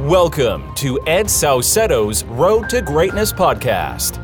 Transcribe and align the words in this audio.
Welcome 0.00 0.74
to 0.76 0.98
Ed 1.06 1.26
Saucedo's 1.26 2.24
Road 2.24 2.70
to 2.70 2.80
Greatness 2.80 3.30
podcast. 3.30 4.18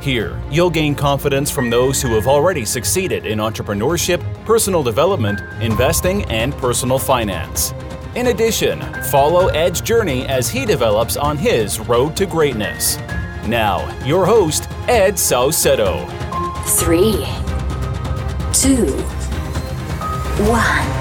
Here, 0.00 0.40
you'll 0.48 0.70
gain 0.70 0.94
confidence 0.94 1.50
from 1.50 1.68
those 1.68 2.00
who 2.00 2.14
have 2.14 2.28
already 2.28 2.64
succeeded 2.64 3.26
in 3.26 3.40
entrepreneurship, 3.40 4.22
personal 4.44 4.84
development, 4.84 5.40
investing, 5.60 6.24
and 6.26 6.54
personal 6.54 7.00
finance. 7.00 7.74
In 8.14 8.28
addition, 8.28 8.80
follow 9.10 9.48
Ed's 9.48 9.80
journey 9.80 10.24
as 10.26 10.48
he 10.48 10.64
develops 10.64 11.16
on 11.16 11.36
his 11.36 11.80
road 11.80 12.16
to 12.16 12.24
greatness. 12.24 12.96
Now, 13.44 13.92
your 14.04 14.24
host, 14.24 14.70
Ed 14.86 15.14
Saucedo. 15.14 16.06
Three, 16.64 17.26
two, 18.52 18.86
one. 20.48 20.97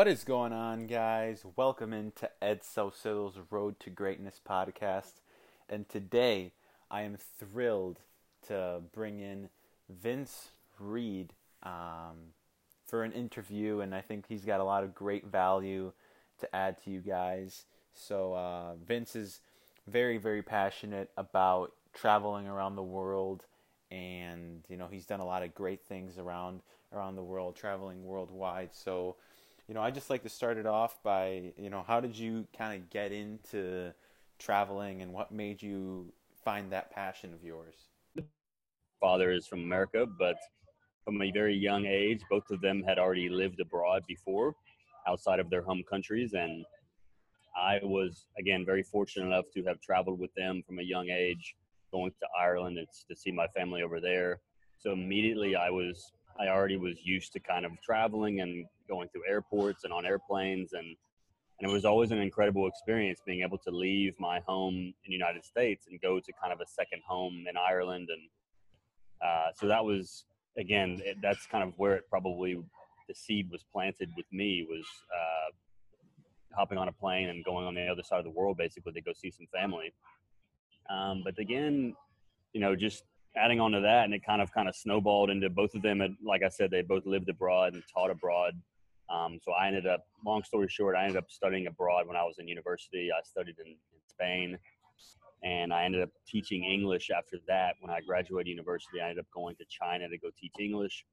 What 0.00 0.08
is 0.08 0.24
going 0.24 0.54
on, 0.54 0.86
guys? 0.86 1.44
Welcome 1.56 1.92
into 1.92 2.30
Ed 2.40 2.64
Saucedo's 2.64 3.38
Road 3.50 3.78
to 3.80 3.90
Greatness 3.90 4.40
podcast. 4.48 5.20
And 5.68 5.86
today 5.90 6.52
I 6.90 7.02
am 7.02 7.18
thrilled 7.38 7.98
to 8.46 8.80
bring 8.94 9.20
in 9.20 9.50
Vince 9.90 10.52
Reed 10.78 11.34
um, 11.62 12.32
for 12.86 13.04
an 13.04 13.12
interview, 13.12 13.80
and 13.80 13.94
I 13.94 14.00
think 14.00 14.24
he's 14.26 14.46
got 14.46 14.60
a 14.60 14.64
lot 14.64 14.84
of 14.84 14.94
great 14.94 15.26
value 15.26 15.92
to 16.38 16.56
add 16.56 16.82
to 16.84 16.90
you 16.90 17.00
guys. 17.00 17.66
So, 17.92 18.32
uh, 18.32 18.76
Vince 18.76 19.14
is 19.14 19.40
very, 19.86 20.16
very 20.16 20.42
passionate 20.42 21.10
about 21.18 21.74
traveling 21.92 22.48
around 22.48 22.74
the 22.76 22.82
world, 22.82 23.44
and 23.90 24.64
you 24.70 24.78
know 24.78 24.88
he's 24.90 25.04
done 25.04 25.20
a 25.20 25.26
lot 25.26 25.42
of 25.42 25.54
great 25.54 25.82
things 25.82 26.16
around 26.16 26.62
around 26.90 27.16
the 27.16 27.22
world, 27.22 27.54
traveling 27.54 28.02
worldwide. 28.02 28.70
So 28.72 29.16
you 29.70 29.74
know, 29.74 29.82
I 29.82 29.92
just 29.92 30.10
like 30.10 30.24
to 30.24 30.28
start 30.28 30.58
it 30.58 30.66
off 30.66 31.00
by, 31.04 31.52
you 31.56 31.70
know, 31.70 31.84
how 31.86 32.00
did 32.00 32.18
you 32.18 32.48
kind 32.58 32.82
of 32.82 32.90
get 32.90 33.12
into 33.12 33.94
traveling 34.36 35.00
and 35.00 35.12
what 35.12 35.30
made 35.30 35.62
you 35.62 36.12
find 36.44 36.72
that 36.72 36.90
passion 36.90 37.32
of 37.32 37.44
yours? 37.44 37.76
Father 39.00 39.30
is 39.30 39.46
from 39.46 39.60
America, 39.60 40.06
but 40.18 40.34
from 41.04 41.22
a 41.22 41.30
very 41.30 41.54
young 41.54 41.86
age, 41.86 42.20
both 42.28 42.50
of 42.50 42.60
them 42.60 42.82
had 42.82 42.98
already 42.98 43.28
lived 43.28 43.60
abroad 43.60 44.02
before 44.08 44.56
outside 45.06 45.38
of 45.38 45.48
their 45.50 45.62
home 45.62 45.84
countries. 45.88 46.32
And 46.32 46.64
I 47.56 47.78
was, 47.80 48.26
again, 48.40 48.66
very 48.66 48.82
fortunate 48.82 49.26
enough 49.26 49.44
to 49.54 49.62
have 49.66 49.80
traveled 49.80 50.18
with 50.18 50.34
them 50.34 50.64
from 50.66 50.80
a 50.80 50.82
young 50.82 51.10
age, 51.10 51.54
going 51.92 52.10
to 52.18 52.26
Ireland 52.36 52.76
and 52.76 52.88
to 53.08 53.14
see 53.14 53.30
my 53.30 53.46
family 53.56 53.84
over 53.84 54.00
there. 54.00 54.40
So 54.78 54.90
immediately 54.90 55.54
I 55.54 55.70
was 55.70 56.10
I 56.40 56.48
already 56.48 56.78
was 56.78 56.96
used 57.04 57.32
to 57.34 57.40
kind 57.40 57.66
of 57.66 57.72
traveling 57.82 58.40
and 58.40 58.64
going 58.88 59.08
through 59.10 59.22
airports 59.28 59.84
and 59.84 59.92
on 59.92 60.06
airplanes 60.06 60.72
and 60.72 60.96
and 61.60 61.70
it 61.70 61.72
was 61.72 61.84
always 61.84 62.10
an 62.10 62.18
incredible 62.18 62.66
experience 62.66 63.20
being 63.26 63.42
able 63.42 63.58
to 63.58 63.70
leave 63.70 64.14
my 64.18 64.40
home 64.46 64.74
in 64.74 65.08
the 65.08 65.12
United 65.12 65.44
States 65.44 65.86
and 65.90 66.00
go 66.00 66.18
to 66.18 66.32
kind 66.42 66.54
of 66.54 66.60
a 66.60 66.66
second 66.66 67.02
home 67.06 67.44
in 67.48 67.56
Ireland 67.56 68.08
and 68.10 68.22
uh, 69.22 69.52
so 69.54 69.66
that 69.66 69.84
was 69.84 70.24
again 70.56 71.00
it, 71.04 71.18
that's 71.22 71.46
kind 71.46 71.62
of 71.62 71.74
where 71.76 71.94
it 71.96 72.04
probably 72.08 72.54
the 73.08 73.14
seed 73.14 73.50
was 73.50 73.62
planted 73.70 74.08
with 74.16 74.26
me 74.32 74.66
was 74.68 74.86
uh, 75.14 75.50
hopping 76.56 76.78
on 76.78 76.88
a 76.88 76.92
plane 76.92 77.28
and 77.28 77.44
going 77.44 77.66
on 77.66 77.74
the 77.74 77.86
other 77.86 78.02
side 78.02 78.18
of 78.18 78.24
the 78.24 78.30
world 78.30 78.56
basically 78.56 78.92
to 78.92 79.02
go 79.02 79.12
see 79.12 79.30
some 79.30 79.46
family. 79.52 79.92
Um, 80.88 81.20
but 81.22 81.38
again 81.38 81.94
you 82.54 82.60
know 82.60 82.74
just 82.74 83.04
adding 83.36 83.60
on 83.60 83.72
to 83.72 83.80
that, 83.80 84.04
and 84.04 84.14
it 84.14 84.24
kind 84.24 84.42
of 84.42 84.52
kind 84.52 84.68
of 84.68 84.74
snowballed 84.74 85.30
into 85.30 85.48
both 85.50 85.74
of 85.74 85.82
them. 85.82 86.00
And 86.00 86.16
like 86.24 86.42
I 86.42 86.48
said, 86.48 86.70
they 86.70 86.82
both 86.82 87.06
lived 87.06 87.28
abroad 87.28 87.74
and 87.74 87.82
taught 87.92 88.10
abroad. 88.10 88.54
Um, 89.08 89.38
so 89.42 89.52
I 89.52 89.66
ended 89.66 89.86
up, 89.86 90.04
long 90.24 90.44
story 90.44 90.68
short, 90.68 90.96
I 90.96 91.02
ended 91.02 91.16
up 91.16 91.30
studying 91.30 91.66
abroad 91.66 92.06
when 92.06 92.16
I 92.16 92.22
was 92.24 92.36
in 92.38 92.46
university. 92.46 93.10
I 93.12 93.20
studied 93.24 93.56
in, 93.58 93.72
in 93.72 94.00
Spain, 94.08 94.58
and 95.42 95.72
I 95.72 95.84
ended 95.84 96.02
up 96.02 96.10
teaching 96.26 96.64
English 96.64 97.10
after 97.10 97.38
that. 97.48 97.74
When 97.80 97.90
I 97.90 98.00
graduated 98.00 98.48
university, 98.48 99.00
I 99.00 99.10
ended 99.10 99.20
up 99.20 99.26
going 99.34 99.56
to 99.56 99.64
China 99.68 100.08
to 100.08 100.18
go 100.18 100.28
teach 100.40 100.52
English, 100.60 101.04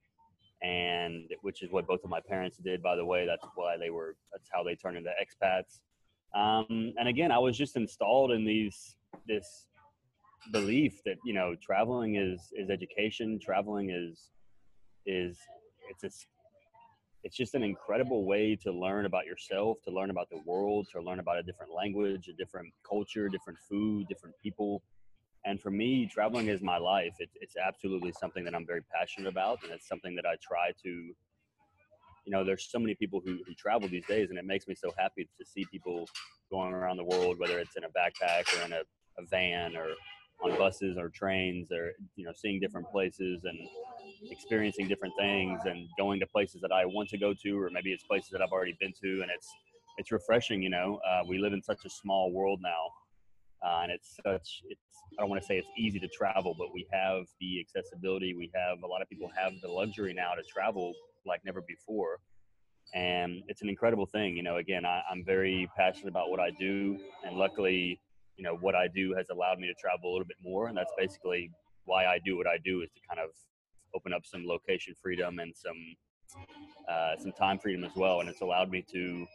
and 0.62 1.32
which 1.42 1.64
is 1.64 1.72
what 1.72 1.88
both 1.88 2.04
of 2.04 2.10
my 2.10 2.20
parents 2.20 2.58
did. 2.58 2.84
By 2.84 2.96
the 2.96 3.06
way, 3.06 3.26
that's 3.26 3.46
why 3.56 3.78
they 3.78 3.90
were. 3.90 4.16
That's 4.32 4.50
how 4.52 4.64
they 4.64 4.76
turned 4.76 4.98
into 4.98 5.12
expats. 5.22 5.80
Um, 6.36 6.94
and 7.00 7.08
again, 7.08 7.32
I 7.32 7.40
was 7.40 7.58
just 7.58 7.78
installed 7.78 8.32
in 8.32 8.46
these 8.46 8.96
this 9.28 9.68
belief 10.52 11.02
that 11.06 11.18
you 11.26 11.34
know 11.34 11.56
traveling 11.62 12.16
is 12.16 12.52
is 12.54 12.70
education 12.70 13.40
traveling 13.40 13.90
is 13.90 14.32
is 15.06 15.38
it's 15.90 16.04
a, 16.04 16.10
it's 17.24 17.36
just 17.36 17.56
an 17.56 17.64
incredible 17.64 18.26
way 18.26 18.56
to 18.56 18.72
learn 18.72 19.06
about 19.06 19.26
yourself 19.26 19.78
to 19.86 19.92
learn 19.92 20.10
about 20.10 20.30
the 20.30 20.40
world 20.46 20.88
to 20.92 21.02
learn 21.02 21.20
about 21.20 21.38
a 21.38 21.44
different 21.44 21.74
language 21.74 22.28
a 22.28 22.34
different 22.34 22.72
culture 22.88 23.28
different 23.30 23.60
food 23.70 24.08
different 24.08 24.36
people. 24.42 24.82
And 25.46 25.62
for 25.62 25.72
me 25.72 26.10
traveling 26.12 26.48
is 26.48 26.62
my 26.62 26.78
life. 26.78 27.14
It, 27.20 27.30
it's 27.36 27.56
absolutely 27.56 28.12
something 28.12 28.44
that 28.46 28.56
i'm 28.56 28.66
very 28.66 28.82
passionate 28.94 29.30
about 29.30 29.60
and 29.64 29.72
it's 29.72 29.88
something 29.88 30.16
that 30.16 30.26
i 30.26 30.36
try 30.42 30.72
to 30.84 30.90
you 30.90 32.34
know 32.34 32.44
there's 32.44 32.68
so 32.70 32.80
many 32.80 32.96
people 32.96 33.22
who, 33.24 33.40
who 33.48 33.54
travel 33.54 33.88
these 33.88 34.06
days 34.06 34.30
and 34.30 34.38
it 34.38 34.46
makes 34.46 34.68
me 34.68 34.76
so 34.76 34.92
happy 34.98 35.28
to 35.38 35.46
see 35.46 35.66
people 35.72 36.08
going 36.52 36.74
around 36.74 36.98
the 36.98 37.04
world 37.04 37.40
whether 37.40 37.60
it's 37.60 37.76
in 37.78 37.84
a 37.86 37.90
backpack 37.90 38.46
or 38.58 38.66
in 38.66 38.74
a, 38.74 38.82
a 39.18 39.26
van 39.30 39.76
or 39.76 39.88
on 40.44 40.58
buses 40.58 40.98
or 40.98 41.10
trains 41.10 41.72
or 41.72 41.94
you 42.16 42.26
know 42.26 42.32
seeing 42.36 42.60
different 42.60 42.90
places 42.92 43.44
and 43.44 43.58
experiencing 44.32 44.88
different 44.88 45.14
things 45.18 45.62
and 45.66 45.88
going 45.98 46.20
to 46.20 46.28
places 46.28 46.62
that 46.62 46.72
I 46.72 46.86
want 46.86 47.10
to 47.10 47.18
go 47.18 47.34
to 47.44 47.60
or 47.60 47.70
maybe 47.72 47.92
it's 47.92 48.04
places 48.04 48.30
that 48.32 48.42
I've 48.42 48.52
already 48.52 48.78
been 48.80 48.94
to 49.04 49.22
and 49.22 49.32
it's 49.32 49.48
it's 49.98 50.12
refreshing 50.12 50.62
you 50.62 50.70
know 50.70 51.00
uh, 51.10 51.22
we 51.28 51.40
live 51.40 51.54
in 51.54 51.62
such 51.62 51.86
a 51.86 51.90
small 51.90 52.32
world 52.32 52.60
now 52.62 53.68
uh, 53.68 53.82
and 53.84 53.92
it's 53.92 54.18
such 54.24 54.62
it's 54.70 54.82
I 55.18 55.22
don't 55.22 55.30
want 55.30 55.42
to 55.42 55.48
say 55.48 55.58
it's 55.58 55.70
easy 55.78 56.00
to 56.00 56.08
travel 56.08 56.56
but 56.58 56.68
we 56.74 56.86
have 56.92 57.26
the 57.40 57.60
accessibility 57.60 58.36
we 58.36 58.52
have 58.54 58.84
a 58.84 58.88
lot 58.88 59.02
of 59.02 59.10
people 59.10 59.30
have 59.36 59.54
the 59.62 59.70
luxury 59.70 60.14
now 60.14 60.34
to 60.34 60.44
travel 60.44 60.94
like 61.26 61.42
never 61.46 61.62
before 61.68 62.20
and 62.94 63.42
it's 63.48 63.62
an 63.62 63.70
incredible 63.70 64.06
thing 64.06 64.38
you 64.38 64.44
know 64.44 64.58
again 64.58 64.86
I, 64.86 65.02
I'm 65.12 65.24
very 65.26 65.70
passionate 65.76 66.10
about 66.10 66.30
what 66.30 66.40
I 66.40 66.52
do 66.52 66.98
and 67.26 67.38
luckily 67.38 68.00
you 68.38 68.44
know 68.44 68.56
what 68.56 68.76
I 68.76 68.88
do 68.88 69.14
has 69.16 69.28
allowed 69.30 69.60
me 69.60 69.68
to 69.68 69.74
travel 69.74 70.10
a 70.10 70.14
little 70.14 70.28
bit 70.28 70.38
more, 70.44 70.68
and 70.68 70.78
that's 70.78 70.94
basically 70.98 71.52
why 71.86 72.06
I 72.06 72.20
do 72.24 72.38
what 72.38 72.48
I 72.48 72.58
do 72.64 72.82
is 72.82 72.92
to 72.92 73.02
kind 73.08 73.20
of 73.20 73.32
open 73.96 74.14
up 74.14 74.26
some 74.26 74.46
location 74.46 74.94
freedom 75.02 75.40
and 75.40 75.54
some 75.56 75.96
uh, 76.90 77.16
some 77.20 77.32
time 77.32 77.60
freedom 77.60 77.84
as 77.84 77.96
well, 77.96 78.20
and 78.20 78.30
it's 78.30 78.42
allowed 78.42 78.70
me 78.70 78.84
to 78.94 79.26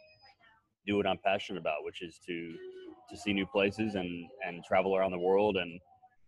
do 0.87 0.97
what 0.97 1.07
I'm 1.07 1.19
passionate 1.23 1.59
about, 1.59 1.83
which 1.83 2.01
is 2.01 2.19
to 2.27 2.55
to 3.09 3.17
see 3.17 3.33
new 3.33 3.45
places 3.45 3.95
and 3.95 4.27
and 4.45 4.63
travel 4.63 4.95
around 4.95 5.11
the 5.11 5.19
world 5.19 5.57
and 5.57 5.79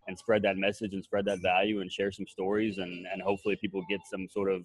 and 0.08 0.18
spread 0.18 0.42
that 0.42 0.56
message 0.56 0.92
and 0.92 1.02
spread 1.02 1.24
that 1.24 1.40
value 1.42 1.80
and 1.80 1.90
share 1.90 2.12
some 2.12 2.26
stories 2.26 2.78
and 2.78 3.06
and 3.12 3.22
hopefully 3.22 3.56
people 3.60 3.82
get 3.88 4.00
some 4.08 4.28
sort 4.28 4.50
of 4.50 4.62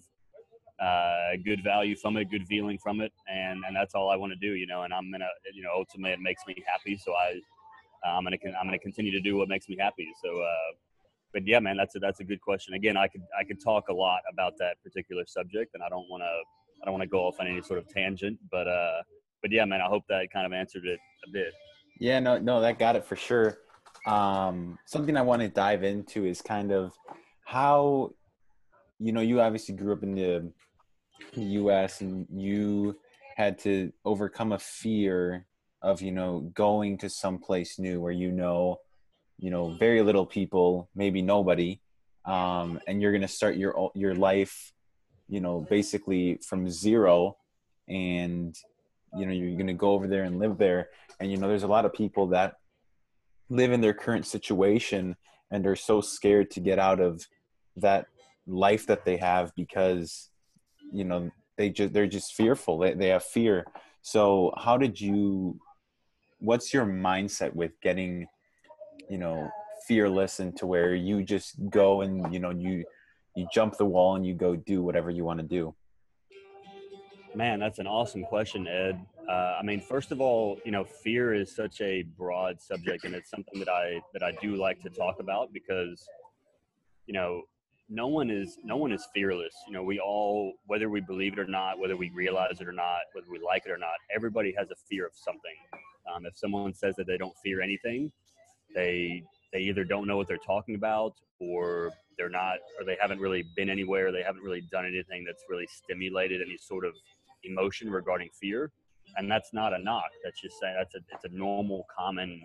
uh, 0.80 1.36
good 1.44 1.62
value 1.62 1.94
from 1.94 2.16
it, 2.16 2.30
good 2.30 2.46
feeling 2.46 2.76
from 2.78 3.00
it, 3.00 3.12
and 3.28 3.62
and 3.66 3.76
that's 3.76 3.94
all 3.94 4.10
I 4.10 4.16
want 4.16 4.32
to 4.32 4.38
do, 4.38 4.54
you 4.54 4.66
know. 4.66 4.82
And 4.82 4.92
I'm 4.92 5.10
gonna, 5.12 5.28
you 5.54 5.62
know, 5.62 5.70
ultimately 5.76 6.12
it 6.12 6.20
makes 6.20 6.42
me 6.46 6.56
happy, 6.66 6.96
so 6.96 7.12
I 7.12 7.40
I'm 8.08 8.24
gonna 8.24 8.36
I'm 8.60 8.66
gonna 8.66 8.78
continue 8.78 9.12
to 9.12 9.20
do 9.20 9.36
what 9.36 9.48
makes 9.48 9.68
me 9.68 9.76
happy. 9.78 10.08
So, 10.22 10.40
uh, 10.40 10.72
but 11.32 11.46
yeah, 11.46 11.60
man, 11.60 11.76
that's 11.76 11.94
a 11.96 11.98
that's 11.98 12.20
a 12.20 12.24
good 12.24 12.40
question. 12.40 12.74
Again, 12.74 12.96
I 12.96 13.08
could 13.08 13.22
I 13.38 13.44
could 13.44 13.62
talk 13.62 13.88
a 13.88 13.94
lot 13.94 14.20
about 14.32 14.54
that 14.58 14.76
particular 14.82 15.24
subject, 15.26 15.74
and 15.74 15.82
I 15.82 15.88
don't 15.88 16.08
want 16.10 16.22
to 16.22 16.82
I 16.82 16.86
don't 16.86 16.92
want 16.92 17.02
to 17.02 17.08
go 17.08 17.20
off 17.20 17.36
on 17.40 17.46
any 17.46 17.62
sort 17.62 17.78
of 17.78 17.88
tangent, 17.88 18.38
but 18.50 18.66
uh, 18.66 19.02
but 19.40 19.50
yeah, 19.50 19.64
man, 19.64 19.80
I 19.80 19.88
hope 19.88 20.04
that 20.08 20.28
kind 20.32 20.46
of 20.46 20.52
answered 20.52 20.84
it 20.84 20.98
a 21.28 21.32
bit. 21.32 21.52
Yeah, 21.98 22.20
no, 22.20 22.38
no, 22.38 22.60
that 22.60 22.78
got 22.78 22.96
it 22.96 23.04
for 23.04 23.16
sure. 23.16 23.58
Um, 24.06 24.78
something 24.86 25.16
I 25.16 25.22
want 25.22 25.42
to 25.42 25.48
dive 25.48 25.84
into 25.84 26.24
is 26.24 26.42
kind 26.42 26.72
of 26.72 26.92
how, 27.44 28.14
you 28.98 29.12
know, 29.12 29.20
you 29.20 29.40
obviously 29.40 29.74
grew 29.74 29.92
up 29.92 30.02
in 30.02 30.14
the 30.14 30.52
U.S. 31.34 32.00
and 32.00 32.26
you 32.32 32.96
had 33.36 33.58
to 33.60 33.92
overcome 34.04 34.52
a 34.52 34.58
fear 34.58 35.46
of 35.82 36.00
you 36.00 36.12
know 36.12 36.40
going 36.54 36.96
to 36.98 37.08
some 37.08 37.38
place 37.38 37.78
new 37.78 38.00
where 38.00 38.12
you 38.12 38.30
know 38.30 38.78
you 39.38 39.50
know 39.50 39.70
very 39.78 40.02
little 40.02 40.26
people 40.26 40.88
maybe 40.94 41.22
nobody 41.22 41.80
um, 42.24 42.80
and 42.86 43.02
you're 43.02 43.12
going 43.12 43.22
to 43.22 43.28
start 43.28 43.56
your 43.56 43.90
your 43.94 44.14
life 44.14 44.72
you 45.28 45.40
know 45.40 45.66
basically 45.68 46.38
from 46.46 46.68
zero 46.68 47.36
and 47.88 48.56
you 49.16 49.26
know 49.26 49.32
you're 49.32 49.56
going 49.56 49.66
to 49.66 49.72
go 49.74 49.92
over 49.92 50.06
there 50.06 50.24
and 50.24 50.38
live 50.38 50.58
there. 50.58 50.88
And 51.20 51.30
you 51.30 51.36
know 51.36 51.48
there's 51.48 51.62
a 51.62 51.68
lot 51.68 51.84
of 51.84 51.92
people 51.92 52.28
that 52.28 52.54
live 53.48 53.72
in 53.72 53.80
their 53.80 53.94
current 53.94 54.26
situation 54.26 55.16
and 55.50 55.66
are 55.66 55.76
so 55.76 56.00
scared 56.00 56.50
to 56.52 56.60
get 56.60 56.78
out 56.78 57.00
of 57.00 57.26
that 57.76 58.06
life 58.46 58.86
that 58.86 59.04
they 59.04 59.18
have 59.18 59.54
because 59.54 60.30
you 60.92 61.04
know 61.04 61.30
they 61.56 61.68
just 61.70 61.92
they're 61.92 62.06
just 62.06 62.34
fearful. 62.34 62.78
They, 62.78 62.94
they 62.94 63.08
have 63.08 63.24
fear. 63.24 63.64
So 64.00 64.52
how 64.56 64.76
did 64.78 65.00
you 65.00 65.60
what's 66.42 66.74
your 66.74 66.84
mindset 66.84 67.54
with 67.54 67.72
getting 67.80 68.26
you 69.08 69.18
know 69.18 69.48
fearless 69.86 70.40
into 70.40 70.66
where 70.66 70.94
you 70.94 71.22
just 71.22 71.54
go 71.70 72.02
and 72.02 72.32
you 72.34 72.40
know 72.40 72.50
you 72.50 72.84
you 73.36 73.46
jump 73.54 73.76
the 73.78 73.84
wall 73.84 74.16
and 74.16 74.26
you 74.26 74.34
go 74.34 74.56
do 74.56 74.82
whatever 74.82 75.10
you 75.10 75.24
want 75.24 75.38
to 75.38 75.46
do 75.46 75.74
man 77.34 77.60
that's 77.60 77.78
an 77.78 77.86
awesome 77.86 78.24
question 78.24 78.66
ed 78.66 78.96
Uh, 79.28 79.56
I 79.60 79.62
mean, 79.62 79.80
first 79.80 80.10
of 80.10 80.20
all, 80.20 80.58
you 80.66 80.72
know, 80.72 80.84
fear 80.84 81.32
is 81.32 81.48
such 81.54 81.80
a 81.80 82.02
broad 82.20 82.60
subject, 82.60 83.04
and 83.06 83.14
it's 83.14 83.30
something 83.30 83.58
that 83.62 83.68
I 83.68 84.00
that 84.14 84.22
I 84.28 84.32
do 84.46 84.50
like 84.56 84.78
to 84.82 84.90
talk 84.90 85.16
about 85.20 85.46
because, 85.52 85.98
you 87.06 87.14
know, 87.14 87.30
no 87.88 88.08
one 88.08 88.30
is 88.30 88.58
no 88.64 88.76
one 88.76 88.92
is 88.92 89.06
fearless. 89.14 89.54
You 89.68 89.74
know, 89.74 89.84
we 89.84 90.00
all, 90.00 90.38
whether 90.66 90.88
we 90.96 91.00
believe 91.12 91.32
it 91.34 91.38
or 91.38 91.50
not, 91.58 91.78
whether 91.78 91.96
we 91.96 92.10
realize 92.22 92.56
it 92.60 92.66
or 92.66 92.76
not, 92.86 93.02
whether 93.14 93.30
we 93.30 93.38
like 93.52 93.62
it 93.64 93.70
or 93.70 93.78
not, 93.78 93.96
everybody 94.18 94.52
has 94.58 94.68
a 94.76 94.78
fear 94.88 95.06
of 95.06 95.14
something. 95.14 95.58
Um, 96.12 96.26
if 96.26 96.36
someone 96.36 96.74
says 96.74 96.96
that 96.96 97.06
they 97.06 97.16
don't 97.16 97.36
fear 97.42 97.60
anything, 97.60 98.10
they 98.74 99.22
they 99.52 99.60
either 99.60 99.84
don't 99.84 100.06
know 100.06 100.16
what 100.16 100.28
they're 100.28 100.38
talking 100.38 100.74
about, 100.74 101.14
or 101.38 101.92
they're 102.16 102.30
not, 102.30 102.56
or 102.78 102.84
they 102.84 102.96
haven't 103.00 103.20
really 103.20 103.44
been 103.56 103.68
anywhere. 103.68 104.12
They 104.12 104.22
haven't 104.22 104.42
really 104.42 104.62
done 104.72 104.86
anything 104.86 105.24
that's 105.24 105.44
really 105.48 105.66
stimulated 105.66 106.40
any 106.40 106.56
sort 106.56 106.84
of 106.84 106.94
emotion 107.44 107.90
regarding 107.90 108.30
fear. 108.40 108.70
And 109.16 109.30
that's 109.30 109.52
not 109.52 109.72
a 109.72 109.78
knock. 109.78 110.10
That's 110.24 110.40
just 110.40 110.58
saying 110.58 110.74
that's 110.78 110.94
a 110.94 111.00
it's 111.12 111.24
a 111.24 111.36
normal, 111.36 111.86
common 111.94 112.42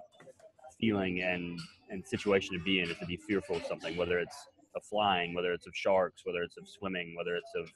feeling 0.80 1.21
and 1.21 1.60
and 1.89 2.06
situation 2.06 2.57
to 2.57 2.63
be 2.63 2.81
in 2.81 2.89
is 2.89 2.98
to 2.98 3.06
be 3.06 3.18
fearful 3.18 3.56
of 3.57 3.65
something, 3.65 3.95
whether 3.95 4.19
it's 4.19 4.36
of 4.75 4.83
flying, 4.83 5.33
whether 5.33 5.53
it's 5.53 5.68
of 5.68 5.75
sharks, 5.75 6.24
whether 6.25 6.44
it's 6.44 6.57
of 6.57 6.68
swimming, 6.68 7.15
whether 7.15 7.36
it's 7.36 7.51
of 7.56 7.71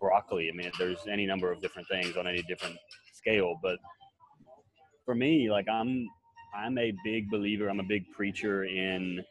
broccoli. 0.00 0.48
I 0.48 0.56
mean, 0.56 0.70
there's 0.78 1.06
any 1.10 1.26
number 1.26 1.52
of 1.52 1.60
different 1.60 1.86
things 1.88 2.16
on 2.16 2.26
any 2.26 2.42
different 2.42 2.76
scale. 3.12 3.58
But 3.62 3.78
for 5.10 5.16
me, 5.16 5.50
like 5.50 5.68
I'm, 5.68 6.08
I'm 6.54 6.78
a 6.78 6.92
big 7.02 7.28
believer. 7.30 7.68
I'm 7.68 7.80
a 7.80 7.88
big 7.96 8.08
preacher 8.12 8.62
in, 8.62 9.24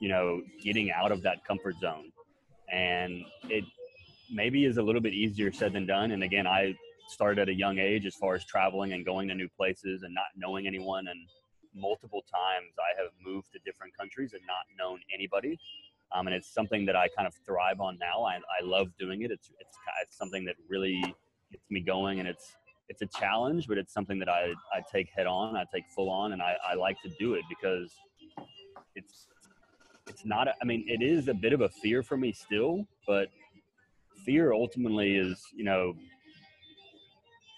you 0.00 0.08
know, 0.08 0.42
getting 0.60 0.90
out 0.90 1.12
of 1.12 1.22
that 1.22 1.44
comfort 1.44 1.76
zone, 1.80 2.10
and 2.72 3.22
it 3.44 3.62
maybe 4.28 4.64
is 4.64 4.76
a 4.78 4.82
little 4.82 5.00
bit 5.00 5.12
easier 5.12 5.52
said 5.52 5.72
than 5.72 5.86
done. 5.86 6.10
And 6.10 6.24
again, 6.24 6.48
I 6.48 6.74
started 7.06 7.42
at 7.42 7.48
a 7.48 7.54
young 7.54 7.78
age 7.78 8.06
as 8.06 8.16
far 8.16 8.34
as 8.34 8.44
traveling 8.44 8.92
and 8.92 9.04
going 9.04 9.28
to 9.28 9.36
new 9.36 9.48
places 9.56 10.02
and 10.02 10.12
not 10.12 10.26
knowing 10.36 10.66
anyone 10.66 11.06
and 11.06 11.20
multiple 11.72 12.24
times 12.28 12.72
I 12.76 13.00
have 13.00 13.12
moved 13.24 13.52
to 13.52 13.60
different 13.64 13.96
countries 13.96 14.32
and 14.32 14.42
not 14.48 14.64
known 14.76 14.98
anybody 15.14 15.60
um, 16.12 16.26
and 16.26 16.34
it's 16.34 16.52
something 16.52 16.86
that 16.86 16.96
I 16.96 17.06
kind 17.08 17.28
of 17.28 17.34
thrive 17.46 17.80
on 17.80 17.98
now. 17.98 18.24
I, 18.24 18.36
I 18.36 18.64
love 18.64 18.88
doing 18.98 19.22
it. 19.22 19.30
It's, 19.30 19.50
it's 19.60 19.76
it's 20.02 20.16
something 20.16 20.44
that 20.44 20.54
really 20.68 21.02
gets 21.50 21.68
me 21.68 21.80
going, 21.80 22.20
and 22.20 22.28
it's 22.28 22.56
it's 22.88 23.02
a 23.02 23.06
challenge, 23.06 23.66
but 23.66 23.78
it's 23.78 23.92
something 23.92 24.18
that 24.18 24.28
I, 24.28 24.52
I 24.72 24.82
take 24.92 25.08
head 25.14 25.26
on, 25.26 25.56
I 25.56 25.64
take 25.72 25.84
full 25.94 26.10
on, 26.10 26.32
and 26.32 26.42
I, 26.42 26.54
I 26.68 26.74
like 26.74 27.00
to 27.02 27.10
do 27.18 27.34
it 27.34 27.42
because 27.48 27.92
it's 28.94 29.26
it's 30.08 30.24
not. 30.24 30.48
A, 30.48 30.54
I 30.62 30.64
mean, 30.64 30.84
it 30.88 31.02
is 31.02 31.28
a 31.28 31.34
bit 31.34 31.52
of 31.52 31.62
a 31.62 31.68
fear 31.68 32.02
for 32.02 32.16
me 32.16 32.32
still, 32.32 32.86
but 33.06 33.28
fear 34.24 34.52
ultimately 34.52 35.16
is 35.16 35.40
you 35.54 35.64
know. 35.64 35.94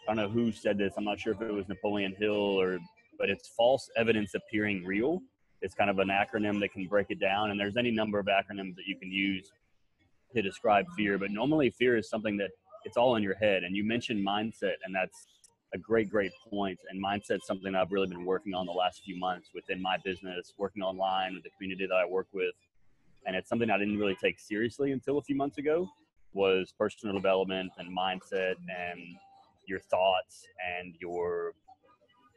I 0.09 0.15
don't 0.15 0.25
know 0.25 0.31
who 0.31 0.51
said 0.53 0.79
this. 0.79 0.95
I'm 0.97 1.05
not 1.05 1.21
sure 1.21 1.35
if 1.35 1.43
it 1.43 1.53
was 1.53 1.69
Napoleon 1.69 2.15
Hill 2.19 2.33
or, 2.33 2.79
but 3.19 3.29
it's 3.29 3.49
false 3.49 3.91
evidence 3.95 4.33
appearing 4.35 4.83
real 4.83 5.21
it's 5.61 5.75
kind 5.75 5.91
of 5.91 5.99
an 5.99 6.09
acronym 6.09 6.61
that 6.61 6.73
can 6.73 6.87
break 6.87 7.09
it 7.11 7.21
down. 7.21 7.51
And 7.51 7.59
there's 7.59 7.77
any 7.77 7.91
number 7.91 8.19
of 8.19 8.27
acronyms 8.27 8.77
that 8.77 8.87
you 8.87 8.97
can 8.97 9.11
use 9.11 9.51
to 10.35 10.43
describe 10.43 10.87
fear. 10.97 11.19
But 11.19 11.31
normally, 11.31 11.71
fear 11.71 11.97
is 11.97 12.09
something 12.09 12.37
that 12.39 12.51
it's 12.85 12.97
all 12.97 13.17
in 13.17 13.23
your 13.23 13.35
head. 13.35 13.63
And 13.63 13.77
you 13.77 13.85
mentioned 13.85 14.27
mindset, 14.27 14.77
and 14.85 14.95
that's 14.95 15.27
a 15.75 15.79
great, 15.79 16.09
great 16.09 16.33
point. 16.51 16.79
And 16.89 17.03
mindset's 17.03 17.47
something 17.47 17.75
I've 17.75 17.93
really 17.93 18.07
been 18.07 18.25
working 18.25 18.55
on 18.55 18.67
the 18.67 18.73
last 18.73 19.03
few 19.05 19.19
months 19.19 19.51
within 19.55 19.83
my 19.83 19.97
business, 20.05 20.55
working 20.59 20.83
online 20.83 21.35
with 21.35 21.43
the 21.45 21.51
community 21.51 21.87
that 21.87 21.95
I 21.95 22.07
work 22.07 22.29
with. 22.33 22.55
And 23.27 23.37
it's 23.37 23.49
something 23.49 23.71
I 23.71 23.79
didn't 23.79 23.99
really 23.99 24.17
take 24.23 24.39
seriously 24.39 24.93
until 24.93 25.19
a 25.19 25.23
few 25.23 25.37
months 25.37 25.59
ago 25.59 25.89
was 26.33 26.73
personal 26.79 27.15
development 27.15 27.73
and 27.79 27.97
mindset 27.97 28.55
and 28.69 29.01
your 29.67 29.81
thoughts 29.81 30.47
and 30.79 30.95
your 31.01 31.53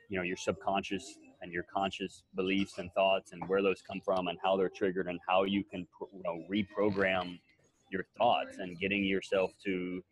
you 0.10 0.18
know 0.18 0.24
your 0.24 0.36
subconscious 0.36 1.18
and 1.42 1.52
your 1.52 1.64
conscious 1.64 2.24
beliefs 2.36 2.78
and 2.78 2.92
thoughts 2.94 3.32
and 3.32 3.48
where 3.48 3.62
those 3.62 3.82
come 3.82 4.00
from 4.04 4.28
and 4.28 4.38
how 4.44 4.56
they're 4.56 4.70
triggered 4.70 5.08
and 5.08 5.20
how 5.28 5.44
you 5.44 5.64
can 5.64 5.88
you 6.14 6.22
know, 6.24 6.44
reprogram 6.50 7.40
your 7.90 8.06
thoughts 8.18 8.58
and 8.60 8.80
getting 8.80 9.04
yourself 9.04 9.52
to 9.64 10.04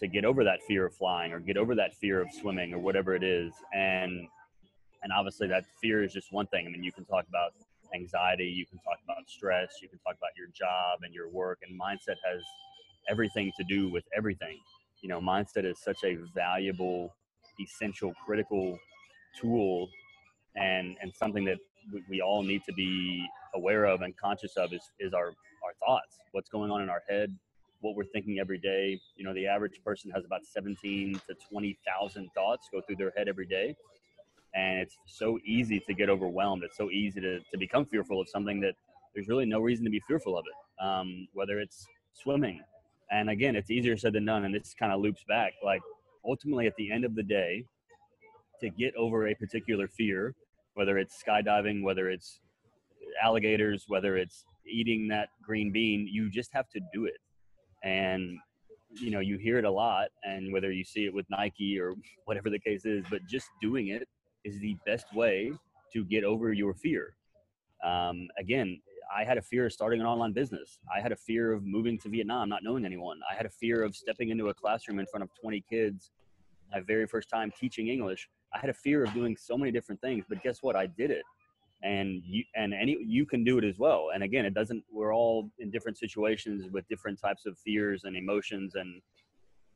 to 0.00 0.08
get 0.08 0.24
over 0.24 0.44
that 0.44 0.62
fear 0.62 0.86
of 0.86 0.94
flying 0.94 1.32
or 1.32 1.40
get 1.40 1.56
over 1.56 1.74
that 1.74 1.94
fear 1.94 2.20
of 2.20 2.28
swimming 2.32 2.72
or 2.72 2.78
whatever 2.78 3.14
it 3.14 3.22
is. 3.22 3.52
And 3.72 4.28
and 5.02 5.12
obviously 5.12 5.46
that 5.48 5.64
fear 5.80 6.02
is 6.02 6.12
just 6.12 6.32
one 6.32 6.46
thing. 6.46 6.66
I 6.66 6.70
mean 6.70 6.82
you 6.82 6.92
can 6.92 7.04
talk 7.04 7.26
about 7.28 7.52
anxiety 7.94 8.44
you 8.44 8.66
can 8.66 8.78
talk 8.80 8.98
about 9.02 9.26
stress 9.26 9.76
you 9.80 9.88
can 9.88 9.98
talk 10.00 10.14
about 10.18 10.28
your 10.36 10.48
job 10.48 10.98
and 11.02 11.14
your 11.14 11.30
work 11.30 11.60
and 11.66 11.80
mindset 11.80 12.16
has 12.22 12.42
everything 13.08 13.50
to 13.56 13.64
do 13.64 13.90
with 13.90 14.04
everything. 14.16 14.58
You 15.02 15.08
know 15.08 15.20
mindset 15.20 15.64
is 15.64 15.78
such 15.80 16.04
a 16.04 16.16
valuable 16.34 17.14
essential 17.60 18.12
critical 18.24 18.78
tool 19.40 19.88
and 20.56 20.96
and 21.00 21.12
something 21.14 21.44
that 21.44 21.58
we, 22.10 22.20
all 22.20 22.42
need 22.42 22.62
to 22.64 22.72
be 22.74 23.26
aware 23.54 23.86
of 23.86 24.02
and 24.02 24.14
conscious 24.16 24.56
of 24.56 24.72
is 24.72 24.82
is 24.98 25.14
our 25.14 25.28
our 25.64 25.74
thoughts 25.84 26.18
what's 26.32 26.50
going 26.50 26.70
on 26.70 26.82
in 26.82 26.90
our 26.90 27.02
head 27.08 27.34
what 27.80 27.94
we're 27.94 28.04
thinking 28.04 28.38
every 28.38 28.58
day. 28.58 29.00
You 29.16 29.24
know 29.24 29.34
the 29.34 29.46
average 29.46 29.80
person 29.84 30.10
has 30.12 30.24
about 30.24 30.44
17 30.44 31.14
to 31.14 31.34
20,000 31.50 32.30
thoughts 32.34 32.68
go 32.72 32.80
through 32.80 32.96
their 32.96 33.12
head 33.16 33.28
every 33.28 33.46
day. 33.46 33.74
And 34.54 34.80
it's 34.80 34.96
so 35.06 35.38
easy 35.44 35.80
to 35.86 35.94
get 35.94 36.08
overwhelmed. 36.08 36.64
It's 36.64 36.76
so 36.76 36.90
easy 36.90 37.20
to, 37.20 37.38
to 37.38 37.58
become 37.58 37.84
fearful 37.84 38.20
of 38.20 38.28
something 38.28 38.60
that 38.60 38.74
there's 39.14 39.28
really 39.28 39.46
no 39.46 39.60
reason 39.60 39.84
to 39.84 39.90
be 39.90 40.00
fearful 40.08 40.38
of 40.38 40.44
it 40.46 40.84
um, 40.84 41.28
whether 41.32 41.60
it's 41.60 41.86
swimming. 42.14 42.60
And 43.10 43.30
again 43.30 43.56
it's 43.56 43.70
easier 43.70 43.96
said 43.96 44.12
than 44.12 44.24
done 44.24 44.44
and 44.44 44.54
this 44.54 44.74
kind 44.78 44.92
of 44.92 45.00
loops 45.00 45.24
back. 45.28 45.54
Like 45.64 45.82
ultimately 46.24 46.66
at 46.66 46.76
the 46.76 46.90
end 46.90 47.04
of 47.04 47.14
the 47.14 47.22
day 47.22 47.64
to 48.60 48.70
get 48.70 48.94
over 48.96 49.28
a 49.28 49.34
particular 49.34 49.88
fear 49.88 50.34
whether 50.74 50.96
it's 50.96 51.20
skydiving, 51.20 51.82
whether 51.82 52.08
it's 52.08 52.38
alligators, 53.20 53.86
whether 53.88 54.16
it's 54.16 54.44
eating 54.64 55.08
that 55.08 55.28
green 55.42 55.72
bean, 55.72 56.08
you 56.08 56.30
just 56.30 56.52
have 56.52 56.68
to 56.68 56.80
do 56.94 57.04
it. 57.04 57.16
And 57.82 58.38
you 58.90 59.10
know, 59.10 59.20
you 59.20 59.36
hear 59.36 59.58
it 59.58 59.64
a 59.64 59.70
lot, 59.70 60.08
and 60.22 60.52
whether 60.52 60.72
you 60.72 60.84
see 60.84 61.04
it 61.04 61.12
with 61.12 61.26
Nike 61.30 61.78
or 61.78 61.94
whatever 62.24 62.50
the 62.50 62.58
case 62.58 62.84
is, 62.84 63.04
but 63.10 63.20
just 63.28 63.48
doing 63.60 63.88
it 63.88 64.08
is 64.44 64.58
the 64.60 64.76
best 64.86 65.06
way 65.14 65.52
to 65.92 66.04
get 66.04 66.24
over 66.24 66.52
your 66.52 66.74
fear. 66.74 67.14
Um, 67.84 68.28
again, 68.38 68.80
I 69.14 69.24
had 69.24 69.38
a 69.38 69.42
fear 69.42 69.66
of 69.66 69.72
starting 69.72 70.00
an 70.00 70.06
online 70.06 70.32
business. 70.32 70.78
I 70.94 71.00
had 71.00 71.12
a 71.12 71.16
fear 71.16 71.52
of 71.52 71.64
moving 71.64 71.98
to 72.00 72.08
Vietnam, 72.08 72.48
not 72.48 72.62
knowing 72.62 72.84
anyone. 72.84 73.20
I 73.30 73.34
had 73.34 73.46
a 73.46 73.50
fear 73.50 73.82
of 73.82 73.96
stepping 73.96 74.30
into 74.30 74.48
a 74.48 74.54
classroom 74.54 74.98
in 74.98 75.06
front 75.06 75.22
of 75.22 75.30
20 75.40 75.64
kids, 75.68 76.10
my 76.70 76.80
very 76.80 77.06
first 77.06 77.30
time 77.30 77.52
teaching 77.58 77.88
English. 77.88 78.28
I 78.54 78.58
had 78.58 78.70
a 78.70 78.74
fear 78.74 79.04
of 79.04 79.12
doing 79.14 79.36
so 79.36 79.56
many 79.56 79.70
different 79.70 80.00
things, 80.00 80.24
but 80.28 80.42
guess 80.42 80.62
what? 80.62 80.76
I 80.76 80.86
did 80.86 81.10
it. 81.10 81.22
And 81.82 82.22
you 82.24 82.42
and 82.56 82.74
any 82.74 82.98
you 83.00 83.24
can 83.24 83.44
do 83.44 83.58
it 83.58 83.64
as 83.64 83.78
well. 83.78 84.08
And 84.12 84.24
again, 84.24 84.44
it 84.44 84.52
doesn't. 84.52 84.82
We're 84.90 85.14
all 85.14 85.50
in 85.60 85.70
different 85.70 85.96
situations 85.96 86.68
with 86.72 86.88
different 86.88 87.20
types 87.20 87.46
of 87.46 87.56
fears 87.58 88.02
and 88.04 88.16
emotions 88.16 88.74
and 88.74 89.00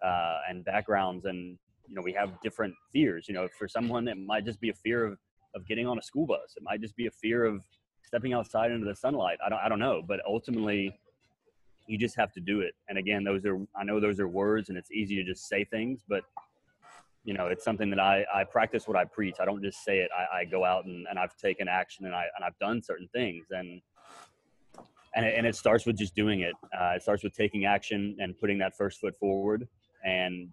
uh, 0.05 0.39
and 0.49 0.65
backgrounds, 0.65 1.27
and 1.27 1.57
you 1.87 1.95
know 1.95 2.03
we 2.03 2.13
have 2.13 2.41
different 2.43 2.75
fears. 2.93 3.27
You 3.29 3.35
know, 3.35 3.49
for 3.57 3.69
someone 3.69 4.09
it 4.09 4.17
might 4.19 4.45
just 4.45 4.61
be 4.61 4.71
a 4.71 4.75
fear 4.75 5.05
of 5.05 5.19
of 5.55 5.67
getting 5.67 5.87
on 5.87 5.99
a 5.99 6.03
school 6.03 6.27
bus. 6.27 6.55
It 6.57 6.63
might 6.63 6.81
just 6.81 6.97
be 6.97 7.07
a 7.07 7.11
fear 7.11 7.45
of 7.45 7.63
stepping 8.05 8.33
outside 8.33 8.73
into 8.73 8.87
the 8.87 8.97
sunlight. 8.97 9.39
I 9.45 9.49
don't 9.49 9.61
I 9.61 9.69
don't 9.69 9.79
know, 9.79 10.03
but 10.07 10.21
ultimately 10.27 10.99
you 11.87 11.99
just 11.99 12.17
have 12.17 12.33
to 12.33 12.41
do 12.41 12.61
it. 12.61 12.75
And 12.89 12.99
again, 12.99 13.25
those 13.25 13.45
are 13.45 13.59
I 13.77 13.85
know 13.85 14.01
those 14.01 14.21
are 14.21 14.29
words 14.29 14.69
and 14.69 14.79
it's 14.79 14.91
easy 14.91 15.17
to 15.17 15.25
just 15.25 15.49
say 15.49 15.65
things, 15.65 16.01
but 16.09 16.25
you 17.25 17.35
know, 17.35 17.47
it's 17.47 17.65
something 17.65 17.91
that 17.91 18.01
I, 18.01 18.25
I 18.35 18.45
practice 18.45 18.89
what 18.89 18.97
I 18.97 19.05
preach. 19.05 19.37
I 19.41 19.45
don't 19.45 19.63
just 19.63 19.85
say 19.85 19.99
it. 19.99 20.11
I, 20.17 20.41
I 20.41 20.45
go 20.45 20.65
out 20.65 20.85
and, 20.87 21.07
and 21.09 21.19
I've 21.19 21.37
taken 21.37 21.69
action 21.69 22.07
and 22.07 22.15
I, 22.15 22.25
and 22.37 22.45
I've 22.45 22.59
done 22.59 22.83
certain 22.83 23.09
things 23.13 23.47
and, 23.51 23.81
and 25.15 25.27
it, 25.27 25.35
and 25.37 25.47
it 25.47 25.55
starts 25.55 25.87
with 25.87 25.97
just 25.97 26.15
doing 26.15 26.41
it. 26.41 26.55
Uh, 26.77 26.95
it 26.97 27.03
starts 27.03 27.23
with 27.23 27.35
taking 27.35 27.65
action 27.65 28.17
and 28.19 28.37
putting 28.39 28.59
that 28.59 28.77
first 28.77 29.01
foot 29.01 29.17
forward 29.21 29.69
and 30.05 30.49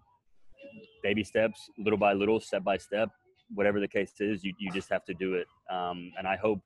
baby 1.02 1.24
steps, 1.24 1.70
little 1.78 1.98
by 1.98 2.12
little, 2.12 2.38
step 2.38 2.62
by 2.62 2.76
step, 2.76 3.10
whatever 3.54 3.80
the 3.80 3.88
case 3.88 4.12
is, 4.20 4.44
you, 4.44 4.52
you 4.58 4.70
just 4.70 4.88
have 4.90 5.04
to 5.06 5.14
do 5.14 5.34
it. 5.34 5.48
Um, 5.70 6.12
and 6.16 6.26
I 6.26 6.36
hope, 6.36 6.60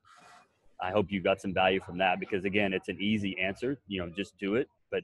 I 0.81 0.91
hope 0.91 1.07
you 1.09 1.21
got 1.21 1.41
some 1.41 1.53
value 1.53 1.79
from 1.83 1.97
that 1.97 2.19
because 2.19 2.45
again, 2.45 2.73
it's 2.73 2.89
an 2.89 2.97
easy 2.99 3.39
answer, 3.39 3.79
you 3.87 4.01
know, 4.01 4.11
just 4.15 4.37
do 4.37 4.55
it. 4.55 4.67
But 4.91 5.03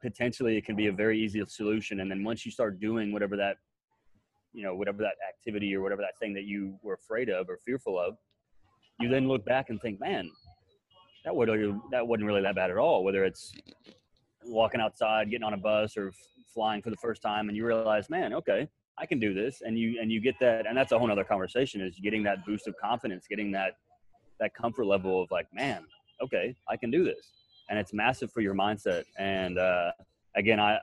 potentially 0.00 0.56
it 0.56 0.64
can 0.64 0.76
be 0.76 0.86
a 0.86 0.92
very 0.92 1.20
easy 1.20 1.42
solution. 1.46 2.00
And 2.00 2.10
then 2.10 2.24
once 2.24 2.46
you 2.46 2.52
start 2.52 2.80
doing 2.80 3.12
whatever 3.12 3.36
that 3.36 3.56
you 4.56 4.62
know 4.62 4.74
whatever 4.74 5.02
that 5.02 5.16
activity 5.28 5.74
or 5.76 5.82
whatever 5.82 6.00
that 6.00 6.18
thing 6.18 6.32
that 6.32 6.44
you 6.44 6.78
were 6.82 6.94
afraid 6.94 7.28
of 7.28 7.48
or 7.48 7.58
fearful 7.64 7.98
of 8.00 8.16
you 8.98 9.08
then 9.08 9.28
look 9.28 9.44
back 9.44 9.68
and 9.68 9.80
think 9.82 10.00
man 10.00 10.30
that 11.24 11.36
would 11.36 11.48
that 11.90 12.06
wasn't 12.06 12.26
really 12.26 12.40
that 12.40 12.54
bad 12.54 12.70
at 12.70 12.78
all 12.78 13.04
whether 13.04 13.22
it's 13.22 13.52
walking 14.46 14.80
outside 14.80 15.30
getting 15.30 15.44
on 15.44 15.52
a 15.52 15.58
bus 15.58 15.96
or 15.96 16.10
flying 16.54 16.80
for 16.80 16.88
the 16.88 16.96
first 16.96 17.20
time 17.20 17.48
and 17.48 17.56
you 17.56 17.66
realize 17.66 18.08
man 18.08 18.32
okay 18.32 18.66
i 18.98 19.04
can 19.04 19.20
do 19.20 19.34
this 19.34 19.60
and 19.60 19.78
you 19.78 20.00
and 20.00 20.10
you 20.10 20.20
get 20.20 20.34
that 20.40 20.66
and 20.66 20.76
that's 20.76 20.92
a 20.92 20.98
whole 20.98 21.10
other 21.12 21.24
conversation 21.24 21.82
is 21.82 21.98
getting 22.02 22.22
that 22.22 22.44
boost 22.46 22.66
of 22.66 22.74
confidence 22.78 23.26
getting 23.28 23.52
that 23.52 23.76
that 24.40 24.54
comfort 24.54 24.86
level 24.86 25.22
of 25.22 25.30
like 25.30 25.46
man 25.52 25.84
okay 26.22 26.54
i 26.66 26.76
can 26.76 26.90
do 26.90 27.04
this 27.04 27.32
and 27.68 27.78
it's 27.78 27.92
massive 27.92 28.32
for 28.32 28.40
your 28.40 28.54
mindset 28.54 29.04
and 29.18 29.58
uh, 29.58 29.90
again 30.34 30.58
i 30.58 30.78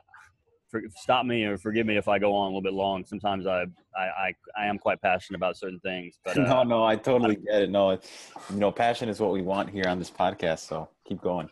for, 0.74 0.82
stop 0.96 1.24
me 1.24 1.44
or 1.44 1.56
forgive 1.56 1.86
me 1.86 1.96
if 1.96 2.08
I 2.08 2.18
go 2.18 2.34
on 2.34 2.46
a 2.46 2.48
little 2.48 2.62
bit 2.62 2.72
long. 2.72 3.04
Sometimes 3.04 3.46
I 3.46 3.64
I 3.96 4.02
I, 4.02 4.34
I 4.58 4.66
am 4.66 4.76
quite 4.76 5.00
passionate 5.00 5.36
about 5.36 5.56
certain 5.56 5.78
things. 5.80 6.18
But 6.24 6.36
uh, 6.38 6.42
no, 6.42 6.62
no, 6.64 6.84
I 6.84 6.96
totally 6.96 7.36
get 7.36 7.62
it. 7.62 7.70
No, 7.70 7.90
it, 7.90 8.10
you 8.50 8.56
know, 8.56 8.72
passion 8.72 9.08
is 9.08 9.20
what 9.20 9.30
we 9.30 9.40
want 9.40 9.70
here 9.70 9.86
on 9.86 10.00
this 10.00 10.10
podcast. 10.10 10.60
So 10.60 10.88
keep 11.06 11.20
going. 11.20 11.48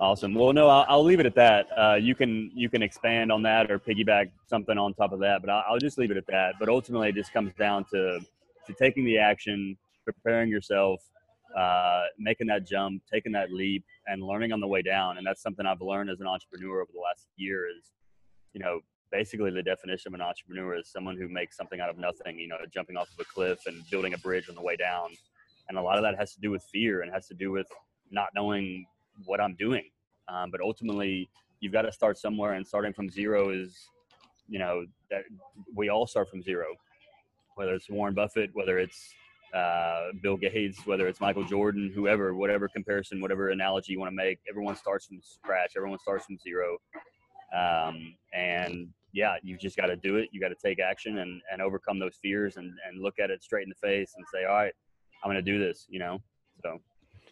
Awesome. 0.00 0.34
Well, 0.34 0.52
no, 0.52 0.68
I'll, 0.68 0.84
I'll 0.88 1.04
leave 1.04 1.20
it 1.20 1.26
at 1.26 1.36
that. 1.36 1.68
Uh, 1.78 1.94
you 1.94 2.16
can 2.16 2.50
you 2.52 2.68
can 2.68 2.82
expand 2.82 3.30
on 3.30 3.42
that 3.44 3.70
or 3.70 3.78
piggyback 3.78 4.30
something 4.48 4.76
on 4.76 4.92
top 4.94 5.12
of 5.12 5.20
that, 5.20 5.40
but 5.40 5.50
I'll, 5.50 5.64
I'll 5.68 5.78
just 5.78 5.96
leave 5.96 6.10
it 6.10 6.16
at 6.16 6.26
that. 6.26 6.54
But 6.58 6.68
ultimately, 6.68 7.10
it 7.10 7.14
just 7.14 7.32
comes 7.32 7.54
down 7.54 7.84
to 7.92 8.18
to 8.66 8.72
taking 8.72 9.04
the 9.04 9.18
action, 9.18 9.76
preparing 10.04 10.50
yourself, 10.50 11.00
uh, 11.56 12.02
making 12.18 12.48
that 12.48 12.66
jump, 12.66 13.02
taking 13.12 13.30
that 13.32 13.52
leap, 13.52 13.84
and 14.08 14.20
learning 14.24 14.52
on 14.52 14.58
the 14.58 14.66
way 14.66 14.82
down. 14.82 15.18
And 15.18 15.26
that's 15.26 15.42
something 15.42 15.64
I've 15.64 15.80
learned 15.80 16.10
as 16.10 16.18
an 16.18 16.26
entrepreneur 16.26 16.80
over 16.80 16.90
the 16.92 17.00
last 17.00 17.28
year. 17.36 17.68
Is 17.68 17.92
you 18.52 18.60
know 18.60 18.80
basically 19.12 19.50
the 19.50 19.62
definition 19.62 20.08
of 20.08 20.14
an 20.14 20.22
entrepreneur 20.22 20.74
is 20.74 20.88
someone 20.88 21.16
who 21.16 21.28
makes 21.28 21.56
something 21.56 21.78
out 21.78 21.90
of 21.90 21.98
nothing. 21.98 22.38
You 22.38 22.48
know, 22.48 22.56
jumping 22.72 22.96
off 22.96 23.10
of 23.12 23.20
a 23.20 23.24
cliff 23.24 23.60
and 23.66 23.82
building 23.90 24.14
a 24.14 24.18
bridge 24.18 24.48
on 24.48 24.56
the 24.56 24.62
way 24.62 24.74
down. 24.74 25.10
And 25.68 25.78
a 25.78 25.82
lot 25.82 25.96
of 25.96 26.02
that 26.02 26.18
has 26.18 26.34
to 26.34 26.40
do 26.40 26.50
with 26.50 26.64
fear 26.64 27.02
and 27.02 27.12
has 27.12 27.28
to 27.28 27.34
do 27.34 27.52
with 27.52 27.66
not 28.10 28.28
knowing 28.34 28.86
what 29.24 29.40
I'm 29.40 29.54
doing. 29.54 29.84
Um, 30.28 30.50
but 30.50 30.60
ultimately, 30.60 31.30
you've 31.60 31.72
got 31.72 31.82
to 31.82 31.92
start 31.92 32.18
somewhere, 32.18 32.54
and 32.54 32.66
starting 32.66 32.92
from 32.92 33.08
zero 33.08 33.50
is, 33.50 33.76
you 34.48 34.58
know, 34.58 34.84
that 35.10 35.22
we 35.74 35.88
all 35.88 36.06
start 36.06 36.28
from 36.28 36.42
zero. 36.42 36.66
Whether 37.54 37.74
it's 37.74 37.88
Warren 37.90 38.14
Buffett, 38.14 38.50
whether 38.54 38.78
it's 38.78 39.12
uh, 39.54 40.08
Bill 40.22 40.36
Gates, 40.36 40.86
whether 40.86 41.06
it's 41.06 41.20
Michael 41.20 41.44
Jordan, 41.44 41.92
whoever, 41.94 42.34
whatever 42.34 42.68
comparison, 42.68 43.20
whatever 43.20 43.50
analogy 43.50 43.92
you 43.92 44.00
want 44.00 44.10
to 44.10 44.16
make, 44.16 44.38
everyone 44.48 44.74
starts 44.74 45.06
from 45.06 45.20
scratch. 45.22 45.72
Everyone 45.76 45.98
starts 45.98 46.24
from 46.24 46.38
zero. 46.38 46.78
Um, 47.56 48.14
and 48.32 48.88
yeah, 49.12 49.36
you've 49.42 49.60
just 49.60 49.76
got 49.76 49.86
to 49.86 49.96
do 49.96 50.16
it. 50.16 50.30
You 50.32 50.40
got 50.40 50.48
to 50.48 50.54
take 50.54 50.80
action 50.80 51.18
and, 51.18 51.40
and 51.50 51.60
overcome 51.60 51.98
those 51.98 52.16
fears 52.20 52.56
and, 52.56 52.72
and 52.88 53.02
look 53.02 53.18
at 53.18 53.30
it 53.30 53.42
straight 53.42 53.64
in 53.64 53.68
the 53.68 53.86
face 53.86 54.14
and 54.16 54.24
say, 54.32 54.44
all 54.44 54.54
right, 54.54 54.72
I'm 55.22 55.30
going 55.30 55.42
to 55.44 55.52
do 55.52 55.58
this, 55.58 55.86
you 55.88 55.98
know? 55.98 56.20
So. 56.62 56.80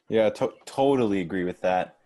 Yeah, 0.08 0.30
to- 0.30 0.54
totally 0.66 1.20
agree 1.20 1.44
with 1.44 1.60
that. 1.62 1.96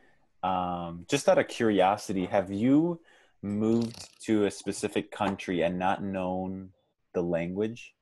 Um, 0.42 1.06
just 1.08 1.28
out 1.28 1.38
of 1.38 1.48
curiosity, 1.48 2.26
have 2.26 2.52
you 2.52 3.00
moved 3.42 4.08
to 4.24 4.44
a 4.44 4.50
specific 4.50 5.10
country 5.10 5.62
and 5.62 5.78
not 5.78 6.02
known 6.02 6.70
the 7.14 7.22
language? 7.22 7.94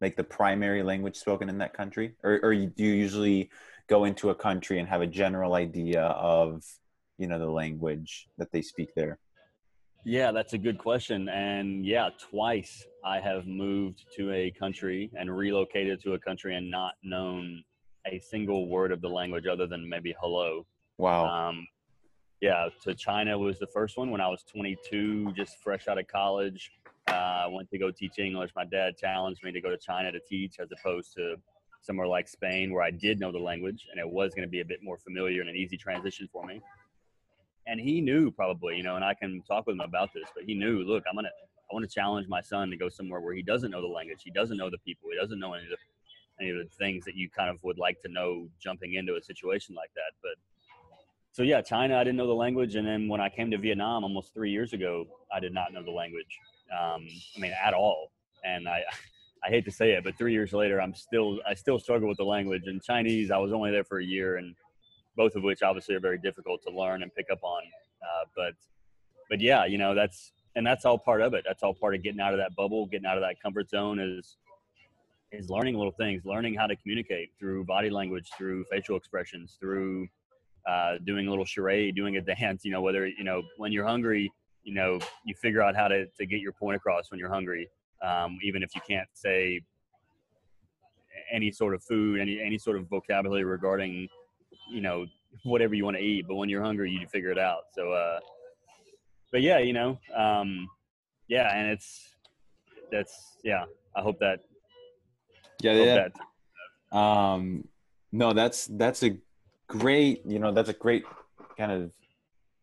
like 0.00 0.16
the 0.16 0.24
primary 0.24 0.82
language 0.82 1.16
spoken 1.16 1.48
in 1.48 1.58
that 1.58 1.74
country 1.74 2.14
or, 2.22 2.40
or 2.42 2.54
do 2.54 2.84
you 2.84 2.92
usually 2.92 3.50
go 3.88 4.04
into 4.04 4.30
a 4.30 4.34
country 4.34 4.78
and 4.78 4.88
have 4.88 5.02
a 5.02 5.06
general 5.06 5.54
idea 5.54 6.02
of 6.02 6.64
you 7.20 7.26
know 7.26 7.38
the 7.38 7.50
language 7.50 8.28
that 8.38 8.50
they 8.50 8.62
speak 8.62 8.88
there? 8.96 9.18
Yeah 10.04 10.32
that's 10.32 10.54
a 10.54 10.58
good 10.58 10.78
question. 10.78 11.28
And 11.28 11.84
yeah 11.84 12.08
twice 12.30 12.86
i 13.04 13.20
have 13.20 13.46
moved 13.46 14.04
to 14.16 14.32
a 14.32 14.50
country 14.50 15.10
and 15.18 15.34
relocated 15.34 16.02
to 16.02 16.14
a 16.14 16.18
country 16.18 16.56
and 16.56 16.70
not 16.70 16.94
known 17.02 17.62
a 18.06 18.18
single 18.18 18.68
word 18.68 18.92
of 18.92 19.00
the 19.02 19.08
language 19.08 19.46
other 19.46 19.66
than 19.66 19.88
maybe 19.88 20.14
hello. 20.20 20.66
Wow. 20.98 21.26
Um, 21.26 21.66
yeah 22.40 22.68
to 22.84 22.94
china 22.94 23.38
was 23.38 23.58
the 23.58 23.66
first 23.66 23.98
one 23.98 24.10
when 24.10 24.22
i 24.22 24.26
was 24.26 24.42
22 24.50 25.32
just 25.32 25.62
fresh 25.62 25.88
out 25.88 25.98
of 25.98 26.06
college. 26.08 26.72
I 27.08 27.44
uh, 27.46 27.50
went 27.50 27.68
to 27.70 27.78
go 27.78 27.90
teach 27.90 28.18
English. 28.18 28.50
My 28.54 28.64
dad 28.64 28.96
challenged 28.96 29.42
me 29.42 29.50
to 29.52 29.60
go 29.60 29.70
to 29.70 29.78
China 29.78 30.12
to 30.12 30.20
teach 30.20 30.60
as 30.60 30.68
opposed 30.70 31.12
to 31.14 31.36
somewhere 31.80 32.06
like 32.06 32.28
Spain 32.28 32.72
where 32.72 32.82
I 32.82 32.90
did 32.90 33.18
know 33.18 33.32
the 33.32 33.38
language 33.38 33.86
and 33.90 33.98
it 33.98 34.08
was 34.08 34.34
going 34.34 34.46
to 34.46 34.50
be 34.50 34.60
a 34.60 34.64
bit 34.64 34.80
more 34.82 34.98
familiar 34.98 35.40
and 35.40 35.50
an 35.50 35.56
easy 35.56 35.76
transition 35.76 36.28
for 36.32 36.44
me. 36.44 36.60
And 37.70 37.80
he 37.80 38.00
knew 38.00 38.30
probably, 38.30 38.76
you 38.76 38.82
know, 38.82 38.96
and 38.96 39.04
I 39.04 39.14
can 39.14 39.42
talk 39.46 39.66
with 39.66 39.74
him 39.74 39.80
about 39.80 40.10
this, 40.12 40.24
but 40.34 40.44
he 40.44 40.54
knew, 40.54 40.82
look, 40.82 41.04
I'm 41.08 41.16
to, 41.16 41.28
I 41.28 41.74
want 41.74 41.88
to 41.88 41.94
challenge 41.94 42.26
my 42.28 42.40
son 42.40 42.68
to 42.70 42.76
go 42.76 42.88
somewhere 42.88 43.20
where 43.20 43.34
he 43.34 43.42
doesn't 43.42 43.70
know 43.70 43.80
the 43.80 43.86
language. 43.86 44.20
He 44.24 44.30
doesn't 44.30 44.56
know 44.56 44.70
the 44.70 44.78
people. 44.78 45.08
He 45.12 45.18
doesn't 45.18 45.38
know 45.38 45.54
any 45.54 45.64
of 45.64 45.70
the, 45.70 45.76
any 46.44 46.50
of 46.50 46.56
the 46.56 46.76
things 46.76 47.04
that 47.04 47.14
you 47.14 47.30
kind 47.30 47.48
of 47.48 47.62
would 47.62 47.78
like 47.78 48.00
to 48.02 48.08
know 48.08 48.48
jumping 48.60 48.94
into 48.94 49.14
a 49.14 49.22
situation 49.22 49.76
like 49.76 49.90
that. 49.94 50.12
But 50.20 50.32
so 51.32 51.44
yeah, 51.44 51.62
China, 51.62 51.96
I 51.96 52.02
didn't 52.02 52.16
know 52.16 52.26
the 52.26 52.32
language. 52.32 52.74
And 52.74 52.86
then 52.86 53.08
when 53.08 53.20
I 53.20 53.28
came 53.28 53.52
to 53.52 53.58
Vietnam 53.58 54.02
almost 54.02 54.34
three 54.34 54.50
years 54.50 54.72
ago, 54.72 55.06
I 55.32 55.38
did 55.38 55.54
not 55.54 55.72
know 55.72 55.84
the 55.84 55.92
language 55.92 56.38
um, 56.72 57.06
I 57.36 57.40
mean, 57.40 57.52
at 57.64 57.74
all. 57.74 58.12
And 58.44 58.68
I, 58.68 58.82
I 59.44 59.48
hate 59.48 59.64
to 59.64 59.70
say 59.70 59.92
it, 59.92 60.04
but 60.04 60.18
three 60.18 60.32
years 60.32 60.52
later, 60.52 60.82
I'm 60.82 60.94
still, 60.94 61.38
I 61.48 61.54
still 61.54 61.78
struggle 61.78 62.08
with 62.08 62.18
the 62.18 62.24
language. 62.24 62.64
And 62.66 62.82
Chinese, 62.82 63.30
I 63.30 63.38
was 63.38 63.54
only 63.54 63.70
there 63.70 63.84
for 63.84 63.98
a 63.98 64.04
year, 64.04 64.36
and 64.36 64.54
both 65.20 65.34
of 65.36 65.42
which 65.42 65.62
obviously 65.62 65.94
are 65.94 66.00
very 66.00 66.16
difficult 66.16 66.62
to 66.62 66.70
learn 66.74 67.02
and 67.02 67.14
pick 67.14 67.26
up 67.30 67.42
on. 67.42 67.62
Uh, 68.02 68.24
but, 68.34 68.54
but 69.28 69.38
yeah, 69.38 69.66
you 69.66 69.76
know, 69.76 69.94
that's, 69.94 70.32
and 70.56 70.66
that's 70.66 70.86
all 70.86 70.96
part 70.96 71.20
of 71.20 71.34
it. 71.34 71.44
That's 71.46 71.62
all 71.62 71.74
part 71.74 71.94
of 71.94 72.02
getting 72.02 72.20
out 72.20 72.32
of 72.32 72.38
that 72.38 72.56
bubble, 72.56 72.86
getting 72.86 73.04
out 73.04 73.18
of 73.18 73.22
that 73.22 73.36
comfort 73.42 73.68
zone 73.68 74.00
is, 74.00 74.38
is 75.30 75.50
learning 75.50 75.76
little 75.76 75.92
things, 75.92 76.24
learning 76.24 76.54
how 76.54 76.66
to 76.66 76.74
communicate 76.74 77.32
through 77.38 77.64
body 77.66 77.90
language, 77.90 78.30
through 78.38 78.64
facial 78.70 78.96
expressions, 78.96 79.58
through 79.60 80.08
uh, 80.66 80.94
doing 81.04 81.26
a 81.26 81.30
little 81.30 81.44
charade, 81.44 81.94
doing 81.94 82.16
a 82.16 82.20
dance. 82.22 82.64
You 82.64 82.72
know, 82.72 82.80
whether 82.80 83.06
you 83.06 83.22
know 83.22 83.42
when 83.58 83.72
you're 83.72 83.86
hungry, 83.86 84.32
you 84.64 84.74
know 84.74 84.98
you 85.24 85.34
figure 85.34 85.62
out 85.62 85.76
how 85.76 85.88
to, 85.88 86.06
to 86.06 86.26
get 86.26 86.40
your 86.40 86.52
point 86.52 86.76
across 86.76 87.10
when 87.10 87.18
you're 87.18 87.32
hungry 87.32 87.68
um, 88.02 88.38
even 88.42 88.62
if 88.62 88.74
you 88.74 88.80
can't 88.88 89.08
say 89.12 89.60
any 91.32 91.50
sort 91.50 91.74
of 91.74 91.82
food 91.82 92.20
any 92.20 92.40
any 92.40 92.58
sort 92.58 92.76
of 92.76 92.88
vocabulary 92.88 93.44
regarding 93.44 94.08
you 94.70 94.80
know 94.80 95.06
whatever 95.44 95.74
you 95.74 95.84
want 95.84 95.96
to 95.96 96.02
eat 96.02 96.26
but 96.26 96.34
when 96.34 96.48
you're 96.48 96.62
hungry 96.62 96.90
you 96.90 97.06
figure 97.06 97.30
it 97.30 97.38
out 97.38 97.64
so 97.74 97.92
uh 97.92 98.18
but 99.32 99.42
yeah 99.42 99.58
you 99.58 99.72
know 99.72 99.98
um 100.16 100.68
yeah 101.28 101.56
and 101.56 101.70
it's 101.70 102.16
that's 102.90 103.36
yeah 103.44 103.64
i 103.96 104.00
hope 104.00 104.18
that 104.18 104.40
yeah 105.62 105.72
yeah 105.72 106.08
that. 106.92 106.96
um 106.96 107.66
no 108.12 108.32
that's 108.32 108.66
that's 108.66 109.02
a 109.02 109.16
great 109.68 110.22
you 110.26 110.38
know 110.38 110.52
that's 110.52 110.68
a 110.68 110.74
great 110.74 111.04
kind 111.56 111.70
of 111.70 111.90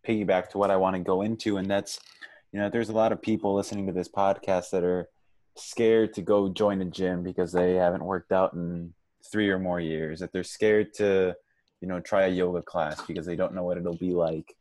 piggyback 0.08 0.50
to 0.50 0.58
what 0.58 0.72
I 0.72 0.78
want 0.78 0.96
to 0.96 1.02
go 1.02 1.22
into, 1.22 1.58
and 1.58 1.70
that's 1.70 2.00
you 2.52 2.60
know 2.60 2.70
there's 2.70 2.90
a 2.90 2.94
lot 2.94 3.12
of 3.12 3.22
people 3.22 3.54
listening 3.54 3.88
to 3.88 3.94
this 3.94 4.08
podcast 4.08 4.72
that 4.72 4.84
are 4.84 5.10
scared 5.56 6.14
to 6.14 6.22
go 6.22 6.50
join 6.50 6.82
a 6.82 6.86
gym 6.86 7.24
because 7.24 7.52
they 7.52 7.76
haven't 7.76 8.04
worked 8.04 8.32
out 8.32 8.54
in 8.54 8.94
three 9.32 9.50
or 9.50 9.60
more 9.60 9.80
years. 9.80 10.20
That 10.20 10.32
they're 10.32 10.44
scared 10.44 10.94
to 10.96 11.36
you 11.82 11.88
know 11.88 12.00
try 12.00 12.24
a 12.26 12.30
yoga 12.30 12.62
class 12.62 13.02
because 13.06 13.26
they 13.26 13.36
don't 13.36 13.54
know 13.54 13.64
what 13.64 13.78
it'll 13.78 13.98
be 13.98 14.12
like. 14.12 14.56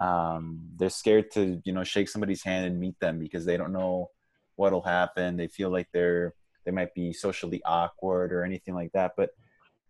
Um, 0.00 0.70
they're 0.78 0.90
scared 0.90 1.30
to 1.32 1.60
you 1.64 1.72
know 1.72 1.84
shake 1.84 2.08
somebody's 2.08 2.42
hand 2.42 2.66
and 2.66 2.80
meet 2.80 2.98
them 3.00 3.18
because 3.18 3.44
they 3.44 3.56
don't 3.56 3.72
know 3.72 4.10
what'll 4.56 4.82
happen. 4.82 5.36
They 5.36 5.48
feel 5.48 5.70
like 5.70 5.88
they're 5.92 6.34
they 6.64 6.70
might 6.70 6.94
be 6.94 7.12
socially 7.12 7.60
awkward 7.64 8.32
or 8.32 8.44
anything 8.44 8.74
like 8.74 8.92
that. 8.92 9.12
But 9.16 9.30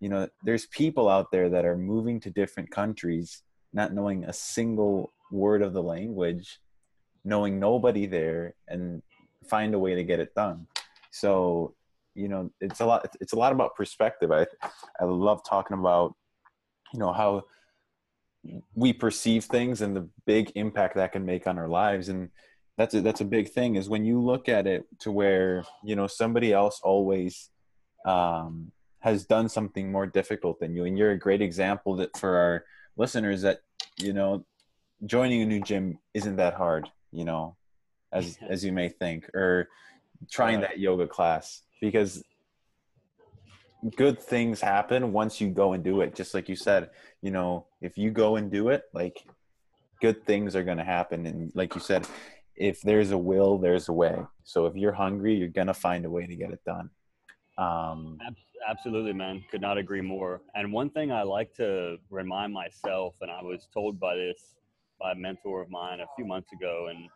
you 0.00 0.08
know, 0.08 0.28
there's 0.42 0.66
people 0.66 1.08
out 1.08 1.30
there 1.30 1.48
that 1.50 1.64
are 1.64 1.76
moving 1.76 2.18
to 2.20 2.30
different 2.30 2.70
countries 2.70 3.42
not 3.72 3.94
knowing 3.94 4.24
a 4.24 4.32
single 4.32 5.10
word 5.30 5.62
of 5.62 5.72
the 5.72 5.82
language, 5.82 6.60
knowing 7.24 7.58
nobody 7.58 8.06
there, 8.06 8.54
and 8.68 9.02
find 9.48 9.74
a 9.74 9.78
way 9.78 9.94
to 9.94 10.04
get 10.04 10.20
it 10.20 10.34
done. 10.34 10.66
So, 11.10 11.74
you 12.14 12.28
know, 12.28 12.50
it's 12.60 12.80
a 12.80 12.86
lot. 12.86 13.06
It's 13.20 13.32
a 13.32 13.36
lot 13.36 13.52
about 13.52 13.76
perspective. 13.76 14.30
I 14.30 14.46
I 15.00 15.04
love 15.04 15.42
talking 15.48 15.78
about, 15.78 16.14
you 16.92 16.98
know, 16.98 17.12
how 17.12 17.44
we 18.74 18.92
perceive 18.92 19.44
things 19.44 19.82
and 19.82 19.96
the 19.96 20.08
big 20.26 20.52
impact 20.54 20.96
that 20.96 21.12
can 21.12 21.24
make 21.24 21.46
on 21.46 21.58
our 21.58 21.68
lives. 21.68 22.08
And 22.08 22.30
that's 22.76 22.94
a, 22.94 23.00
that's 23.00 23.20
a 23.20 23.26
big 23.26 23.50
thing 23.50 23.76
is 23.76 23.88
when 23.88 24.04
you 24.04 24.20
look 24.20 24.48
at 24.48 24.66
it 24.66 24.86
to 25.00 25.12
where 25.12 25.64
you 25.84 25.94
know 25.94 26.06
somebody 26.06 26.52
else 26.52 26.80
always 26.82 27.50
um, 28.06 28.72
has 29.00 29.24
done 29.24 29.48
something 29.48 29.92
more 29.92 30.06
difficult 30.06 30.58
than 30.60 30.74
you. 30.74 30.84
And 30.84 30.98
you're 30.98 31.12
a 31.12 31.18
great 31.18 31.42
example 31.42 31.96
that 31.96 32.16
for 32.16 32.36
our 32.36 32.64
listeners 32.96 33.42
that 33.42 33.60
you 33.98 34.12
know 34.12 34.44
joining 35.04 35.42
a 35.42 35.46
new 35.46 35.60
gym 35.60 35.98
isn't 36.14 36.36
that 36.36 36.54
hard 36.54 36.88
you 37.10 37.24
know 37.24 37.56
as 38.12 38.38
as 38.48 38.64
you 38.64 38.72
may 38.72 38.88
think 38.88 39.28
or 39.34 39.68
trying 40.30 40.60
that 40.60 40.78
yoga 40.78 41.06
class. 41.06 41.62
Because 41.80 42.22
good 43.96 44.20
things 44.20 44.60
happen 44.60 45.12
once 45.12 45.40
you 45.40 45.48
go 45.48 45.72
and 45.72 45.82
do 45.82 46.00
it 46.00 46.14
just 46.14 46.34
like 46.34 46.48
you 46.48 46.56
said 46.56 46.90
you 47.20 47.30
know 47.30 47.66
if 47.80 47.98
you 47.98 48.10
go 48.10 48.36
and 48.36 48.50
do 48.50 48.68
it 48.68 48.84
like 48.92 49.24
good 50.00 50.24
things 50.24 50.54
are 50.54 50.62
going 50.62 50.78
to 50.78 50.84
happen 50.84 51.26
and 51.26 51.52
like 51.54 51.74
you 51.74 51.80
said 51.80 52.06
if 52.54 52.80
there's 52.82 53.10
a 53.10 53.18
will 53.18 53.58
there's 53.58 53.88
a 53.88 53.92
way 53.92 54.16
so 54.44 54.66
if 54.66 54.76
you're 54.76 54.92
hungry 54.92 55.34
you're 55.34 55.48
going 55.48 55.66
to 55.66 55.74
find 55.74 56.04
a 56.04 56.10
way 56.10 56.26
to 56.26 56.36
get 56.36 56.50
it 56.50 56.60
done 56.64 56.90
um, 57.58 58.18
absolutely, 58.68 59.12
man. 59.12 59.44
Could 59.50 59.60
not 59.60 59.78
agree 59.78 60.00
more. 60.00 60.42
And 60.54 60.72
one 60.72 60.90
thing 60.90 61.12
I 61.12 61.22
like 61.22 61.54
to 61.56 61.96
remind 62.10 62.52
myself, 62.52 63.14
and 63.20 63.30
I 63.30 63.42
was 63.42 63.68
told 63.72 63.98
by 63.98 64.16
this 64.16 64.54
by 65.00 65.12
a 65.12 65.14
mentor 65.14 65.60
of 65.60 65.70
mine 65.70 66.00
a 66.00 66.06
few 66.16 66.24
months 66.24 66.52
ago, 66.52 66.88
and 66.90 67.08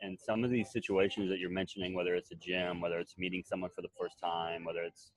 and 0.00 0.18
some 0.18 0.44
of 0.44 0.50
these 0.50 0.70
situations 0.70 1.28
that 1.28 1.38
you're 1.38 1.50
mentioning, 1.50 1.94
whether 1.94 2.14
it's 2.14 2.30
a 2.30 2.36
gym, 2.36 2.80
whether 2.80 2.98
it's 2.98 3.18
meeting 3.18 3.42
someone 3.44 3.70
for 3.74 3.82
the 3.82 3.88
first 3.98 4.18
time, 4.22 4.64
whether 4.64 4.82
it's 4.82 5.10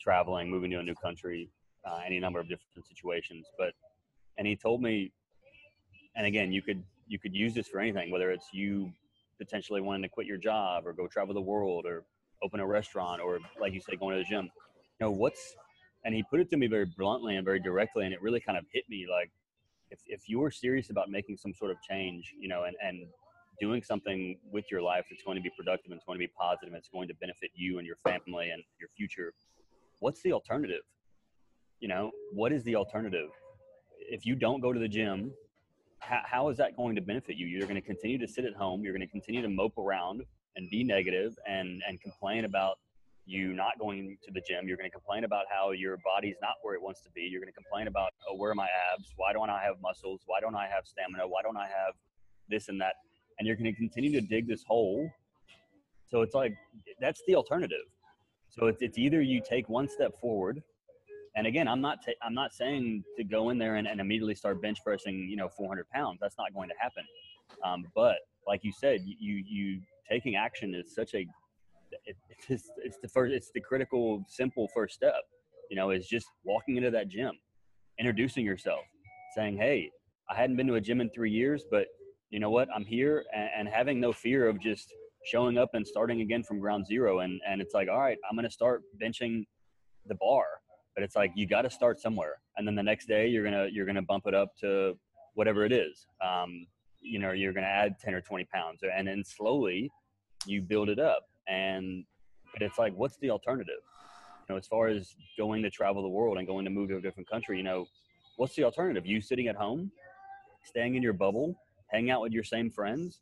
traveling, 0.00 0.50
moving 0.50 0.70
to 0.70 0.78
a 0.78 0.82
new 0.82 0.94
country, 0.94 1.50
uh, 1.86 2.00
any 2.04 2.18
number 2.18 2.40
of 2.40 2.48
different 2.48 2.86
situations. 2.86 3.46
But 3.58 3.72
and 4.38 4.46
he 4.46 4.56
told 4.56 4.82
me, 4.82 5.12
and 6.16 6.26
again, 6.26 6.52
you 6.52 6.62
could 6.62 6.82
you 7.06 7.18
could 7.18 7.34
use 7.34 7.54
this 7.54 7.68
for 7.68 7.80
anything, 7.80 8.10
whether 8.10 8.30
it's 8.30 8.46
you 8.52 8.92
potentially 9.38 9.80
wanting 9.80 10.02
to 10.02 10.08
quit 10.08 10.26
your 10.26 10.38
job 10.38 10.86
or 10.86 10.92
go 10.92 11.06
travel 11.06 11.34
the 11.34 11.40
world 11.40 11.84
or 11.86 12.04
open 12.42 12.60
a 12.60 12.66
restaurant 12.66 13.20
or 13.20 13.38
like 13.60 13.72
you 13.72 13.80
said, 13.80 13.98
going 13.98 14.16
to 14.16 14.22
the 14.22 14.28
gym. 14.28 14.50
You 14.98 15.06
know, 15.06 15.10
what's 15.10 15.54
and 16.04 16.14
he 16.14 16.22
put 16.22 16.40
it 16.40 16.48
to 16.50 16.56
me 16.56 16.66
very 16.68 16.86
bluntly 16.96 17.36
and 17.36 17.44
very 17.44 17.60
directly 17.60 18.04
and 18.04 18.14
it 18.14 18.22
really 18.22 18.40
kind 18.40 18.56
of 18.56 18.64
hit 18.72 18.84
me 18.88 19.06
like 19.10 19.30
if, 19.90 20.00
if 20.06 20.28
you 20.28 20.38
were 20.38 20.50
serious 20.50 20.90
about 20.90 21.10
making 21.10 21.36
some 21.36 21.54
sort 21.54 21.70
of 21.70 21.76
change, 21.82 22.34
you 22.38 22.48
know, 22.48 22.64
and, 22.64 22.76
and 22.82 23.06
doing 23.60 23.82
something 23.82 24.38
with 24.50 24.64
your 24.70 24.82
life 24.82 25.06
that's 25.10 25.22
going 25.22 25.36
to 25.36 25.42
be 25.42 25.50
productive 25.56 25.90
and 25.90 25.94
it's 25.96 26.04
going 26.04 26.18
to 26.18 26.24
be 26.24 26.32
positive 26.38 26.68
and 26.68 26.76
it's 26.76 26.88
going 26.88 27.08
to 27.08 27.14
benefit 27.14 27.50
you 27.54 27.78
and 27.78 27.86
your 27.86 27.96
family 27.96 28.50
and 28.50 28.62
your 28.78 28.88
future, 28.96 29.32
what's 30.00 30.22
the 30.22 30.32
alternative? 30.32 30.82
You 31.80 31.88
know, 31.88 32.10
what 32.32 32.52
is 32.52 32.62
the 32.64 32.76
alternative? 32.76 33.28
If 33.98 34.24
you 34.24 34.34
don't 34.34 34.60
go 34.60 34.72
to 34.72 34.78
the 34.78 34.88
gym, 34.88 35.32
how, 35.98 36.20
how 36.24 36.48
is 36.48 36.56
that 36.58 36.76
going 36.76 36.94
to 36.96 37.02
benefit 37.02 37.36
you? 37.36 37.46
You're 37.46 37.66
going 37.66 37.80
to 37.80 37.86
continue 37.86 38.18
to 38.18 38.28
sit 38.28 38.44
at 38.44 38.54
home. 38.54 38.82
You're 38.82 38.92
going 38.92 39.06
to 39.06 39.10
continue 39.10 39.42
to 39.42 39.48
mope 39.48 39.76
around 39.78 40.22
and 40.56 40.70
be 40.70 40.84
negative 40.84 41.36
and, 41.46 41.82
and 41.86 42.00
complain 42.00 42.44
about 42.44 42.78
you 43.26 43.52
not 43.52 43.78
going 43.78 44.16
to 44.22 44.30
the 44.32 44.40
gym. 44.40 44.68
You're 44.68 44.76
going 44.76 44.88
to 44.88 44.94
complain 44.94 45.24
about 45.24 45.46
how 45.50 45.72
your 45.72 45.98
body's 46.04 46.36
not 46.40 46.54
where 46.62 46.74
it 46.74 46.82
wants 46.82 47.02
to 47.02 47.10
be. 47.10 47.22
You're 47.22 47.40
going 47.40 47.52
to 47.52 47.60
complain 47.60 47.88
about, 47.88 48.10
oh, 48.28 48.36
where 48.36 48.52
are 48.52 48.54
my 48.54 48.68
abs? 48.92 49.12
Why 49.16 49.32
don't 49.32 49.50
I 49.50 49.62
have 49.62 49.74
muscles? 49.82 50.20
Why 50.26 50.40
don't 50.40 50.54
I 50.54 50.68
have 50.68 50.86
stamina? 50.86 51.26
Why 51.26 51.42
don't 51.42 51.56
I 51.56 51.66
have 51.66 51.94
this 52.48 52.68
and 52.68 52.80
that? 52.80 52.94
And 53.38 53.46
you're 53.46 53.56
going 53.56 53.72
to 53.72 53.76
continue 53.76 54.12
to 54.12 54.24
dig 54.24 54.46
this 54.46 54.62
hole. 54.66 55.10
So 56.08 56.22
it's 56.22 56.34
like, 56.34 56.54
that's 57.00 57.20
the 57.26 57.34
alternative. 57.34 57.84
So 58.58 58.66
it's, 58.66 58.82
it's 58.82 58.98
either 58.98 59.20
you 59.20 59.40
take 59.46 59.68
one 59.68 59.88
step 59.88 60.18
forward. 60.20 60.62
And 61.36 61.46
again, 61.46 61.68
I'm 61.68 61.80
not, 61.80 61.98
ta- 62.04 62.12
I'm 62.22 62.34
not 62.34 62.54
saying 62.54 63.04
to 63.18 63.24
go 63.24 63.50
in 63.50 63.58
there 63.58 63.76
and, 63.76 63.86
and 63.86 64.00
immediately 64.00 64.34
start 64.34 64.62
bench 64.62 64.78
pressing, 64.84 65.28
you 65.28 65.36
know, 65.36 65.48
400 65.48 65.88
pounds. 65.90 66.18
That's 66.20 66.36
not 66.38 66.54
going 66.54 66.70
to 66.70 66.74
happen. 66.80 67.04
Um, 67.64 67.84
but 67.94 68.16
like 68.46 68.60
you 68.64 68.72
said, 68.72 69.00
you, 69.04 69.42
you 69.46 69.80
taking 70.10 70.36
action 70.36 70.74
is 70.74 70.94
such 70.94 71.14
a 71.14 71.26
it, 72.04 72.16
it's, 72.48 72.70
it's 72.84 72.98
the 73.02 73.08
first 73.08 73.34
it's 73.34 73.50
the 73.54 73.60
critical 73.60 74.24
simple 74.28 74.68
first 74.74 74.94
step 74.94 75.22
you 75.70 75.76
know 75.76 75.90
is 75.90 76.06
just 76.06 76.26
walking 76.44 76.76
into 76.76 76.90
that 76.90 77.08
gym 77.08 77.32
introducing 77.98 78.44
yourself 78.44 78.80
saying 79.34 79.56
hey 79.56 79.90
i 80.30 80.34
hadn't 80.34 80.56
been 80.56 80.66
to 80.66 80.74
a 80.74 80.80
gym 80.80 81.00
in 81.00 81.10
three 81.10 81.30
years 81.30 81.64
but 81.70 81.86
you 82.30 82.38
know 82.38 82.50
what 82.50 82.68
i'm 82.74 82.84
here 82.84 83.24
and, 83.34 83.50
and 83.58 83.68
having 83.68 84.00
no 84.00 84.12
fear 84.12 84.48
of 84.48 84.60
just 84.60 84.92
showing 85.26 85.58
up 85.58 85.70
and 85.74 85.86
starting 85.86 86.20
again 86.22 86.42
from 86.42 86.58
ground 86.58 86.86
zero. 86.86 87.20
And 87.20 87.40
and 87.46 87.60
it's 87.60 87.74
like 87.74 87.88
all 87.88 88.00
right 88.00 88.18
i'm 88.28 88.36
going 88.36 88.48
to 88.48 88.50
start 88.50 88.82
benching 89.02 89.44
the 90.06 90.14
bar 90.14 90.46
but 90.96 91.02
it's 91.04 91.14
like 91.14 91.30
you 91.36 91.46
got 91.46 91.62
to 91.62 91.70
start 91.70 92.00
somewhere. 92.00 92.40
And 92.56 92.66
then 92.66 92.74
the 92.74 92.82
next 92.82 93.06
day 93.06 93.28
you're 93.28 93.44
gonna 93.44 93.68
you're 93.70 93.86
gonna 93.86 94.02
bump 94.02 94.24
it 94.26 94.34
up 94.34 94.56
to 94.62 94.98
whatever 95.34 95.64
it 95.64 95.72
is. 95.72 96.06
Um, 96.26 96.66
you 97.02 97.20
know 97.20 97.32
you're 97.32 97.52
gonna 97.52 97.66
add 97.66 98.00
10 98.00 98.14
or 98.14 98.20
20 98.22 98.46
pounds 98.46 98.80
and 98.82 99.06
then 99.06 99.22
slowly 99.22 99.90
you 100.46 100.62
build 100.62 100.88
it 100.88 100.98
up. 100.98 101.24
And 101.46 102.04
but 102.52 102.62
it's 102.62 102.78
like 102.78 102.94
what's 102.94 103.18
the 103.18 103.30
alternative? 103.30 103.82
You 104.48 104.54
know 104.54 104.58
as 104.58 104.66
far 104.66 104.88
as 104.88 105.14
going 105.36 105.62
to 105.62 105.70
travel 105.70 106.02
the 106.02 106.08
world 106.08 106.38
and 106.38 106.46
going 106.46 106.64
to 106.64 106.70
move 106.70 106.88
to 106.88 106.96
a 106.96 107.00
different 107.00 107.28
country 107.28 107.58
you 107.58 107.62
know 107.62 107.86
what's 108.38 108.56
the 108.56 108.64
alternative? 108.64 109.06
You 109.06 109.20
sitting 109.20 109.48
at 109.48 109.56
home 109.56 109.92
staying 110.64 110.94
in 110.94 111.02
your 111.02 111.12
bubble 111.12 111.54
hanging 111.92 112.10
out 112.10 112.22
with 112.22 112.32
your 112.32 112.42
same 112.42 112.70
friends 112.70 113.20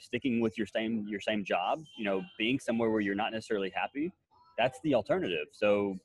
sticking 0.00 0.40
with 0.40 0.56
your 0.56 0.66
same 0.66 1.06
your 1.08 1.20
same 1.20 1.44
job 1.44 1.82
you 1.96 2.04
know 2.04 2.22
being 2.38 2.58
somewhere 2.58 2.90
where 2.90 3.00
you're 3.00 3.14
not 3.14 3.32
necessarily 3.32 3.70
happy 3.74 4.12
that's 4.56 4.80
the 4.82 4.94
alternative. 4.94 5.46
So 5.52 5.98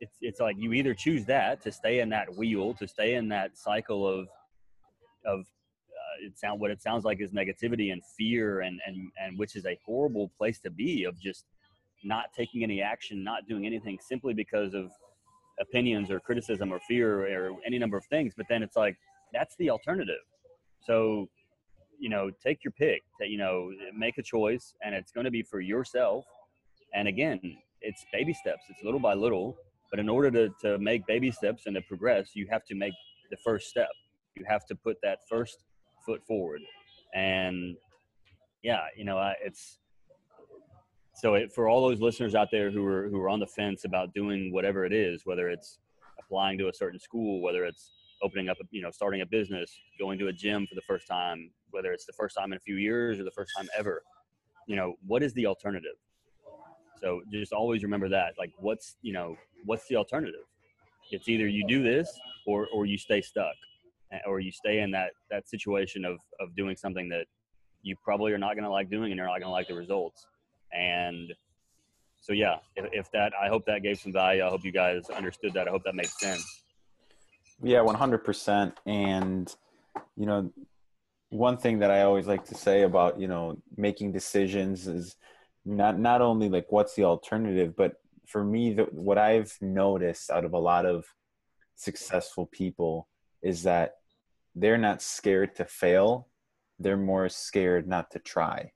it's 0.00 0.16
it's 0.20 0.40
like 0.40 0.56
you 0.58 0.72
either 0.72 0.94
choose 0.94 1.24
that 1.26 1.60
to 1.62 1.72
stay 1.72 2.00
in 2.00 2.08
that 2.10 2.34
wheel 2.36 2.72
to 2.74 2.86
stay 2.86 3.14
in 3.14 3.28
that 3.28 3.58
cycle 3.58 4.06
of 4.06 4.28
of 5.26 5.40
uh, 5.40 6.26
it 6.26 6.38
sound 6.38 6.60
what 6.60 6.70
it 6.70 6.80
sounds 6.80 7.04
like 7.04 7.20
is 7.20 7.32
negativity 7.32 7.92
and 7.92 8.02
fear 8.16 8.60
and 8.60 8.80
and 8.86 9.10
and 9.20 9.38
which 9.38 9.56
is 9.56 9.66
a 9.66 9.78
horrible 9.84 10.30
place 10.38 10.60
to 10.60 10.70
be 10.70 11.04
of 11.04 11.18
just 11.20 11.46
not 12.04 12.26
taking 12.32 12.62
any 12.62 12.80
action 12.80 13.24
not 13.24 13.46
doing 13.48 13.66
anything 13.66 13.98
simply 14.00 14.32
because 14.32 14.72
of 14.72 14.90
opinions 15.60 16.10
or 16.10 16.20
criticism 16.20 16.72
or 16.72 16.78
fear 16.86 17.26
or 17.26 17.56
any 17.66 17.78
number 17.78 17.96
of 17.96 18.04
things. 18.06 18.32
But 18.36 18.46
then 18.48 18.62
it's 18.62 18.76
like 18.76 18.96
that's 19.32 19.56
the 19.56 19.70
alternative. 19.70 20.22
So 20.80 21.28
you 21.98 22.08
know 22.08 22.30
take 22.44 22.62
your 22.64 22.72
pick 22.72 23.02
you 23.20 23.38
know 23.38 23.70
make 23.96 24.18
a 24.18 24.22
choice 24.22 24.74
and 24.84 24.94
it's 24.94 25.12
going 25.12 25.24
to 25.24 25.30
be 25.30 25.42
for 25.42 25.60
yourself 25.60 26.24
and 26.94 27.08
again 27.08 27.40
it's 27.80 28.04
baby 28.12 28.32
steps 28.32 28.62
it's 28.68 28.82
little 28.82 29.00
by 29.00 29.14
little 29.14 29.56
but 29.90 29.98
in 29.98 30.08
order 30.08 30.30
to, 30.30 30.48
to 30.60 30.78
make 30.78 31.06
baby 31.06 31.30
steps 31.30 31.64
and 31.66 31.74
to 31.74 31.82
progress 31.82 32.30
you 32.34 32.46
have 32.50 32.64
to 32.64 32.74
make 32.74 32.92
the 33.30 33.36
first 33.44 33.68
step 33.68 33.88
you 34.38 34.44
have 34.48 34.64
to 34.66 34.74
put 34.74 34.96
that 35.02 35.18
first 35.28 35.64
foot 36.04 36.22
forward. 36.26 36.60
And 37.14 37.76
yeah, 38.62 38.82
you 38.96 39.04
know, 39.04 39.18
I, 39.18 39.34
it's 39.44 39.78
so 41.14 41.34
it, 41.34 41.52
for 41.52 41.68
all 41.68 41.86
those 41.86 42.00
listeners 42.00 42.34
out 42.34 42.48
there 42.50 42.70
who 42.70 42.84
are 42.86 43.08
who 43.08 43.20
are 43.20 43.28
on 43.28 43.40
the 43.40 43.46
fence 43.46 43.84
about 43.84 44.14
doing 44.14 44.52
whatever 44.52 44.84
it 44.84 44.92
is, 44.92 45.22
whether 45.24 45.48
it's 45.48 45.78
applying 46.18 46.58
to 46.58 46.68
a 46.68 46.74
certain 46.74 46.98
school, 46.98 47.40
whether 47.42 47.64
it's 47.64 47.90
opening 48.22 48.48
up, 48.48 48.56
a, 48.60 48.64
you 48.70 48.82
know, 48.82 48.90
starting 48.90 49.20
a 49.20 49.26
business, 49.26 49.78
going 49.98 50.18
to 50.18 50.28
a 50.28 50.32
gym 50.32 50.66
for 50.66 50.74
the 50.74 50.82
first 50.82 51.06
time, 51.06 51.50
whether 51.70 51.92
it's 51.92 52.06
the 52.06 52.12
first 52.12 52.36
time 52.36 52.52
in 52.52 52.56
a 52.56 52.60
few 52.60 52.76
years 52.76 53.18
or 53.18 53.24
the 53.24 53.30
first 53.30 53.52
time 53.56 53.68
ever, 53.76 54.02
you 54.66 54.76
know, 54.76 54.94
what 55.06 55.22
is 55.22 55.32
the 55.34 55.46
alternative? 55.46 55.96
So 57.00 57.22
just 57.30 57.52
always 57.52 57.82
remember 57.82 58.08
that. 58.08 58.34
Like, 58.38 58.50
what's 58.58 58.96
you 59.02 59.12
know, 59.12 59.36
what's 59.64 59.86
the 59.88 59.96
alternative? 59.96 60.46
It's 61.10 61.28
either 61.28 61.46
you 61.46 61.66
do 61.66 61.82
this 61.82 62.18
or 62.46 62.68
or 62.72 62.86
you 62.86 62.98
stay 62.98 63.20
stuck 63.20 63.54
or 64.26 64.40
you 64.40 64.50
stay 64.50 64.80
in 64.80 64.90
that 64.90 65.12
that 65.30 65.48
situation 65.48 66.04
of 66.04 66.18
of 66.40 66.54
doing 66.56 66.76
something 66.76 67.08
that 67.08 67.26
you 67.82 67.96
probably 68.02 68.32
are 68.32 68.38
not 68.38 68.54
going 68.54 68.64
to 68.64 68.70
like 68.70 68.90
doing 68.90 69.12
and 69.12 69.16
you're 69.16 69.26
not 69.26 69.40
going 69.40 69.48
to 69.48 69.50
like 69.50 69.68
the 69.68 69.74
results 69.74 70.26
and 70.72 71.32
so 72.20 72.32
yeah 72.32 72.56
if, 72.76 72.86
if, 72.92 73.10
that 73.12 73.32
i 73.40 73.48
hope 73.48 73.64
that 73.66 73.82
gave 73.82 73.98
some 73.98 74.12
value 74.12 74.44
i 74.44 74.48
hope 74.48 74.64
you 74.64 74.72
guys 74.72 75.08
understood 75.10 75.52
that 75.54 75.68
i 75.68 75.70
hope 75.70 75.82
that 75.84 75.94
made 75.94 76.06
sense 76.06 76.64
yeah 77.62 77.80
100% 77.80 78.72
and 78.86 79.54
you 80.16 80.26
know 80.26 80.50
one 81.30 81.56
thing 81.56 81.78
that 81.78 81.90
i 81.90 82.02
always 82.02 82.26
like 82.26 82.44
to 82.44 82.54
say 82.54 82.82
about 82.82 83.20
you 83.20 83.28
know 83.28 83.58
making 83.76 84.12
decisions 84.12 84.86
is 84.86 85.16
not 85.64 85.98
not 85.98 86.22
only 86.22 86.48
like 86.48 86.66
what's 86.70 86.94
the 86.94 87.04
alternative 87.04 87.76
but 87.76 88.00
for 88.26 88.42
me 88.42 88.72
the, 88.72 88.84
what 88.84 89.18
i've 89.18 89.56
noticed 89.60 90.30
out 90.30 90.44
of 90.44 90.54
a 90.54 90.58
lot 90.58 90.86
of 90.86 91.04
successful 91.76 92.46
people 92.46 93.08
is 93.42 93.62
that 93.62 93.96
they're 94.54 94.78
not 94.78 95.00
scared 95.00 95.54
to 95.56 95.64
fail. 95.64 96.28
They're 96.78 96.96
more 96.96 97.28
scared 97.28 97.86
not 97.86 98.10
to 98.12 98.18
try. 98.18 98.72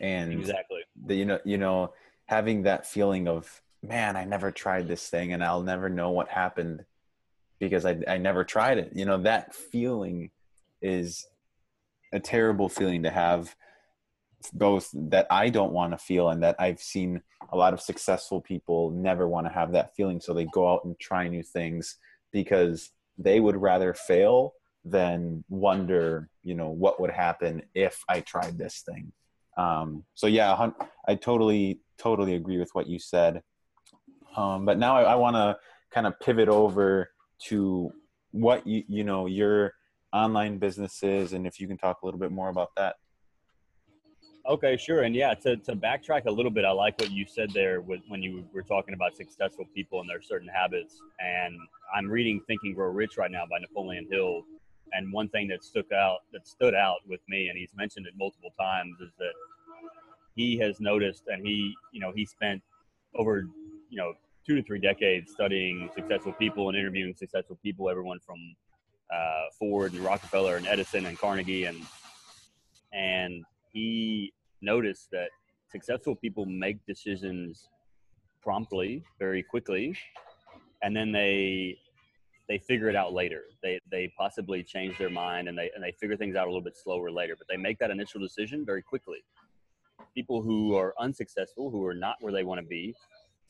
And 0.00 0.32
exactly. 0.32 0.82
the, 1.04 1.14
you 1.14 1.24
know 1.24 1.38
you 1.44 1.58
know 1.58 1.92
having 2.26 2.62
that 2.62 2.86
feeling 2.86 3.28
of 3.28 3.62
man 3.84 4.16
i 4.16 4.24
never 4.24 4.50
tried 4.50 4.88
this 4.88 5.08
thing 5.08 5.32
and 5.32 5.44
i'll 5.44 5.62
never 5.62 5.88
know 5.88 6.10
what 6.10 6.28
happened 6.28 6.84
because 7.62 7.86
i, 7.86 7.96
I 8.08 8.18
never 8.18 8.42
tried 8.42 8.78
it. 8.78 8.90
You 8.92 9.04
know 9.04 9.18
that 9.22 9.54
feeling 9.54 10.30
is 10.82 11.26
a 12.12 12.18
terrible 12.18 12.68
feeling 12.68 13.04
to 13.04 13.10
have 13.10 13.54
both 14.52 14.90
that 14.92 15.28
i 15.30 15.48
don't 15.48 15.72
want 15.72 15.92
to 15.92 15.98
feel 15.98 16.30
and 16.30 16.42
that 16.42 16.56
i've 16.58 16.80
seen 16.80 17.22
a 17.52 17.56
lot 17.56 17.72
of 17.72 17.80
successful 17.80 18.40
people 18.40 18.90
never 18.90 19.28
want 19.28 19.46
to 19.46 19.52
have 19.52 19.72
that 19.72 19.94
feeling. 19.94 20.20
So 20.20 20.34
they 20.34 20.46
go 20.46 20.72
out 20.72 20.84
and 20.84 20.98
try 20.98 21.28
new 21.28 21.44
things 21.44 21.98
because 22.32 22.90
they 23.16 23.38
would 23.38 23.56
rather 23.56 23.94
fail 23.94 24.54
than 24.84 25.44
wonder 25.48 26.28
you 26.42 26.54
know 26.54 26.70
what 26.70 27.00
would 27.00 27.12
happen 27.12 27.62
if 27.74 28.02
i 28.08 28.18
tried 28.20 28.58
this 28.58 28.82
thing. 28.88 29.12
Um, 29.56 30.04
so 30.14 30.26
yeah 30.26 30.70
i 31.06 31.14
totally 31.14 31.80
totally 31.96 32.34
agree 32.34 32.58
with 32.58 32.70
what 32.72 32.88
you 32.88 32.98
said. 32.98 33.42
Um, 34.36 34.64
but 34.64 34.78
now 34.78 34.96
i, 34.96 35.02
I 35.02 35.14
want 35.14 35.36
to 35.36 35.56
kind 35.92 36.06
of 36.06 36.18
pivot 36.18 36.48
over 36.48 37.11
to 37.48 37.92
what 38.32 38.66
you 38.66 38.82
you 38.88 39.04
know 39.04 39.26
your 39.26 39.72
online 40.12 40.58
businesses 40.58 41.32
and 41.32 41.46
if 41.46 41.60
you 41.60 41.66
can 41.66 41.76
talk 41.76 42.02
a 42.02 42.06
little 42.06 42.20
bit 42.20 42.30
more 42.30 42.48
about 42.48 42.70
that 42.76 42.96
Okay, 44.48 44.76
sure. 44.76 45.02
And 45.02 45.14
yeah, 45.14 45.34
to, 45.34 45.56
to 45.58 45.76
backtrack 45.76 46.26
a 46.26 46.30
little 46.30 46.50
bit, 46.50 46.64
I 46.64 46.72
like 46.72 46.98
what 46.98 47.12
you 47.12 47.24
said 47.26 47.50
there 47.52 47.80
with, 47.80 48.00
when 48.08 48.22
you 48.22 48.44
were 48.52 48.62
talking 48.62 48.92
about 48.92 49.14
successful 49.14 49.64
people 49.72 50.00
and 50.00 50.10
their 50.10 50.20
certain 50.20 50.48
habits. 50.48 51.00
And 51.20 51.56
I'm 51.94 52.08
reading 52.08 52.40
Think 52.48 52.60
and 52.64 52.74
Grow 52.74 52.88
Rich 52.88 53.18
right 53.18 53.30
now 53.30 53.44
by 53.48 53.60
Napoleon 53.60 54.08
Hill. 54.10 54.42
And 54.94 55.12
one 55.12 55.28
thing 55.28 55.46
that 55.48 55.62
stuck 55.62 55.92
out 55.92 56.20
that 56.32 56.48
stood 56.48 56.74
out 56.74 56.98
with 57.06 57.20
me, 57.28 57.48
and 57.48 57.56
he's 57.58 57.70
mentioned 57.76 58.06
it 58.06 58.14
multiple 58.16 58.50
times, 58.58 58.96
is 59.00 59.12
that 59.18 59.32
he 60.34 60.58
has 60.58 60.80
noticed, 60.80 61.22
and 61.28 61.46
he, 61.46 61.72
you 61.92 62.00
know, 62.00 62.12
he 62.12 62.26
spent 62.26 62.60
over, 63.14 63.46
you 63.90 63.98
know, 63.98 64.12
two 64.46 64.56
to 64.56 64.62
three 64.62 64.80
decades 64.80 65.32
studying 65.32 65.88
successful 65.94 66.32
people 66.32 66.68
and 66.68 66.76
interviewing 66.76 67.14
successful 67.14 67.58
people, 67.62 67.88
everyone 67.88 68.18
from 68.20 68.38
uh, 69.12 69.46
Ford 69.58 69.92
and 69.92 70.02
Rockefeller 70.02 70.56
and 70.56 70.66
Edison 70.66 71.06
and 71.06 71.18
Carnegie, 71.18 71.64
and 71.64 71.78
and 72.92 73.44
he 73.72 74.32
noticed 74.60 75.10
that 75.12 75.28
successful 75.70 76.14
people 76.14 76.44
make 76.44 76.84
decisions 76.86 77.68
promptly, 78.42 79.04
very 79.18 79.42
quickly, 79.42 79.96
and 80.82 80.94
then 80.96 81.12
they 81.12 81.78
they 82.48 82.58
figure 82.58 82.88
it 82.88 82.96
out 82.96 83.12
later. 83.12 83.42
They 83.62 83.78
they 83.90 84.12
possibly 84.18 84.62
change 84.62 84.98
their 84.98 85.10
mind 85.10 85.48
and 85.48 85.56
they 85.56 85.70
and 85.74 85.82
they 85.82 85.92
figure 85.92 86.16
things 86.16 86.36
out 86.36 86.46
a 86.46 86.50
little 86.50 86.62
bit 86.62 86.76
slower 86.76 87.10
later, 87.10 87.34
but 87.36 87.46
they 87.48 87.56
make 87.56 87.78
that 87.78 87.90
initial 87.90 88.20
decision 88.20 88.64
very 88.64 88.82
quickly. 88.82 89.18
People 90.14 90.42
who 90.42 90.74
are 90.74 90.94
unsuccessful, 90.98 91.70
who 91.70 91.86
are 91.86 91.94
not 91.94 92.16
where 92.20 92.32
they 92.32 92.44
want 92.44 92.60
to 92.60 92.66
be, 92.66 92.94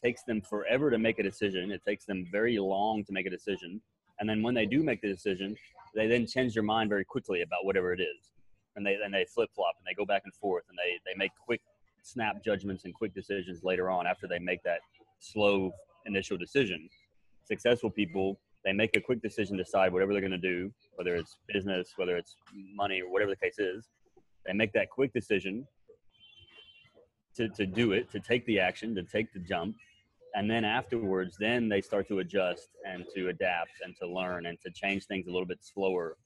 takes 0.03 0.23
them 0.25 0.41
forever 0.41 0.91
to 0.91 0.99
make 0.99 1.19
a 1.19 1.23
decision. 1.23 1.71
It 1.71 1.83
takes 1.87 2.05
them 2.05 2.27
very 2.31 2.59
long 2.59 3.05
to 3.05 3.13
make 3.13 3.27
a 3.27 3.31
decision. 3.31 3.81
And 4.21 4.29
then 4.29 4.43
when 4.43 4.55
they 4.55 4.67
do 4.67 4.83
make 4.83 5.01
the 5.01 5.09
decision, 5.09 5.57
they 5.95 6.07
then 6.07 6.27
change 6.27 6.55
their 6.55 6.63
mind 6.63 6.89
very 6.89 7.05
quickly 7.05 7.43
about 7.43 7.65
whatever 7.65 7.93
it 7.93 8.01
is. 8.01 8.31
And 8.77 8.87
they 8.87 8.97
then 8.97 9.13
they 9.13 9.27
flip 9.27 9.51
flop 9.55 9.75
and 9.79 9.87
they 9.87 9.95
go 9.95 10.07
back 10.07 10.23
and 10.25 10.35
forth 10.35 10.65
and 10.69 10.79
they, 10.79 10.99
they 11.05 11.17
make 11.17 11.33
quick 11.45 11.61
snap 12.03 12.43
judgments 12.45 12.85
and 12.85 12.95
quick 12.95 13.15
decisions 13.15 13.63
later 13.63 13.91
on 13.91 14.07
after 14.07 14.27
they 14.27 14.39
make 14.39 14.63
that 14.65 14.81
slow 15.21 15.73
initial 16.07 16.37
decision. 16.37 16.89
Successful 17.45 17.91
people 17.91 18.39
they 18.65 18.73
make 18.73 18.97
a 18.97 19.01
quick 19.01 19.21
decision, 19.21 19.57
to 19.57 19.65
decide 19.65 19.93
whatever 19.93 20.13
they're 20.13 20.21
going 20.21 20.31
to 20.31 20.39
do, 20.39 20.73
whether 20.95 21.17
it's 21.17 21.37
business, 21.53 21.95
whether 21.97 22.17
it's 22.17 22.37
money, 22.55 23.03
or 23.03 23.11
whatever 23.11 23.31
the 23.33 23.37
case 23.37 23.59
is. 23.59 23.89
They 24.47 24.53
make 24.53 24.73
that 24.73 24.91
quick 24.91 25.13
decision 25.13 25.67
to, 27.37 27.49
to 27.49 27.67
do 27.67 27.93
it, 27.93 28.11
to 28.13 28.21
take 28.21 28.45
the 28.47 28.61
action, 28.61 28.95
to 28.95 29.03
take 29.03 29.33
the 29.33 29.41
jump. 29.41 29.77
And 30.35 30.51
then 30.51 30.65
afterwards, 30.65 31.37
then 31.39 31.69
they 31.69 31.81
start 31.81 32.09
to 32.09 32.21
adjust 32.21 32.69
and 32.89 33.05
to 33.15 33.29
adapt 33.29 33.73
and 33.85 33.95
to 34.01 34.09
learn 34.09 34.47
and 34.47 34.59
to 34.65 34.71
change 34.71 35.07
things 35.07 35.27
a 35.27 35.31
little 35.31 35.47
bit 35.47 35.59
slower 35.61 36.17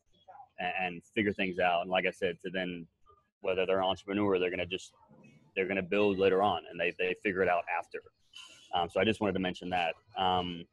and, 0.61 0.73
and 0.81 1.03
figure 1.14 1.33
things 1.33 1.59
out. 1.59 1.83
And 1.83 1.90
like 1.90 2.07
I 2.07 2.12
said, 2.12 2.37
to 2.45 2.51
then, 2.53 2.87
whether 3.40 3.66
they're 3.66 3.81
an 3.81 3.85
entrepreneur, 3.85 4.38
they're 4.38 4.51
going 4.51 4.61
to 4.61 4.66
just, 4.66 4.92
they're 5.55 5.66
going 5.66 5.77
to 5.77 5.83
build 5.83 6.19
later 6.19 6.42
on 6.42 6.62
and 6.71 6.79
they, 6.79 6.95
they 6.99 7.14
figure 7.23 7.42
it 7.42 7.49
out 7.49 7.64
after. 7.77 7.99
Um, 8.75 8.88
so 8.88 9.01
I 9.01 9.05
just 9.05 9.21
wanted 9.21 9.35
to 9.35 9.40
mention 9.40 9.71
that. 9.71 9.95
Um, 10.16 10.64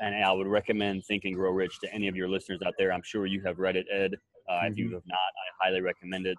and 0.00 0.24
I 0.24 0.32
would 0.32 0.46
recommend 0.46 1.04
Think 1.04 1.24
and 1.24 1.34
Grow 1.34 1.50
Rich 1.50 1.80
to 1.80 1.92
any 1.92 2.08
of 2.08 2.16
your 2.16 2.28
listeners 2.28 2.60
out 2.66 2.74
there. 2.78 2.92
I'm 2.92 3.02
sure 3.02 3.26
you 3.26 3.42
have 3.42 3.58
read 3.58 3.76
it, 3.76 3.86
Ed. 3.92 4.14
Uh, 4.48 4.52
mm-hmm. 4.52 4.66
If 4.72 4.78
you 4.78 4.84
mm-hmm. 4.86 4.94
have 4.94 5.02
not, 5.06 5.16
I 5.18 5.66
highly 5.66 5.80
recommend 5.82 6.26
it. 6.26 6.38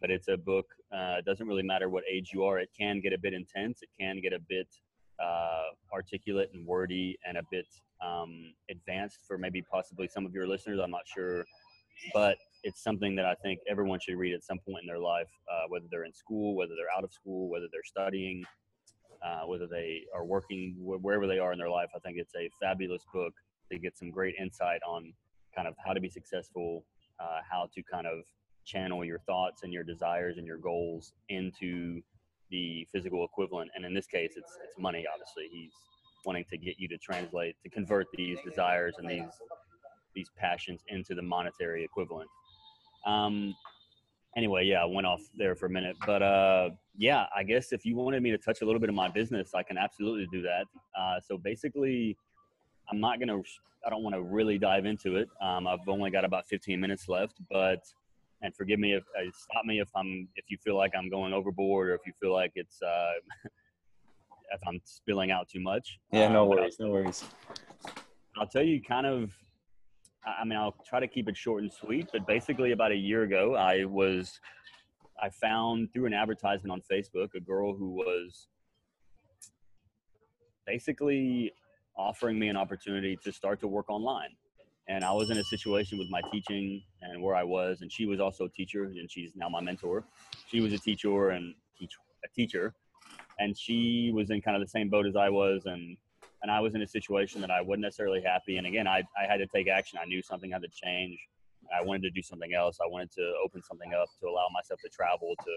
But 0.00 0.10
it's 0.10 0.28
a 0.28 0.36
book. 0.36 0.66
Uh, 0.92 1.16
it 1.18 1.24
doesn't 1.24 1.46
really 1.46 1.62
matter 1.62 1.88
what 1.88 2.04
age 2.10 2.30
you 2.32 2.44
are. 2.44 2.58
It 2.58 2.70
can 2.78 3.00
get 3.00 3.12
a 3.12 3.18
bit 3.18 3.34
intense. 3.34 3.82
It 3.82 3.90
can 3.98 4.20
get 4.20 4.32
a 4.32 4.38
bit 4.48 4.68
uh, 5.22 5.70
articulate 5.92 6.50
and 6.54 6.66
wordy, 6.66 7.18
and 7.26 7.36
a 7.36 7.42
bit 7.50 7.66
um, 8.04 8.54
advanced 8.70 9.18
for 9.26 9.36
maybe 9.36 9.62
possibly 9.62 10.08
some 10.08 10.24
of 10.24 10.32
your 10.32 10.46
listeners. 10.46 10.80
I'm 10.82 10.90
not 10.90 11.06
sure, 11.06 11.44
but 12.14 12.36
it's 12.62 12.82
something 12.82 13.14
that 13.16 13.26
I 13.26 13.34
think 13.34 13.60
everyone 13.68 14.00
should 14.00 14.16
read 14.16 14.32
at 14.32 14.42
some 14.42 14.58
point 14.58 14.78
in 14.82 14.86
their 14.86 14.98
life, 14.98 15.28
uh, 15.52 15.64
whether 15.68 15.86
they're 15.90 16.04
in 16.04 16.14
school, 16.14 16.54
whether 16.56 16.72
they're 16.74 16.96
out 16.96 17.04
of 17.04 17.12
school, 17.12 17.50
whether 17.50 17.66
they're 17.70 17.84
studying 17.84 18.44
uh, 19.22 19.42
whether 19.46 19.66
they 19.66 20.02
are 20.14 20.24
working 20.24 20.74
wherever 20.78 21.26
they 21.26 21.38
are 21.38 21.52
in 21.52 21.58
their 21.58 21.70
life. 21.70 21.90
I 21.94 21.98
think 21.98 22.16
it's 22.18 22.34
a 22.34 22.48
fabulous 22.60 23.04
book 23.12 23.34
to 23.70 23.78
get 23.78 23.96
some 23.96 24.10
great 24.10 24.34
insight 24.40 24.80
on 24.86 25.12
kind 25.54 25.68
of 25.68 25.74
how 25.84 25.92
to 25.92 26.00
be 26.00 26.08
successful, 26.08 26.84
uh, 27.18 27.40
how 27.48 27.68
to 27.74 27.82
kind 27.82 28.06
of 28.06 28.24
channel 28.70 29.04
your 29.04 29.18
thoughts 29.20 29.62
and 29.62 29.72
your 29.72 29.84
desires 29.84 30.38
and 30.38 30.46
your 30.46 30.58
goals 30.58 31.12
into 31.28 32.00
the 32.50 32.86
physical 32.92 33.24
equivalent. 33.24 33.70
And 33.74 33.84
in 33.84 33.94
this 33.94 34.06
case, 34.06 34.32
it's 34.36 34.58
it's 34.64 34.78
money. 34.78 35.04
Obviously, 35.12 35.48
he's 35.50 35.72
wanting 36.24 36.44
to 36.50 36.58
get 36.58 36.74
you 36.78 36.88
to 36.88 36.98
translate 36.98 37.56
to 37.62 37.70
convert 37.70 38.06
these 38.16 38.38
desires 38.44 38.94
and 38.98 39.08
these 39.08 39.30
these 40.14 40.30
passions 40.36 40.80
into 40.88 41.14
the 41.14 41.22
monetary 41.22 41.84
equivalent. 41.84 42.28
Um, 43.06 43.54
anyway, 44.36 44.64
yeah, 44.64 44.82
I 44.82 44.86
went 44.86 45.06
off 45.06 45.22
there 45.36 45.54
for 45.54 45.66
a 45.66 45.70
minute, 45.70 45.96
but 46.04 46.22
uh, 46.22 46.70
yeah, 46.96 47.26
I 47.34 47.42
guess 47.44 47.72
if 47.72 47.84
you 47.84 47.96
wanted 47.96 48.22
me 48.22 48.30
to 48.30 48.38
touch 48.38 48.60
a 48.62 48.64
little 48.64 48.80
bit 48.80 48.88
of 48.88 48.94
my 48.94 49.08
business, 49.08 49.54
I 49.54 49.62
can 49.62 49.78
absolutely 49.78 50.26
do 50.32 50.42
that. 50.42 50.64
Uh, 50.98 51.20
so 51.20 51.38
basically, 51.38 52.16
I'm 52.90 53.00
not 53.00 53.20
gonna, 53.20 53.40
I 53.86 53.90
don't 53.90 54.02
want 54.02 54.16
to 54.16 54.22
really 54.22 54.58
dive 54.58 54.84
into 54.84 55.16
it. 55.16 55.28
Um, 55.40 55.66
I've 55.66 55.88
only 55.88 56.10
got 56.10 56.24
about 56.24 56.46
15 56.48 56.80
minutes 56.80 57.08
left, 57.08 57.40
but 57.48 57.84
and 58.42 58.54
forgive 58.54 58.78
me 58.78 58.94
if 58.94 59.04
uh, 59.18 59.30
stop 59.36 59.64
me 59.64 59.80
if 59.80 59.88
I'm 59.94 60.28
if 60.36 60.46
you 60.48 60.56
feel 60.64 60.76
like 60.76 60.92
I'm 60.96 61.10
going 61.10 61.32
overboard 61.32 61.90
or 61.90 61.94
if 61.94 62.00
you 62.06 62.12
feel 62.20 62.32
like 62.32 62.52
it's 62.54 62.80
uh, 62.82 63.12
if 64.52 64.60
I'm 64.66 64.80
spilling 64.84 65.30
out 65.30 65.48
too 65.48 65.60
much. 65.60 65.98
Yeah, 66.12 66.28
no 66.28 66.42
um, 66.42 66.48
worries, 66.48 66.76
no 66.80 66.90
worries. 66.90 67.24
I'll 68.36 68.46
tell 68.46 68.62
you 68.62 68.80
kind 68.82 69.06
of 69.06 69.32
I 70.26 70.44
mean, 70.44 70.58
I'll 70.58 70.76
try 70.86 71.00
to 71.00 71.08
keep 71.08 71.28
it 71.28 71.36
short 71.36 71.62
and 71.62 71.72
sweet, 71.72 72.08
but 72.12 72.26
basically, 72.26 72.72
about 72.72 72.92
a 72.92 72.96
year 72.96 73.22
ago, 73.22 73.54
I 73.54 73.84
was, 73.84 74.38
I 75.20 75.30
found 75.30 75.92
through 75.92 76.06
an 76.06 76.14
advertisement 76.14 76.70
on 76.70 76.82
Facebook 76.90 77.28
a 77.34 77.40
girl 77.40 77.74
who 77.74 77.90
was 77.90 78.48
basically 80.66 81.52
offering 81.96 82.38
me 82.38 82.48
an 82.48 82.56
opportunity 82.56 83.18
to 83.24 83.32
start 83.32 83.60
to 83.60 83.68
work 83.68 83.88
online. 83.88 84.30
And 84.88 85.04
I 85.04 85.12
was 85.12 85.30
in 85.30 85.38
a 85.38 85.44
situation 85.44 85.98
with 85.98 86.08
my 86.10 86.20
teaching 86.32 86.82
and 87.02 87.22
where 87.22 87.36
I 87.36 87.44
was, 87.44 87.80
and 87.80 87.92
she 87.92 88.06
was 88.06 88.18
also 88.18 88.46
a 88.46 88.48
teacher, 88.48 88.84
and 88.84 89.10
she's 89.10 89.32
now 89.36 89.48
my 89.48 89.60
mentor. 89.60 90.04
She 90.48 90.60
was 90.60 90.72
a 90.72 90.78
teacher 90.78 91.30
and 91.30 91.54
teach 91.78 91.92
a 92.24 92.28
teacher, 92.34 92.74
and 93.38 93.56
she 93.56 94.10
was 94.12 94.30
in 94.30 94.40
kind 94.40 94.56
of 94.56 94.62
the 94.62 94.68
same 94.68 94.88
boat 94.88 95.06
as 95.06 95.16
I 95.16 95.28
was, 95.28 95.62
and 95.66 95.96
and 96.42 96.50
I 96.50 96.60
was 96.60 96.74
in 96.74 96.82
a 96.82 96.86
situation 96.86 97.40
that 97.42 97.50
I 97.50 97.60
wasn't 97.60 97.82
necessarily 97.82 98.22
happy. 98.22 98.56
And 98.56 98.66
again, 98.66 98.88
I, 98.88 99.02
I 99.20 99.26
had 99.28 99.36
to 99.38 99.46
take 99.46 99.68
action. 99.68 99.98
I 100.02 100.06
knew 100.06 100.22
something 100.22 100.50
had 100.50 100.62
to 100.62 100.68
change. 100.68 101.18
I 101.78 101.84
wanted 101.84 102.02
to 102.02 102.10
do 102.10 102.22
something 102.22 102.54
else. 102.54 102.78
I 102.82 102.88
wanted 102.88 103.12
to 103.12 103.32
open 103.44 103.62
something 103.62 103.92
up 103.92 104.08
to 104.20 104.26
allow 104.26 104.46
myself 104.52 104.80
to 104.82 104.88
travel, 104.88 105.34
to 105.44 105.52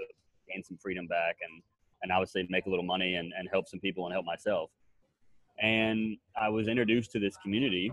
gain 0.52 0.62
some 0.62 0.78
freedom 0.78 1.08
back, 1.08 1.38
and 1.42 1.64
and 2.04 2.12
obviously 2.12 2.46
make 2.50 2.66
a 2.66 2.70
little 2.70 2.86
money 2.86 3.16
and, 3.16 3.32
and 3.38 3.48
help 3.52 3.68
some 3.68 3.80
people 3.80 4.06
and 4.06 4.14
help 4.14 4.26
myself. 4.26 4.70
And 5.62 6.18
I 6.40 6.50
was 6.50 6.68
introduced 6.68 7.12
to 7.14 7.20
this 7.20 7.38
community, 7.38 7.92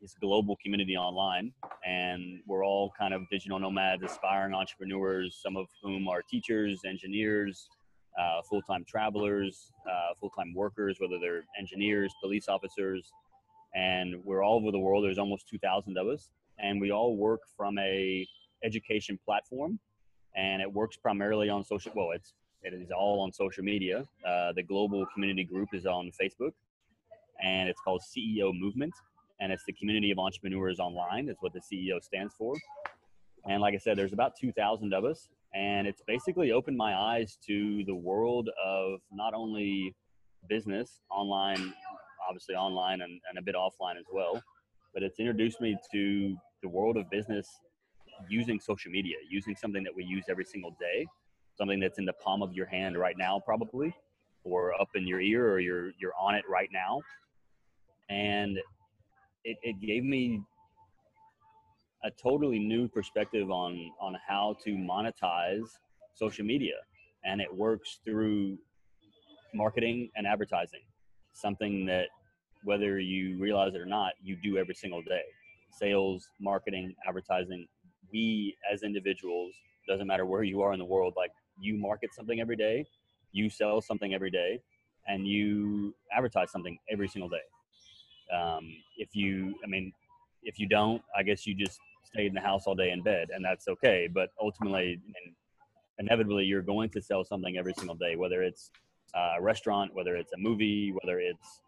this 0.00 0.14
global 0.20 0.56
community 0.62 0.96
online, 0.96 1.52
and 1.84 2.40
we're 2.46 2.64
all 2.64 2.92
kind 2.98 3.14
of 3.14 3.22
digital 3.30 3.58
nomads, 3.58 4.02
aspiring 4.02 4.54
entrepreneurs, 4.54 5.38
some 5.42 5.56
of 5.56 5.66
whom 5.82 6.08
are 6.08 6.22
teachers, 6.22 6.80
engineers, 6.86 7.68
uh, 8.18 8.40
full-time 8.48 8.84
travelers, 8.86 9.72
uh, 9.90 10.14
full-time 10.20 10.52
workers, 10.54 10.96
whether 11.00 11.18
they're 11.20 11.44
engineers, 11.58 12.12
police 12.22 12.48
officers, 12.48 13.10
and 13.74 14.16
we're 14.24 14.44
all 14.44 14.56
over 14.56 14.70
the 14.70 14.78
world. 14.78 15.04
There's 15.04 15.18
almost 15.18 15.48
2,000 15.48 15.96
of 15.98 16.06
us, 16.08 16.30
and 16.58 16.80
we 16.80 16.90
all 16.90 17.16
work 17.16 17.40
from 17.56 17.78
a 17.78 18.26
education 18.64 19.18
platform, 19.24 19.78
and 20.34 20.62
it 20.62 20.72
works 20.72 20.96
primarily 20.96 21.48
on 21.48 21.64
social. 21.64 21.92
Well, 21.94 22.10
it's 22.12 22.34
it 22.62 22.74
is 22.74 22.90
all 22.90 23.20
on 23.20 23.32
social 23.32 23.62
media. 23.62 24.04
Uh, 24.26 24.52
the 24.52 24.62
global 24.62 25.06
community 25.14 25.44
group 25.44 25.68
is 25.72 25.86
on 25.86 26.10
Facebook, 26.20 26.52
and 27.42 27.68
it's 27.68 27.80
called 27.80 28.00
CEO 28.00 28.52
Movement, 28.58 28.92
and 29.40 29.52
it's 29.52 29.64
the 29.66 29.72
community 29.72 30.10
of 30.10 30.18
entrepreneurs 30.18 30.78
online. 30.78 31.28
Is 31.28 31.36
what 31.40 31.52
the 31.52 31.60
CEO 31.60 32.02
stands 32.02 32.34
for. 32.34 32.54
And 33.48 33.60
like 33.60 33.74
I 33.74 33.78
said, 33.78 33.96
there's 33.96 34.12
about 34.12 34.32
2,000 34.40 34.92
of 34.92 35.04
us, 35.04 35.28
and 35.54 35.86
it's 35.86 36.02
basically 36.06 36.52
opened 36.52 36.76
my 36.76 36.94
eyes 36.94 37.38
to 37.46 37.84
the 37.84 37.94
world 37.94 38.50
of 38.64 39.00
not 39.12 39.34
only 39.34 39.94
business 40.48 41.00
online 41.10 41.72
obviously 42.28 42.54
online 42.54 43.00
and, 43.02 43.20
and 43.28 43.38
a 43.38 43.42
bit 43.42 43.54
offline 43.54 43.96
as 43.98 44.06
well 44.12 44.42
but 44.94 45.02
it's 45.02 45.18
introduced 45.18 45.60
me 45.60 45.76
to 45.92 46.36
the 46.62 46.68
world 46.68 46.96
of 46.96 47.08
business 47.10 47.48
using 48.28 48.60
social 48.60 48.90
media 48.90 49.16
using 49.28 49.54
something 49.56 49.82
that 49.82 49.94
we 49.94 50.04
use 50.04 50.24
every 50.28 50.44
single 50.44 50.76
day 50.80 51.06
something 51.56 51.80
that's 51.80 51.98
in 51.98 52.04
the 52.04 52.12
palm 52.14 52.42
of 52.42 52.52
your 52.52 52.66
hand 52.66 52.96
right 52.96 53.16
now 53.18 53.40
probably 53.44 53.94
or 54.44 54.78
up 54.80 54.88
in 54.94 55.06
your 55.06 55.20
ear 55.20 55.50
or 55.52 55.58
you're 55.58 55.90
you're 55.98 56.14
on 56.20 56.34
it 56.34 56.44
right 56.48 56.70
now 56.72 57.00
and 58.08 58.58
it, 59.46 59.56
it 59.62 59.80
gave 59.80 60.02
me 60.04 60.42
a 62.04 62.10
totally 62.10 62.58
new 62.58 62.88
perspective 62.88 63.50
on 63.50 63.90
on 64.00 64.16
how 64.26 64.56
to 64.64 64.70
monetize 64.70 65.68
social 66.14 66.44
media. 66.44 66.74
And 67.24 67.40
it 67.40 67.54
works 67.54 68.00
through 68.04 68.58
marketing 69.54 70.10
and 70.16 70.26
advertising 70.26 70.80
something 71.32 71.86
that 71.86 72.08
whether 72.64 72.98
you 72.98 73.38
realize 73.38 73.74
it 73.74 73.80
or 73.80 73.86
not 73.86 74.12
you 74.22 74.36
do 74.42 74.58
every 74.58 74.74
single 74.74 75.02
day. 75.02 75.22
Sales 75.70 76.28
marketing 76.40 76.94
advertising 77.08 77.66
we 78.12 78.56
as 78.72 78.82
individuals 78.82 79.52
doesn't 79.88 80.06
matter 80.06 80.26
where 80.26 80.42
you 80.42 80.60
are 80.62 80.72
in 80.72 80.78
the 80.78 80.84
world 80.84 81.14
like 81.16 81.30
you 81.60 81.76
market 81.76 82.14
something 82.14 82.40
every 82.40 82.56
day 82.56 82.84
you 83.32 83.50
sell 83.50 83.80
something 83.80 84.14
every 84.14 84.30
day 84.30 84.58
and 85.06 85.26
you 85.26 85.94
advertise 86.16 86.50
something 86.50 86.78
every 86.90 87.08
single 87.08 87.28
day 87.28 87.42
um, 88.32 88.68
if 88.96 89.14
you 89.14 89.54
i 89.64 89.66
mean 89.66 89.92
if 90.42 90.58
you 90.58 90.66
don't 90.66 91.02
i 91.16 91.22
guess 91.22 91.46
you 91.46 91.54
just 91.54 91.80
stayed 92.16 92.26
in 92.26 92.34
the 92.34 92.40
house 92.40 92.66
all 92.66 92.74
day 92.74 92.90
in 92.90 93.02
bed, 93.02 93.28
and 93.34 93.44
that's 93.44 93.68
okay. 93.68 94.08
But 94.12 94.30
ultimately, 94.40 95.00
inevitably, 95.98 96.44
you're 96.44 96.62
going 96.62 96.88
to 96.90 97.02
sell 97.02 97.24
something 97.24 97.58
every 97.58 97.74
single 97.74 97.96
day, 97.96 98.16
whether 98.16 98.42
it's 98.42 98.70
a 99.14 99.40
restaurant, 99.40 99.94
whether 99.94 100.16
it's 100.16 100.32
a 100.32 100.38
movie, 100.38 100.94
whether 101.02 101.20
it's 101.20 101.60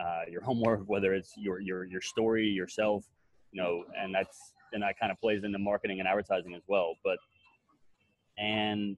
uh, 0.00 0.22
your 0.30 0.42
homework, 0.42 0.82
whether 0.86 1.12
it's 1.14 1.32
your 1.36 1.60
your 1.60 1.84
your 1.84 2.00
story 2.00 2.46
yourself, 2.46 3.04
you 3.52 3.62
know, 3.62 3.84
and 3.98 4.14
that's 4.14 4.54
and 4.72 4.82
that 4.82 4.98
kind 4.98 5.12
of 5.12 5.20
plays 5.20 5.44
into 5.44 5.58
marketing 5.58 6.00
and 6.00 6.08
advertising 6.08 6.54
as 6.54 6.62
well. 6.66 6.94
But 7.04 7.18
and 8.38 8.96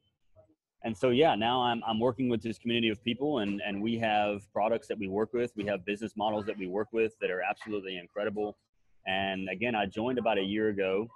and 0.84 0.96
so 0.96 1.08
yeah, 1.10 1.34
now 1.34 1.62
I'm 1.62 1.82
I'm 1.86 1.98
working 1.98 2.28
with 2.28 2.42
this 2.42 2.58
community 2.58 2.90
of 2.90 3.02
people, 3.02 3.38
and 3.38 3.60
and 3.66 3.82
we 3.82 3.98
have 3.98 4.50
products 4.52 4.86
that 4.88 4.98
we 4.98 5.08
work 5.08 5.32
with. 5.32 5.50
We 5.56 5.64
have 5.64 5.84
business 5.86 6.12
models 6.14 6.44
that 6.44 6.58
we 6.58 6.66
work 6.66 6.88
with 6.92 7.14
that 7.20 7.30
are 7.30 7.40
absolutely 7.42 7.96
incredible. 7.96 8.58
And 9.06 9.48
again, 9.48 9.74
I 9.74 9.86
joined 9.86 10.18
about 10.18 10.38
a 10.38 10.42
year 10.42 10.68
ago, 10.68 11.08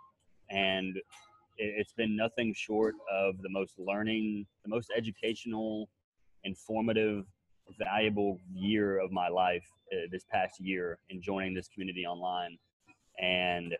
and 0.51 0.97
it, 0.97 1.03
it's 1.59 1.93
been 1.93 2.17
nothing 2.17 2.55
short 2.57 2.95
of 3.13 3.41
the 3.43 3.51
most 3.51 3.75
learning, 3.79 4.47
the 4.65 4.71
most 4.71 4.91
educational, 4.97 5.91
informative, 6.45 7.27
valuable 7.79 8.39
year 8.55 8.99
of 8.99 9.13
my 9.13 9.29
life 9.29 9.65
uh, 9.93 10.07
this 10.11 10.25
past 10.33 10.59
year 10.61 10.99
in 11.11 11.21
joining 11.21 11.53
this 11.55 11.69
community 11.69 12.07
online. 12.07 12.57
And 13.21 13.77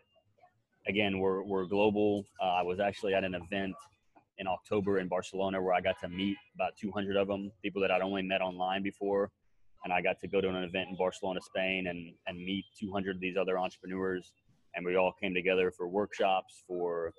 again, 0.87 1.17
we're 1.17 1.43
we're 1.43 1.65
global. 1.65 2.25
Uh, 2.39 2.45
I 2.45 2.61
was 2.61 2.79
actually 2.79 3.15
at 3.15 3.23
an 3.23 3.33
event 3.33 3.73
in 4.39 4.47
October 4.47 4.99
in 4.99 5.07
Barcelona 5.07 5.61
where 5.61 5.73
I 5.73 5.81
got 5.81 5.99
to 5.99 6.09
meet 6.09 6.37
about 6.55 6.75
200 6.77 7.15
of 7.17 7.27
them, 7.27 7.51
people 7.61 7.81
that 7.81 7.91
I'd 7.91 8.01
only 8.01 8.21
met 8.21 8.41
online 8.41 8.81
before. 8.81 9.29
And 9.83 9.93
I 9.93 10.01
got 10.01 10.19
to 10.21 10.27
go 10.27 10.41
to 10.41 10.49
an 10.49 10.63
event 10.63 10.89
in 10.89 10.95
Barcelona, 10.97 11.41
Spain, 11.41 11.87
and, 11.87 12.13
and 12.27 12.37
meet 12.37 12.65
200 12.79 13.17
of 13.17 13.21
these 13.21 13.37
other 13.37 13.59
entrepreneurs. 13.59 14.33
And 14.75 14.85
we 14.85 14.95
all 14.95 15.13
came 15.21 15.33
together 15.33 15.71
for 15.71 15.87
workshops, 15.87 16.63
for 16.67 17.13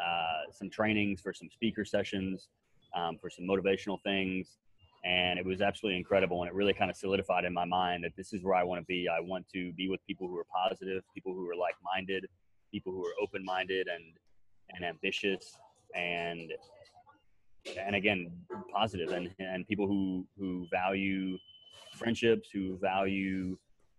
uh, 0.00 0.50
some 0.52 0.70
trainings, 0.70 1.20
for 1.20 1.32
some 1.32 1.48
speaker 1.50 1.84
sessions, 1.84 2.48
um, 2.96 3.16
for 3.20 3.30
some 3.30 3.44
motivational 3.44 3.98
things. 4.04 4.58
And 5.04 5.38
it 5.38 5.44
was 5.44 5.60
absolutely 5.60 5.98
incredible. 5.98 6.42
And 6.42 6.48
it 6.48 6.54
really 6.54 6.74
kind 6.74 6.90
of 6.90 6.96
solidified 6.96 7.44
in 7.44 7.52
my 7.52 7.64
mind 7.64 8.04
that 8.04 8.12
this 8.16 8.32
is 8.32 8.42
where 8.42 8.54
I 8.54 8.64
want 8.64 8.80
to 8.80 8.86
be. 8.86 9.06
I 9.08 9.20
want 9.20 9.46
to 9.54 9.72
be 9.72 9.88
with 9.88 10.04
people 10.06 10.28
who 10.28 10.36
are 10.36 10.46
positive, 10.54 11.02
people 11.14 11.32
who 11.32 11.48
are 11.48 11.56
like 11.56 11.74
minded, 11.82 12.26
people 12.72 12.92
who 12.92 13.04
are 13.04 13.14
open 13.22 13.44
minded 13.44 13.86
and, 13.88 14.04
and 14.74 14.84
ambitious 14.84 15.56
and 15.94 16.52
and 17.78 17.94
again 17.94 18.30
positive. 18.72 19.10
And 19.10 19.34
and 19.38 19.66
people 19.66 19.86
who 19.86 20.26
who 20.38 20.66
value 20.70 21.38
friendships 21.96 22.48
who 22.52 22.78
value 22.78 23.56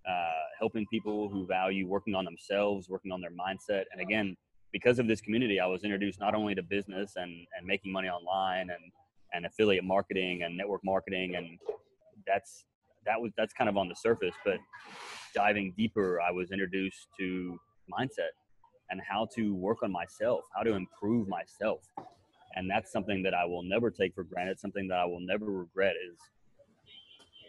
uh, 0.07 0.43
helping 0.57 0.85
people 0.87 1.29
who 1.29 1.45
value 1.45 1.87
working 1.87 2.15
on 2.15 2.25
themselves 2.25 2.89
working 2.89 3.11
on 3.11 3.21
their 3.21 3.31
mindset. 3.31 3.83
And 3.91 4.01
again 4.01 4.35
because 4.71 4.99
of 4.99 5.07
this 5.07 5.21
community 5.21 5.59
i 5.59 5.65
was 5.65 5.83
introduced 5.83 6.19
not 6.19 6.35
only 6.35 6.55
to 6.55 6.63
business 6.63 7.13
and 7.15 7.31
and 7.57 7.65
making 7.65 7.91
money 7.91 8.07
online 8.07 8.69
and 8.69 8.91
and 9.33 9.45
affiliate 9.45 9.83
marketing 9.83 10.43
and 10.43 10.55
network 10.55 10.81
marketing 10.83 11.35
and 11.35 11.57
that's 12.27 12.65
that 13.05 13.19
was 13.19 13.31
that's 13.37 13.53
kind 13.53 13.69
of 13.69 13.77
on 13.77 13.87
the 13.87 13.95
surface 13.95 14.35
but 14.45 14.57
diving 15.33 15.73
deeper 15.77 16.19
i 16.21 16.31
was 16.31 16.51
introduced 16.51 17.07
to 17.17 17.59
mindset 17.91 18.33
and 18.89 19.01
how 19.07 19.27
to 19.35 19.53
work 19.55 19.83
on 19.83 19.91
myself, 19.91 20.41
how 20.55 20.63
to 20.63 20.73
improve 20.73 21.27
myself. 21.27 21.81
And 22.55 22.69
that's 22.69 22.91
something 22.91 23.21
that 23.23 23.33
I 23.33 23.45
will 23.45 23.63
never 23.63 23.91
take 23.91 24.15
for 24.15 24.23
granted, 24.23 24.59
something 24.59 24.87
that 24.87 24.97
I 24.97 25.05
will 25.05 25.19
never 25.19 25.45
regret 25.45 25.95
is 25.95 26.17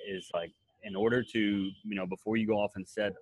is 0.08 0.30
like 0.32 0.50
in 0.82 0.96
order 0.96 1.22
to, 1.22 1.38
you 1.38 1.94
know, 1.94 2.06
before 2.06 2.36
you 2.36 2.46
go 2.46 2.54
off 2.54 2.72
and 2.76 2.86
set 2.86 3.12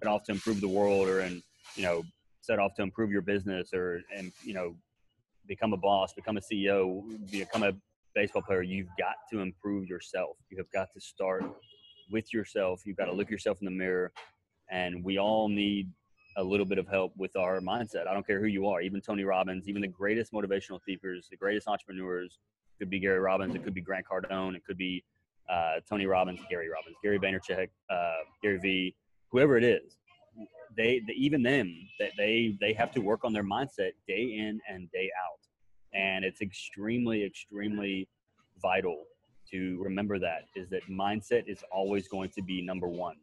set 0.00 0.08
off 0.08 0.24
to 0.24 0.32
improve 0.32 0.60
the 0.60 0.68
world 0.68 1.08
or 1.08 1.20
and, 1.20 1.42
you 1.74 1.82
know, 1.82 2.02
set 2.40 2.58
off 2.58 2.74
to 2.74 2.82
improve 2.82 3.10
your 3.10 3.22
business 3.22 3.70
or 3.72 4.00
and, 4.16 4.32
you 4.44 4.54
know, 4.54 4.74
become 5.46 5.72
a 5.72 5.76
boss, 5.76 6.12
become 6.12 6.36
a 6.36 6.40
CEO, 6.40 7.02
become 7.30 7.62
a 7.62 7.72
baseball 8.14 8.42
player, 8.42 8.62
you've 8.62 8.88
got 8.98 9.14
to 9.30 9.40
improve 9.40 9.88
yourself. 9.88 10.36
You 10.50 10.58
have 10.58 10.70
got 10.72 10.92
to 10.92 11.00
start 11.00 11.44
with 12.10 12.32
yourself. 12.32 12.82
You've 12.84 12.96
got 12.96 13.06
to 13.06 13.12
look 13.12 13.30
yourself 13.30 13.58
in 13.60 13.64
the 13.64 13.70
mirror. 13.70 14.12
And 14.70 15.04
we 15.04 15.18
all 15.18 15.48
need 15.48 15.90
a 16.36 16.42
little 16.42 16.66
bit 16.66 16.78
of 16.78 16.88
help 16.88 17.12
with 17.16 17.36
our 17.36 17.60
mindset. 17.60 18.06
I 18.06 18.14
don't 18.14 18.26
care 18.26 18.40
who 18.40 18.46
you 18.46 18.66
are, 18.68 18.80
even 18.80 19.00
Tony 19.00 19.24
Robbins, 19.24 19.68
even 19.68 19.82
the 19.82 19.88
greatest 19.88 20.32
motivational 20.32 20.80
speakers, 20.80 21.28
the 21.30 21.36
greatest 21.36 21.68
entrepreneurs. 21.68 22.38
It 22.76 22.84
could 22.84 22.90
be 22.90 23.00
Gary 23.00 23.18
Robbins, 23.18 23.54
it 23.54 23.64
could 23.64 23.74
be 23.74 23.80
Grant 23.80 24.06
Cardone, 24.06 24.56
it 24.56 24.64
could 24.64 24.78
be 24.78 25.04
uh, 25.50 25.80
Tony 25.88 26.06
Robbins, 26.06 26.40
Gary 26.48 26.68
Robbins, 26.68 26.96
Gary 27.02 27.18
Vaynerchuk, 27.18 27.68
uh, 27.90 28.12
Gary 28.42 28.58
V, 28.58 28.94
whoever 29.30 29.56
it 29.56 29.64
is. 29.64 29.98
They, 30.74 31.02
they 31.06 31.12
even 31.12 31.42
them 31.42 31.74
that 31.98 32.12
they 32.16 32.56
they 32.58 32.72
have 32.72 32.90
to 32.92 33.00
work 33.00 33.24
on 33.24 33.34
their 33.34 33.44
mindset 33.44 33.92
day 34.08 34.36
in 34.38 34.58
and 34.66 34.90
day 34.90 35.10
out, 35.22 35.40
and 35.92 36.24
it's 36.24 36.40
extremely 36.40 37.24
extremely 37.24 38.08
vital 38.62 39.04
to 39.50 39.78
remember 39.82 40.18
that 40.18 40.44
is 40.56 40.70
that 40.70 40.82
mindset 40.88 41.46
is 41.46 41.62
always 41.70 42.08
going 42.08 42.30
to 42.30 42.40
be 42.40 42.62
number 42.62 42.88
one 42.88 43.16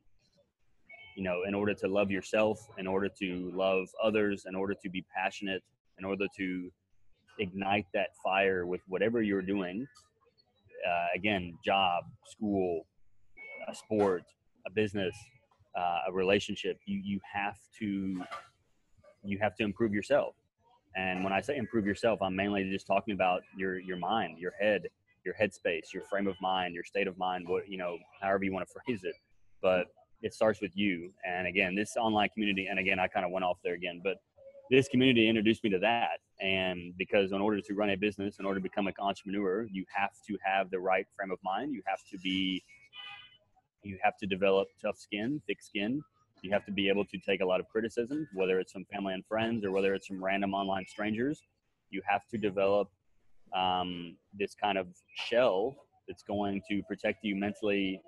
you 1.20 1.26
know, 1.26 1.42
in 1.46 1.54
order 1.54 1.74
to 1.74 1.88
love 1.90 2.10
yourself, 2.10 2.66
in 2.78 2.88
order 2.88 3.10
to 3.20 3.52
love 3.54 3.90
others, 4.02 4.46
in 4.48 4.56
order 4.56 4.74
to 4.82 4.90
be 4.90 5.06
passionate, 5.14 5.62
in 5.98 6.06
order 6.06 6.28
to 6.38 6.72
ignite 7.40 7.88
that 7.94 8.12
fire 8.24 8.66
with 8.66 8.80
whatever 8.88 9.22
you're 9.22 9.42
doing. 9.42 9.86
Uh, 10.88 11.08
again, 11.14 11.58
job, 11.64 12.06
school, 12.26 12.86
a 13.68 13.76
sport, 13.76 14.24
a 14.66 14.72
business, 14.72 15.14
uh, 15.78 16.08
a 16.08 16.12
relationship. 16.14 16.80
You 16.86 17.02
you 17.04 17.20
have 17.34 17.58
to 17.80 18.24
you 19.22 19.38
have 19.42 19.58
to 19.58 19.64
improve 19.66 19.94
yourself. 19.94 20.36
And 20.96 21.22
when 21.22 21.34
I 21.34 21.42
say 21.42 21.58
improve 21.58 21.86
yourself, 21.86 22.22
I'm 22.22 22.34
mainly 22.34 22.64
just 22.72 22.88
talking 22.88 23.14
about 23.14 23.42
your 23.58 23.78
your 23.78 23.98
mind, 23.98 24.40
your 24.40 24.54
head, 24.58 24.84
your 25.26 25.34
headspace, 25.34 25.94
your 25.94 26.04
frame 26.04 26.28
of 26.28 26.38
mind, 26.42 26.76
your 26.76 26.86
state 26.86 27.08
of 27.08 27.18
mind. 27.18 27.46
What 27.46 27.68
you 27.68 27.78
know, 27.78 27.98
however 28.22 28.46
you 28.46 28.54
want 28.54 28.66
to 28.66 28.74
phrase 28.74 29.04
it. 29.04 29.16
But 29.62 29.88
it 30.22 30.34
starts 30.34 30.62
with 30.62 30.76
you. 30.76 31.12
And 31.26 31.48
again, 31.48 31.76
this 31.76 31.96
online 31.98 32.30
community, 32.30 32.68
and 32.70 32.80
again, 32.80 33.00
I 33.00 33.08
kind 33.08 33.26
of 33.26 33.32
went 33.32 33.46
off 33.46 33.58
there 33.64 33.74
again, 33.74 34.02
but 34.04 34.18
this 34.70 34.88
community 34.88 35.28
introduced 35.28 35.64
me 35.64 35.70
to 35.72 35.80
that. 35.80 36.20
And 36.42 36.94
because 36.98 37.32
in 37.32 37.42
order 37.42 37.60
to 37.60 37.74
run 37.74 37.90
a 37.90 37.98
business, 37.98 38.38
in 38.40 38.46
order 38.46 38.60
to 38.60 38.64
become 38.64 38.88
an 38.88 38.94
entrepreneur, 39.00 39.66
you 39.72 39.86
have 39.94 40.12
to 40.28 40.38
have 40.44 40.70
the 40.70 40.80
right 40.80 41.06
frame 41.16 41.32
of 41.32 41.40
mind. 41.44 41.74
You 41.74 41.82
have 41.88 42.00
to 42.12 42.18
be, 42.20 42.64
you 43.84 43.98
have 44.04 44.18
to 44.18 44.28
develop 44.28 44.68
tough 44.82 44.98
skin, 44.98 45.42
thick 45.48 45.62
skin. 45.62 46.02
You 46.44 46.52
have 46.52 46.66
to 46.66 46.72
be 46.72 46.88
able 46.88 47.04
to 47.06 47.18
take 47.18 47.42
a 47.42 47.46
lot 47.46 47.60
of 47.60 47.68
criticism, 47.68 48.28
whether 48.34 48.60
it's 48.60 48.72
from 48.72 48.86
family 48.86 49.14
and 49.14 49.26
friends 49.26 49.66
or 49.66 49.72
whether 49.72 49.94
it's 49.94 50.08
from 50.08 50.24
random 50.24 50.54
online 50.54 50.86
strangers. 50.88 51.42
You 51.90 52.02
have 52.08 52.28
to 52.28 52.38
develop 52.38 52.90
um, 53.58 54.16
this 54.38 54.56
kind 54.56 54.78
of 54.78 54.88
shell 55.16 55.76
that's 56.08 56.24
going 56.24 56.62
to 56.70 56.82
protect 56.84 57.24
you 57.24 57.36
mentally 57.36 58.00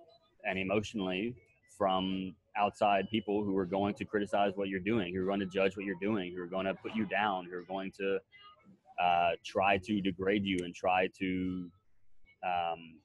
and 0.45 0.57
emotionally 0.57 1.35
from 1.81 2.35
outside 2.57 3.09
people 3.09 3.43
who 3.43 3.57
are 3.57 3.65
going 3.65 3.95
to 3.95 4.05
criticize 4.05 4.51
what 4.53 4.67
you're 4.67 4.79
doing, 4.79 5.15
who 5.15 5.23
are 5.23 5.25
going 5.25 5.39
to 5.39 5.47
judge 5.47 5.75
what 5.75 5.83
you're 5.83 5.95
doing, 5.99 6.31
who 6.31 6.39
are 6.39 6.45
going 6.45 6.67
to 6.67 6.75
put 6.75 6.95
you 6.95 7.07
down, 7.07 7.47
who 7.49 7.57
are 7.57 7.63
going 7.63 7.91
to 7.97 8.19
uh, 9.03 9.31
try 9.43 9.79
to 9.79 9.99
degrade 9.99 10.45
you 10.45 10.59
and 10.63 10.75
try 10.75 11.09
to 11.17 11.71
um, 12.45 12.99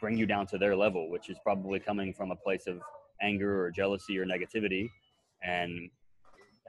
bring 0.00 0.16
you 0.16 0.26
down 0.26 0.46
to 0.46 0.56
their 0.58 0.76
level, 0.76 1.10
which 1.10 1.28
is 1.28 1.36
probably 1.42 1.80
coming 1.80 2.14
from 2.14 2.30
a 2.30 2.36
place 2.36 2.68
of 2.68 2.80
anger 3.20 3.64
or 3.64 3.72
jealousy 3.72 4.16
or 4.16 4.24
negativity. 4.24 4.88
And 5.42 5.90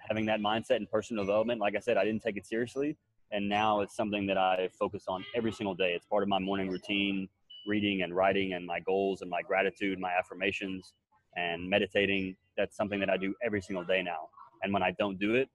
having 0.09 0.25
that 0.25 0.39
mindset 0.39 0.77
in 0.77 0.87
personal 0.87 1.25
development, 1.25 1.61
like 1.61 1.75
I 1.75 1.79
said, 1.79 1.95
I 1.95 2.05
didn't 2.05 2.23
take 2.23 2.37
it 2.37 2.47
seriously. 2.47 2.97
And 3.31 3.47
now 3.47 3.81
it's 3.81 3.95
something 3.95 4.25
that 4.25 4.39
I 4.39 4.67
focus 4.79 5.03
on 5.07 5.23
every 5.35 5.51
single 5.51 5.75
day. 5.75 5.93
It's 5.93 6.07
part 6.07 6.23
of 6.23 6.29
my 6.29 6.39
morning 6.39 6.71
routine, 6.71 7.29
reading 7.67 8.01
and 8.01 8.15
writing, 8.15 8.53
and 8.53 8.65
my 8.65 8.79
goals 8.79 9.21
and 9.21 9.29
my 9.29 9.43
gratitude, 9.43 9.99
my 9.99 10.11
affirmations 10.17 10.93
and 11.35 11.69
meditating 11.69 12.35
that's 12.57 12.75
something 12.75 12.99
that 12.99 13.09
i 13.09 13.17
do 13.17 13.33
every 13.43 13.61
single 13.61 13.83
day 13.83 14.01
now. 14.01 14.29
And 14.63 14.73
when 14.73 14.83
i 14.83 14.91
don't 14.97 15.19
do 15.19 15.35
it 15.35 15.49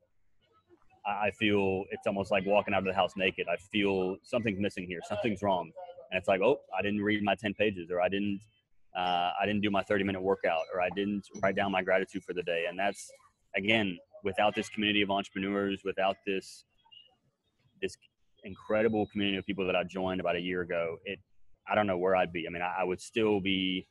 i 1.07 1.31
feel 1.31 1.85
it's 1.91 2.07
almost 2.07 2.31
like 2.31 2.45
walking 2.47 2.75
out 2.75 2.81
of 2.81 2.85
the 2.85 2.95
house 2.95 3.13
naked. 3.17 3.47
I 3.51 3.57
feel 3.57 4.17
something's 4.23 4.61
missing 4.61 4.87
here 4.87 5.01
something's 5.09 5.43
wrong. 5.43 5.71
And 6.11 6.19
it's 6.19 6.29
like 6.29 6.41
oh 6.41 6.61
i 6.79 6.83
didn't 6.83 7.03
read 7.03 7.23
my 7.23 7.35
10 7.35 7.55
pages 7.55 7.91
or 7.91 8.01
i 8.01 8.09
didn't 8.09 8.41
uh, 8.97 9.31
i 9.41 9.47
didn't 9.47 9.63
do 9.63 9.71
my 9.71 9.83
30 9.83 10.05
minute 10.05 10.21
workout 10.21 10.65
or 10.75 10.81
i 10.81 10.89
didn't 10.91 11.27
write 11.43 11.57
down 11.57 11.73
my 11.73 11.83
gratitude 11.83 12.23
for 12.25 12.35
the 12.35 12.43
day. 12.43 12.65
And 12.69 12.79
that's 12.79 13.11
again 13.57 13.99
without 14.23 14.55
this 14.55 14.69
community 14.69 15.03
of 15.03 15.11
entrepreneurs 15.11 15.83
without 15.85 16.17
this 16.27 16.65
this 17.81 17.97
incredible 18.45 19.07
community 19.07 19.39
of 19.39 19.47
people 19.47 19.67
that 19.67 19.77
i 19.77 19.83
joined 19.85 20.21
about 20.21 20.37
a 20.37 20.41
year 20.41 20.63
ago 20.63 20.97
it 21.05 21.19
i 21.71 21.75
don't 21.75 21.87
know 21.87 21.99
where 21.99 22.17
i'd 22.17 22.33
be. 22.33 22.47
I 22.47 22.51
mean 22.51 22.63
i, 22.63 22.81
I 22.81 22.85
would 22.85 23.01
still 23.01 23.41
be 23.41 23.87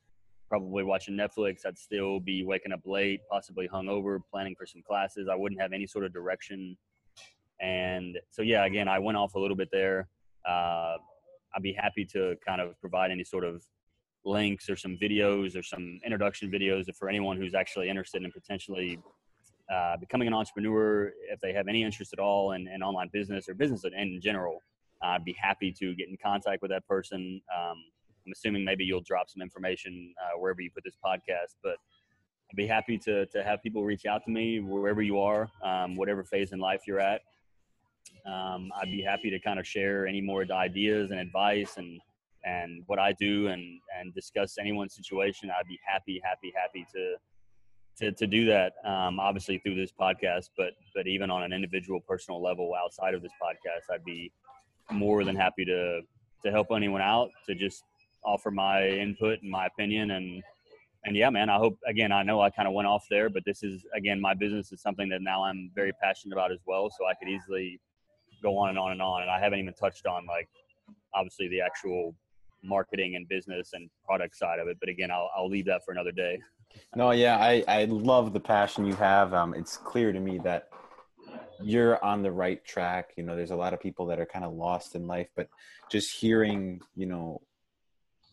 probably 0.50 0.84
watching 0.84 1.16
Netflix. 1.16 1.66
I'd 1.66 1.78
still 1.78 2.20
be 2.20 2.44
waking 2.44 2.72
up 2.72 2.82
late, 2.86 3.22
possibly 3.30 3.70
hungover, 3.70 4.20
planning 4.32 4.56
for 4.58 4.66
some 4.66 4.82
classes. 4.82 5.28
I 5.32 5.36
wouldn't 5.36 5.62
have 5.62 5.72
any 5.72 5.88
sort 5.88 6.06
of 6.06 6.14
direction. 6.14 6.76
And 7.62 8.18
so, 8.30 8.42
yeah, 8.42 8.66
again, 8.66 8.88
I 8.88 9.00
went 9.00 9.18
off 9.18 9.36
a 9.36 9.40
little 9.40 9.56
bit 9.56 9.70
there. 9.72 10.10
Uh, 10.48 10.96
I'd 11.56 11.64
be 11.64 11.74
happy 11.74 12.06
to 12.14 12.36
kind 12.46 12.62
of 12.62 12.80
provide 12.80 13.12
any 13.12 13.24
sort 13.24 13.44
of 13.44 13.64
links 14.26 14.70
or 14.70 14.76
some 14.76 14.98
videos 15.02 15.58
or 15.58 15.64
some 15.64 16.00
introduction 16.04 16.52
videos 16.52 16.86
for 16.98 17.10
anyone 17.10 17.38
who's 17.38 17.54
actually 17.54 17.90
interested 17.90 18.24
in 18.24 18.32
potentially 18.32 19.00
uh, 19.74 19.98
becoming 19.98 20.28
an 20.28 20.34
entrepreneur. 20.34 21.12
If 21.32 21.40
they 21.42 21.54
have 21.54 21.68
any 21.68 21.84
interest 21.84 22.14
at 22.14 22.20
all 22.20 22.54
in, 22.54 22.68
in 22.68 22.82
online 22.82 23.10
business 23.14 23.48
or 23.48 23.54
business 23.54 23.84
in, 23.84 23.94
in 23.94 24.20
general, 24.22 24.62
I'd 25.02 25.26
be 25.26 25.36
happy 25.40 25.74
to 25.80 25.96
get 25.96 26.10
in 26.10 26.18
contact 26.24 26.62
with 26.62 26.72
that 26.72 26.86
person. 26.88 27.42
Um, 27.56 27.78
I'm 28.30 28.34
assuming 28.34 28.64
maybe 28.64 28.84
you'll 28.86 29.02
drop 29.02 29.28
some 29.28 29.42
information 29.42 30.14
uh, 30.24 30.38
wherever 30.38 30.62
you 30.62 30.70
put 30.70 30.84
this 30.84 30.98
podcast, 31.04 31.56
but 31.64 31.78
I'd 32.52 32.56
be 32.56 32.68
happy 32.68 32.96
to, 33.00 33.26
to 33.26 33.44
have 33.44 33.64
people 33.64 33.84
reach 33.84 34.06
out 34.06 34.24
to 34.26 34.32
me 34.32 34.60
wherever 34.60 35.02
you 35.02 35.20
are, 35.20 35.50
um, 35.64 35.96
whatever 35.96 36.24
phase 36.24 36.52
in 36.52 36.60
life 36.60 36.82
you're 36.86 37.00
at. 37.00 37.22
Um, 38.28 38.70
I'd 38.80 38.92
be 38.92 39.02
happy 39.02 39.32
to 39.32 39.40
kind 39.40 39.60
of 39.60 39.66
share 39.66 40.06
any 40.06 40.22
more 40.22 40.46
ideas 40.52 41.10
and 41.10 41.20
advice 41.20 41.78
and 41.78 42.00
and 42.46 42.84
what 42.86 43.00
I 43.00 43.14
do 43.14 43.48
and 43.48 43.80
and 44.00 44.14
discuss 44.14 44.58
anyone's 44.60 44.96
situation. 44.96 45.50
I'd 45.50 45.68
be 45.68 45.80
happy, 45.84 46.22
happy, 46.24 46.54
happy 46.56 46.86
to 46.94 47.16
to, 47.98 48.12
to 48.12 48.28
do 48.28 48.46
that. 48.46 48.74
Um, 48.86 49.20
obviously 49.20 49.58
through 49.58 49.76
this 49.76 49.92
podcast, 49.92 50.50
but 50.56 50.74
but 50.94 51.08
even 51.08 51.32
on 51.32 51.44
an 51.44 51.52
individual, 51.52 52.00
personal 52.08 52.42
level 52.44 52.74
outside 52.76 53.16
of 53.16 53.24
this 53.24 53.34
podcast, 53.42 53.94
I'd 53.94 54.06
be 54.06 54.32
more 54.92 55.24
than 55.24 55.36
happy 55.36 55.66
to 55.66 56.02
to 56.44 56.52
help 56.52 56.68
anyone 56.72 57.02
out 57.02 57.30
to 57.48 57.56
just 57.56 57.84
offer 58.24 58.52
my 58.52 58.88
input 58.88 59.42
and 59.42 59.52
my 59.52 59.66
opinion 59.66 60.12
and 60.12 60.44
and 61.06 61.16
yeah 61.16 61.30
man 61.30 61.50
i 61.50 61.58
hope 61.58 61.78
again 61.88 62.12
i 62.12 62.24
know 62.24 62.42
i 62.42 62.50
kind 62.50 62.68
of 62.68 62.74
went 62.74 62.88
off 62.88 63.06
there 63.10 63.30
but 63.30 63.44
this 63.46 63.64
is 63.64 63.86
again 63.96 64.20
my 64.20 64.34
business 64.34 64.72
is 64.72 64.82
something 64.82 65.08
that 65.10 65.22
now 65.22 65.44
i'm 65.44 65.72
very 65.74 65.92
passionate 66.02 66.34
about 66.34 66.52
as 66.52 66.60
well 66.68 66.90
so 66.90 67.06
i 67.06 67.14
could 67.16 67.30
easily 67.30 67.80
go 68.42 68.58
on 68.58 68.70
and 68.70 68.78
on 68.78 68.92
and 68.92 69.02
on 69.02 69.22
and 69.22 69.32
i 69.32 69.40
haven't 69.40 69.60
even 69.60 69.74
touched 69.74 70.06
on 70.06 70.26
like 70.26 70.50
obviously 71.14 71.48
the 71.50 71.62
actual 71.62 72.16
marketing 72.64 73.16
and 73.16 73.28
business 73.30 73.72
and 73.74 73.90
product 74.06 74.36
side 74.36 74.60
of 74.60 74.68
it 74.68 74.78
but 74.80 74.90
again 74.90 75.10
i'll, 75.12 75.30
I'll 75.36 75.50
leave 75.50 75.66
that 75.66 75.84
for 75.86 75.92
another 75.92 76.12
day. 76.12 76.40
No 76.96 77.12
yeah 77.12 77.38
i 77.38 77.64
i 77.68 77.86
love 77.86 78.34
the 78.34 78.40
passion 78.40 78.86
you 78.86 78.94
have 78.96 79.34
um 79.34 79.54
it's 79.54 79.78
clear 79.78 80.12
to 80.12 80.20
me 80.20 80.40
that 80.44 80.70
you're 81.62 82.04
on 82.04 82.22
the 82.22 82.32
right 82.32 82.64
track 82.66 83.12
you 83.18 83.24
know 83.24 83.36
there's 83.36 83.52
a 83.52 83.56
lot 83.56 83.74
of 83.74 83.80
people 83.80 84.06
that 84.08 84.20
are 84.20 84.26
kind 84.26 84.46
of 84.46 84.54
lost 84.54 84.96
in 84.96 85.08
life 85.08 85.28
but 85.36 85.50
just 85.90 86.16
hearing 86.16 86.80
you 86.96 87.06
know 87.06 87.42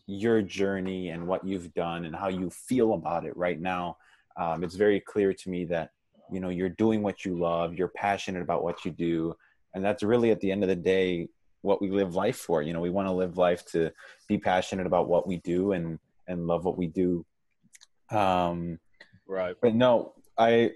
your 0.07 0.41
journey 0.41 1.09
and 1.09 1.27
what 1.27 1.45
you've 1.45 1.73
done 1.73 2.05
and 2.05 2.15
how 2.15 2.27
you 2.29 2.49
feel 2.49 2.93
about 2.93 3.25
it 3.25 3.35
right 3.37 3.59
now 3.59 3.97
um, 4.37 4.63
it's 4.63 4.75
very 4.75 4.99
clear 4.99 5.33
to 5.33 5.49
me 5.49 5.65
that 5.65 5.91
you 6.31 6.39
know 6.39 6.49
you're 6.49 6.69
doing 6.69 7.03
what 7.03 7.23
you 7.23 7.37
love 7.37 7.75
you're 7.75 7.89
passionate 7.89 8.41
about 8.41 8.63
what 8.63 8.83
you 8.83 8.91
do 8.91 9.35
and 9.73 9.83
that's 9.83 10.01
really 10.03 10.31
at 10.31 10.39
the 10.39 10.51
end 10.51 10.63
of 10.63 10.69
the 10.69 10.75
day 10.75 11.27
what 11.61 11.81
we 11.81 11.89
live 11.91 12.15
life 12.15 12.37
for. 12.37 12.61
You 12.61 12.73
know 12.73 12.81
we 12.81 12.89
want 12.89 13.07
to 13.07 13.11
live 13.11 13.37
life 13.37 13.65
to 13.67 13.91
be 14.27 14.37
passionate 14.37 14.87
about 14.87 15.07
what 15.07 15.27
we 15.27 15.37
do 15.37 15.73
and 15.73 15.99
and 16.27 16.47
love 16.47 16.65
what 16.65 16.77
we 16.77 16.87
do. 16.87 17.25
Um 18.09 18.79
right. 19.27 19.55
but 19.61 19.75
no 19.75 20.13
i 20.37 20.71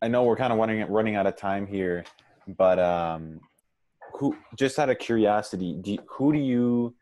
i 0.00 0.06
know 0.06 0.22
we're 0.22 0.36
kind 0.36 0.52
of 0.52 0.58
running 0.60 0.86
running 0.88 1.16
out 1.16 1.26
of 1.26 1.36
time 1.36 1.66
here 1.66 2.04
but 2.46 2.78
um 2.78 3.40
who 4.12 4.36
just 4.54 4.78
out 4.78 4.88
of 4.88 4.98
curiosity 4.98 5.76
do 5.80 5.92
you, 5.94 5.98
who 6.06 6.32
do 6.32 6.38
you 6.38 6.94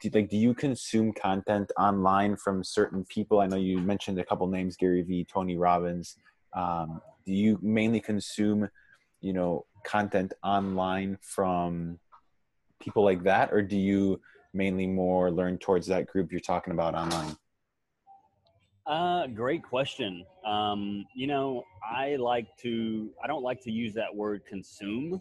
do, 0.00 0.10
like 0.14 0.28
do 0.28 0.36
you 0.36 0.54
consume 0.54 1.12
content 1.12 1.70
online 1.78 2.36
from 2.36 2.64
certain 2.64 3.04
people? 3.04 3.40
I 3.40 3.46
know 3.46 3.56
you 3.56 3.78
mentioned 3.78 4.18
a 4.18 4.24
couple 4.24 4.46
names 4.46 4.76
gary 4.76 5.02
vee 5.02 5.24
tony 5.24 5.56
robbins. 5.56 6.16
Um, 6.54 7.00
do 7.26 7.32
you 7.32 7.58
mainly 7.62 8.00
consume 8.00 8.68
you 9.20 9.32
know 9.32 9.66
content 9.84 10.32
online 10.42 11.18
from 11.20 11.98
people 12.80 13.04
like 13.04 13.22
that 13.22 13.52
or 13.52 13.62
do 13.62 13.76
you 13.76 14.20
mainly 14.54 14.86
more 14.86 15.30
learn 15.30 15.58
towards 15.58 15.86
that 15.86 16.06
group 16.06 16.30
you're 16.30 16.40
talking 16.40 16.72
about 16.72 16.94
online? 16.94 17.36
Uh, 18.86 19.26
great 19.28 19.62
question. 19.62 20.24
Um, 20.44 21.06
you 21.14 21.26
know, 21.26 21.62
I 21.88 22.16
like 22.16 22.56
to, 22.58 23.10
I 23.22 23.26
don't 23.26 23.42
like 23.42 23.60
to 23.62 23.70
use 23.70 23.94
that 23.94 24.14
word 24.14 24.42
consume 24.44 25.20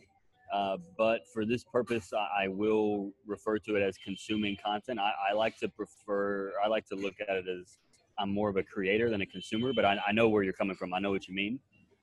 uh, 0.54 0.78
but 0.98 1.22
for 1.34 1.46
this 1.46 1.64
purpose, 1.64 2.12
I, 2.14 2.44
I, 2.44 2.48
will 2.50 3.12
refer 3.26 3.58
to 3.60 3.76
it 3.76 3.82
as 3.82 3.98
consuming 3.98 4.58
content. 4.64 5.00
I, 5.00 5.14
I, 5.30 5.34
like 5.34 5.58
to 5.60 5.70
prefer, 5.70 6.52
I 6.64 6.68
like 6.68 6.86
to 6.88 6.96
look 6.96 7.14
at 7.22 7.36
it 7.38 7.46
as 7.48 7.78
I'm 8.20 8.34
more 8.34 8.50
of 8.50 8.58
a 8.58 8.64
creator 8.64 9.10
than 9.10 9.22
a 9.22 9.26
consumer, 9.26 9.72
but 9.74 9.86
I, 9.86 9.98
I 10.06 10.12
know 10.12 10.28
where 10.28 10.44
you're 10.44 10.54
coming 10.54 10.76
from. 10.76 10.94
I 10.94 11.00
know 11.00 11.12
what 11.12 11.28
you 11.28 11.34
mean. 11.34 11.60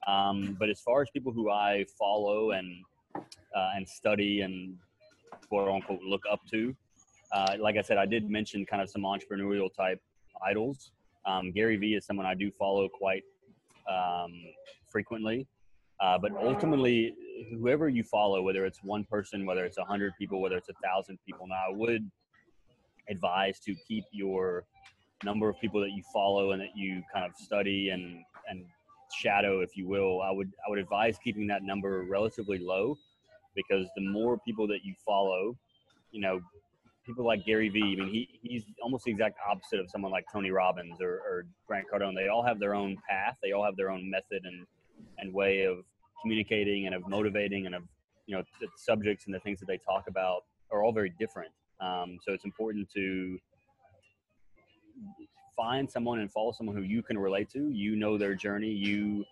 Um, 0.06 0.56
but 0.58 0.70
as 0.70 0.80
far 0.80 1.02
as 1.02 1.10
people 1.10 1.32
who 1.32 1.50
I 1.50 1.84
follow 1.98 2.52
and 2.52 2.82
uh, 3.16 3.70
and 3.74 3.86
study 3.88 4.42
and 4.42 4.76
quote 5.48 5.68
unquote 5.68 6.00
look 6.02 6.22
up 6.30 6.40
to, 6.50 6.74
uh, 7.32 7.56
like 7.60 7.76
I 7.76 7.82
said, 7.82 7.98
I 7.98 8.06
did 8.06 8.30
mention 8.30 8.64
kind 8.64 8.80
of 8.80 8.88
some 8.88 9.02
entrepreneurial 9.02 9.68
type 9.74 10.00
idols. 10.46 10.92
Um, 11.26 11.52
Gary 11.52 11.76
Vee 11.76 11.94
is 11.94 12.06
someone 12.06 12.26
I 12.26 12.34
do 12.34 12.50
follow 12.50 12.88
quite 12.88 13.24
um, 13.90 14.32
frequently. 14.90 15.46
Uh, 16.00 16.16
but 16.18 16.32
ultimately, 16.36 17.14
whoever 17.50 17.88
you 17.88 18.04
follow, 18.04 18.42
whether 18.42 18.64
it's 18.64 18.82
one 18.82 19.04
person, 19.04 19.44
whether 19.46 19.64
it's 19.64 19.78
a 19.78 19.84
hundred 19.84 20.12
people, 20.18 20.40
whether 20.40 20.56
it's 20.56 20.68
a 20.68 20.74
thousand 20.84 21.18
people, 21.26 21.46
now 21.46 21.56
I 21.68 21.72
would 21.74 22.08
advise 23.08 23.58
to 23.60 23.74
keep 23.86 24.04
your 24.12 24.64
number 25.24 25.48
of 25.48 25.58
people 25.60 25.80
that 25.80 25.90
you 25.90 26.02
follow 26.12 26.52
and 26.52 26.60
that 26.60 26.76
you 26.76 27.02
kind 27.12 27.24
of 27.24 27.36
study 27.36 27.90
and 27.90 28.24
and 28.48 28.64
shadow, 29.16 29.60
if 29.60 29.76
you 29.76 29.88
will. 29.88 30.22
I 30.22 30.30
would 30.30 30.52
I 30.66 30.70
would 30.70 30.78
advise 30.78 31.18
keeping 31.22 31.46
that 31.48 31.62
number 31.62 32.04
relatively 32.08 32.58
low 32.58 32.96
because 33.54 33.88
the 33.96 34.02
more 34.02 34.38
people 34.46 34.68
that 34.68 34.84
you 34.84 34.94
follow, 35.04 35.56
you 36.12 36.20
know, 36.20 36.40
people 37.04 37.24
like 37.24 37.44
Gary 37.44 37.68
Vee, 37.68 37.96
I 37.98 38.04
mean, 38.04 38.08
he, 38.08 38.28
he's 38.42 38.64
almost 38.82 39.04
the 39.04 39.10
exact 39.10 39.36
opposite 39.50 39.80
of 39.80 39.90
someone 39.90 40.12
like 40.12 40.26
Tony 40.32 40.50
Robbins 40.50 41.00
or, 41.00 41.14
or 41.26 41.46
Grant 41.66 41.86
Cardone. 41.92 42.14
They 42.14 42.28
all 42.28 42.44
have 42.44 42.60
their 42.60 42.74
own 42.74 42.96
path. 43.08 43.36
They 43.42 43.52
all 43.52 43.64
have 43.64 43.76
their 43.76 43.90
own 43.90 44.08
method 44.08 44.44
and 44.44 44.66
and 45.18 45.32
way 45.32 45.62
of 45.62 45.78
communicating 46.22 46.86
and 46.86 46.94
of 46.94 47.08
motivating 47.08 47.66
and 47.66 47.74
of 47.74 47.82
you 48.26 48.36
know 48.36 48.42
the 48.60 48.68
subjects 48.76 49.26
and 49.26 49.34
the 49.34 49.40
things 49.40 49.58
that 49.60 49.66
they 49.66 49.78
talk 49.78 50.04
about 50.08 50.42
are 50.70 50.82
all 50.82 50.92
very 50.92 51.12
different. 51.18 51.50
Um, 51.80 52.18
so 52.24 52.32
it's 52.32 52.44
important 52.44 52.90
to 52.94 53.38
find 55.56 55.90
someone 55.90 56.20
and 56.20 56.30
follow 56.30 56.52
someone 56.52 56.76
who 56.76 56.82
you 56.82 57.02
can 57.02 57.18
relate 57.18 57.50
to. 57.50 57.70
You 57.70 57.96
know 57.96 58.18
their 58.18 58.34
journey. 58.34 58.70
You 58.70 59.24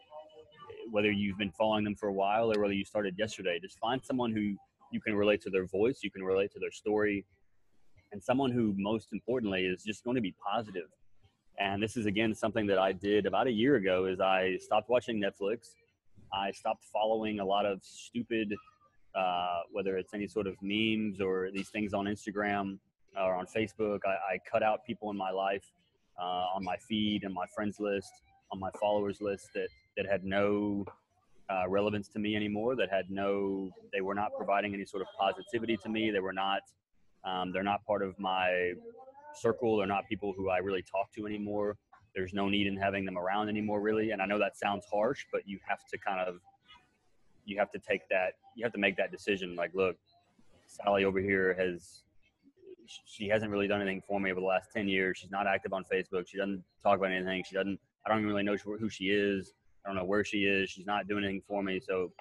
whether 0.90 1.10
you've 1.10 1.38
been 1.38 1.50
following 1.50 1.84
them 1.84 1.96
for 1.96 2.08
a 2.08 2.12
while 2.12 2.52
or 2.52 2.60
whether 2.60 2.72
you 2.72 2.84
started 2.84 3.14
yesterday. 3.18 3.58
Just 3.60 3.78
find 3.78 4.00
someone 4.04 4.32
who 4.32 4.54
you 4.92 5.00
can 5.00 5.14
relate 5.14 5.40
to 5.42 5.50
their 5.50 5.66
voice. 5.66 6.00
You 6.02 6.10
can 6.10 6.22
relate 6.22 6.52
to 6.52 6.60
their 6.60 6.70
story, 6.70 7.24
and 8.12 8.22
someone 8.22 8.50
who 8.50 8.74
most 8.76 9.08
importantly 9.12 9.66
is 9.66 9.82
just 9.82 10.04
going 10.04 10.14
to 10.14 10.20
be 10.20 10.34
positive. 10.44 10.88
And 11.58 11.82
this 11.82 11.96
is 11.96 12.06
again 12.06 12.34
something 12.34 12.66
that 12.66 12.78
I 12.78 12.92
did 12.92 13.26
about 13.26 13.46
a 13.46 13.50
year 13.52 13.76
ago. 13.76 14.06
Is 14.06 14.20
I 14.20 14.58
stopped 14.60 14.88
watching 14.88 15.20
Netflix. 15.20 15.70
I 16.32 16.50
stopped 16.50 16.84
following 16.92 17.40
a 17.40 17.44
lot 17.44 17.64
of 17.64 17.80
stupid, 17.82 18.54
uh, 19.14 19.60
whether 19.72 19.96
it's 19.96 20.12
any 20.12 20.26
sort 20.26 20.46
of 20.46 20.56
memes 20.60 21.20
or 21.20 21.50
these 21.52 21.68
things 21.70 21.94
on 21.94 22.06
Instagram 22.06 22.78
or 23.16 23.34
on 23.34 23.46
Facebook. 23.46 24.00
I, 24.06 24.34
I 24.34 24.38
cut 24.50 24.62
out 24.62 24.84
people 24.86 25.10
in 25.10 25.16
my 25.16 25.30
life 25.30 25.64
uh, 26.20 26.54
on 26.54 26.64
my 26.64 26.76
feed 26.76 27.24
and 27.24 27.32
my 27.32 27.46
friends 27.54 27.80
list, 27.80 28.12
on 28.52 28.60
my 28.60 28.70
followers 28.80 29.20
list 29.20 29.48
that 29.54 29.68
that 29.96 30.06
had 30.06 30.24
no 30.24 30.84
uh, 31.48 31.68
relevance 31.68 32.08
to 32.08 32.18
me 32.18 32.36
anymore. 32.36 32.76
That 32.76 32.90
had 32.90 33.10
no, 33.10 33.70
they 33.92 34.00
were 34.00 34.14
not 34.14 34.32
providing 34.36 34.74
any 34.74 34.84
sort 34.84 35.02
of 35.02 35.08
positivity 35.18 35.76
to 35.78 35.88
me. 35.88 36.10
They 36.10 36.20
were 36.20 36.32
not, 36.32 36.60
um, 37.24 37.52
they're 37.52 37.62
not 37.62 37.84
part 37.86 38.02
of 38.02 38.18
my 38.18 38.72
circle. 39.38 39.76
They're 39.76 39.86
not 39.86 40.06
people 40.08 40.32
who 40.36 40.50
I 40.50 40.58
really 40.58 40.82
talk 40.82 41.12
to 41.16 41.26
anymore. 41.26 41.76
There's 42.14 42.32
no 42.32 42.48
need 42.48 42.66
in 42.66 42.76
having 42.76 43.04
them 43.04 43.18
around 43.18 43.48
anymore 43.48 43.80
really. 43.80 44.10
And 44.10 44.22
i 44.22 44.26
know 44.26 44.38
that 44.38 44.56
sounds 44.56 44.84
harsh 44.92 45.24
but 45.32 45.42
you 45.46 45.58
have 45.68 45.80
to 45.90 45.98
kind 45.98 46.20
of 46.20 46.36
you 47.44 47.58
have 47.58 47.70
to 47.72 47.78
take 47.78 48.08
that 48.10 48.32
you 48.56 48.64
have 48.64 48.72
to 48.72 48.78
make 48.78 48.96
that 48.96 49.10
decision. 49.10 49.54
Like 49.54 49.72
look 49.74 49.96
sally 50.66 51.04
over 51.04 51.20
here 51.20 51.54
has 51.58 52.02
she 53.04 53.28
hasn't 53.28 53.50
really 53.50 53.66
done 53.66 53.80
anything 53.80 54.02
for 54.06 54.20
me 54.20 54.30
over 54.30 54.40
the 54.40 54.46
last 54.46 54.68
10 54.72 54.88
years. 54.88 55.18
She's 55.18 55.30
not 55.30 55.46
active 55.46 55.72
on 55.72 55.84
facebook. 55.92 56.28
She 56.28 56.38
doesn't 56.38 56.62
talk 56.82 56.98
about 56.98 57.12
anything. 57.12 57.44
She 57.46 57.54
doesn't 57.54 57.78
i 58.04 58.08
don't 58.08 58.18
even 58.18 58.28
really 58.28 58.44
know 58.44 58.56
who 58.56 58.88
she 58.88 59.06
is. 59.06 59.52
I 59.84 59.88
don't 59.88 59.96
know 59.96 60.04
where 60.04 60.24
she 60.24 60.44
is. 60.44 60.70
She's 60.70 60.86
not 60.86 61.06
doing 61.06 61.24
anything 61.24 61.42
for 61.46 61.62
me. 61.62 61.80
So 61.80 62.12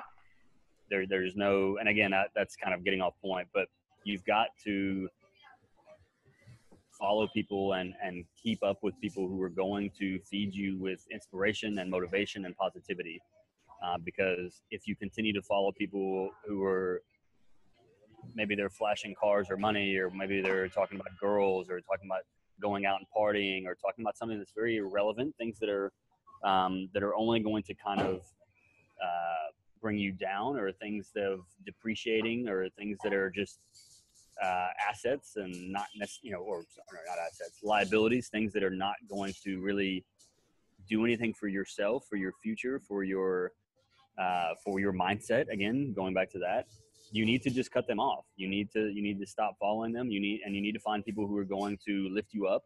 there, 0.90 1.08
there's 1.08 1.36
no 1.36 1.78
and 1.78 1.90
again 1.90 2.12
that, 2.12 2.30
that's 2.36 2.56
kind 2.56 2.74
of 2.74 2.84
getting 2.84 3.02
off 3.02 3.14
point 3.22 3.48
but 3.54 3.68
you've 4.04 4.24
got 4.26 4.48
to 4.64 5.10
follow 7.00 7.28
people 7.34 7.74
and 7.74 7.94
and 8.04 8.26
keep 8.42 8.64
up 8.64 8.78
with 8.82 8.94
people 9.02 9.28
who 9.28 9.42
are 9.42 9.50
going 9.50 9.92
to 10.00 10.20
feed 10.30 10.54
you 10.54 10.78
with 10.80 11.06
inspiration 11.12 11.80
and 11.80 11.90
motivation 11.90 12.46
and 12.46 12.56
positivity. 12.58 13.22
Uh, 13.86 13.98
because 14.04 14.62
if 14.72 14.88
you 14.88 14.96
continue 14.96 15.34
to 15.34 15.42
follow 15.42 15.72
people 15.78 16.30
who 16.48 16.64
are 16.64 17.02
maybe 18.34 18.56
they're 18.56 18.70
flashing 18.70 19.14
cars 19.20 19.48
or 19.50 19.58
money 19.58 19.96
or 19.98 20.10
maybe 20.10 20.42
they're 20.42 20.68
talking 20.68 21.00
about 21.00 21.12
girls 21.20 21.70
or 21.70 21.80
talking 21.82 22.08
about 22.10 22.22
going 22.62 22.86
out 22.86 22.98
and 22.98 23.08
partying 23.16 23.66
or 23.66 23.76
talking 23.76 24.04
about 24.04 24.18
something 24.18 24.38
that's 24.38 24.54
very 24.56 24.78
irrelevant 24.78 25.36
things 25.38 25.60
that 25.60 25.70
are 25.70 25.92
um, 26.44 26.90
that 26.94 27.04
are 27.04 27.16
only 27.16 27.40
going 27.40 27.64
to 27.64 27.74
kind 27.74 28.02
of 28.02 28.18
uh, 29.04 29.48
bring 29.82 29.98
you 29.98 30.12
down 30.12 30.58
or 30.58 30.72
things 30.72 31.12
that 31.14 31.26
of 31.26 31.42
depreciating 31.66 32.48
or 32.48 32.70
things 32.70 32.98
that 33.04 33.14
are 33.14 33.30
just 33.30 33.60
uh, 34.44 34.68
assets 34.90 35.38
and 35.38 35.72
not 35.72 35.88
you 36.22 36.32
know, 36.32 36.40
or 36.40 36.64
not 37.08 37.18
assets, 37.20 37.60
liabilities, 37.64 38.30
things 38.30 38.54
that 38.54 38.64
are 38.64 38.70
not 38.70 38.96
going 39.10 39.34
to 39.44 39.62
really 39.62 40.06
do 40.88 41.06
anything 41.06 41.34
for 41.34 41.48
yourself, 41.48 42.06
for 42.10 42.16
your 42.16 42.34
future, 42.44 42.80
for 42.80 43.04
your 43.04 43.52
uh, 44.18 44.54
for 44.64 44.80
your 44.80 44.94
mindset. 44.94 45.50
Again, 45.50 45.94
going 45.94 46.14
back 46.14 46.30
to 46.32 46.40
that, 46.40 46.68
you 47.12 47.26
need 47.26 47.42
to 47.44 47.50
just 47.50 47.72
cut 47.72 47.88
them 47.88 48.00
off. 48.00 48.26
You 48.36 48.48
need 48.48 48.72
to 48.74 48.90
you 48.90 49.02
need 49.02 49.20
to 49.20 49.28
stop 49.28 49.56
following 49.60 49.94
them. 49.94 50.10
You 50.10 50.20
need 50.20 50.42
and 50.46 50.56
you 50.56 50.62
need 50.62 50.74
to 50.74 50.80
find 50.80 51.04
people 51.04 51.28
who 51.28 51.38
are 51.38 51.46
going 51.46 51.78
to 51.86 52.10
lift 52.12 52.34
you 52.34 52.48
up, 52.48 52.64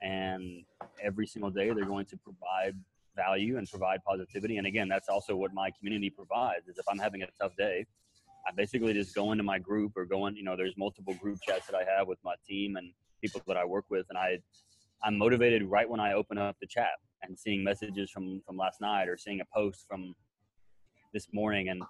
and 0.00 0.64
every 1.02 1.26
single 1.26 1.50
day 1.50 1.70
they're 1.72 1.84
going 1.84 2.06
to 2.06 2.16
provide 2.16 2.76
value 3.14 3.58
and 3.58 3.68
provide 3.68 4.02
positivity. 4.04 4.56
And 4.56 4.66
again, 4.66 4.88
that's 4.88 5.08
also 5.08 5.36
what 5.36 5.52
my 5.52 5.70
community 5.78 6.10
provides. 6.10 6.68
Is 6.68 6.78
if 6.78 6.86
I'm 6.88 6.98
having 6.98 7.22
a 7.22 7.28
tough 7.40 7.52
day, 7.56 7.86
I 8.46 8.52
basically 8.56 8.92
just 8.92 9.14
go 9.14 9.32
into 9.32 9.44
my 9.44 9.58
group 9.58 9.92
or 9.96 10.04
go 10.04 10.26
in, 10.26 10.36
you 10.36 10.42
know, 10.42 10.56
there's 10.56 10.76
multiple 10.76 11.14
group 11.14 11.38
chats 11.46 11.66
that 11.66 11.76
I 11.76 11.84
have 11.96 12.08
with 12.08 12.18
my 12.24 12.34
team 12.46 12.76
and 12.76 12.92
people 13.20 13.40
that 13.46 13.56
I 13.56 13.64
work 13.64 13.84
with. 13.88 14.06
And 14.08 14.18
I, 14.18 14.38
I'm 15.04 15.16
motivated 15.16 15.62
right 15.64 15.88
when 15.88 16.00
I 16.00 16.14
open 16.14 16.38
up 16.38 16.56
the 16.60 16.66
chat 16.66 16.90
and 17.22 17.38
seeing 17.38 17.62
messages 17.62 18.10
from, 18.10 18.42
from 18.46 18.56
last 18.56 18.80
night 18.80 19.08
or 19.08 19.16
seeing 19.16 19.40
a 19.40 19.44
post 19.54 19.86
from 19.88 20.14
this 21.12 21.28
morning 21.32 21.68
and, 21.68 21.82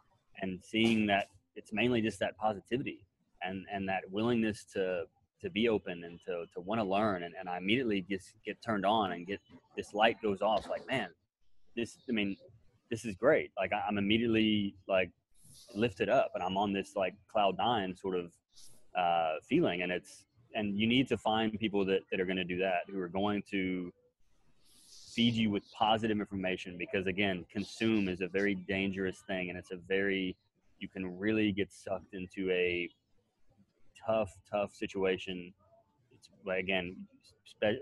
and 0.42 0.60
seeing 0.62 1.06
that 1.06 1.28
it's 1.56 1.72
mainly 1.72 2.02
just 2.02 2.18
that 2.20 2.36
positivity 2.36 3.06
and, 3.42 3.64
and 3.72 3.88
that 3.88 4.02
willingness 4.10 4.64
to, 4.74 5.04
to 5.40 5.50
be 5.50 5.68
open 5.68 6.04
and 6.04 6.20
to, 6.26 6.44
to 6.54 6.60
want 6.60 6.80
to 6.80 6.84
learn. 6.84 7.22
And, 7.22 7.34
and 7.38 7.48
I 7.48 7.56
immediately 7.58 8.04
just 8.08 8.34
get 8.44 8.58
turned 8.64 8.84
on 8.84 9.12
and 9.12 9.26
get 9.26 9.40
this 9.76 9.94
light 9.94 10.16
goes 10.22 10.42
off 10.42 10.68
like, 10.68 10.86
man, 10.86 11.08
this, 11.76 11.96
I 12.08 12.12
mean, 12.12 12.36
this 12.90 13.06
is 13.06 13.14
great. 13.16 13.50
Like 13.56 13.72
I'm 13.88 13.96
immediately 13.96 14.74
like 14.86 15.10
lifted 15.74 16.08
up 16.08 16.32
and 16.34 16.42
I'm 16.42 16.56
on 16.56 16.72
this 16.72 16.96
like 16.96 17.14
cloud 17.30 17.56
nine 17.58 17.94
sort 17.94 18.16
of 18.16 18.32
uh, 18.96 19.34
feeling. 19.48 19.82
And 19.82 19.92
it's, 19.92 20.24
and 20.54 20.78
you 20.78 20.86
need 20.86 21.08
to 21.08 21.16
find 21.16 21.58
people 21.58 21.84
that, 21.86 22.00
that 22.10 22.20
are 22.20 22.26
going 22.26 22.36
to 22.36 22.44
do 22.44 22.58
that, 22.58 22.80
who 22.88 23.00
are 23.00 23.08
going 23.08 23.42
to 23.50 23.92
feed 25.14 25.34
you 25.34 25.50
with 25.50 25.62
positive 25.72 26.18
information 26.18 26.76
because 26.78 27.06
again, 27.06 27.44
consume 27.50 28.08
is 28.08 28.20
a 28.20 28.28
very 28.28 28.54
dangerous 28.54 29.22
thing. 29.26 29.50
And 29.50 29.58
it's 29.58 29.70
a 29.70 29.76
very, 29.88 30.36
you 30.78 30.88
can 30.88 31.18
really 31.18 31.52
get 31.52 31.72
sucked 31.72 32.14
into 32.14 32.50
a 32.50 32.88
tough, 34.06 34.32
tough 34.50 34.74
situation. 34.74 35.52
It's 36.14 36.28
like, 36.44 36.58
again, 36.58 36.96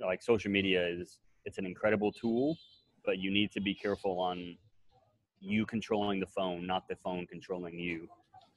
like 0.04 0.22
social 0.22 0.50
media 0.50 0.86
is, 0.86 1.18
it's 1.44 1.58
an 1.58 1.66
incredible 1.66 2.12
tool, 2.12 2.56
but 3.04 3.18
you 3.18 3.30
need 3.30 3.50
to 3.52 3.60
be 3.60 3.74
careful 3.74 4.20
on 4.20 4.56
you 5.40 5.66
controlling 5.66 6.20
the 6.20 6.26
phone, 6.26 6.66
not 6.66 6.88
the 6.88 6.96
phone 6.96 7.26
controlling 7.26 7.78
you. 7.78 8.08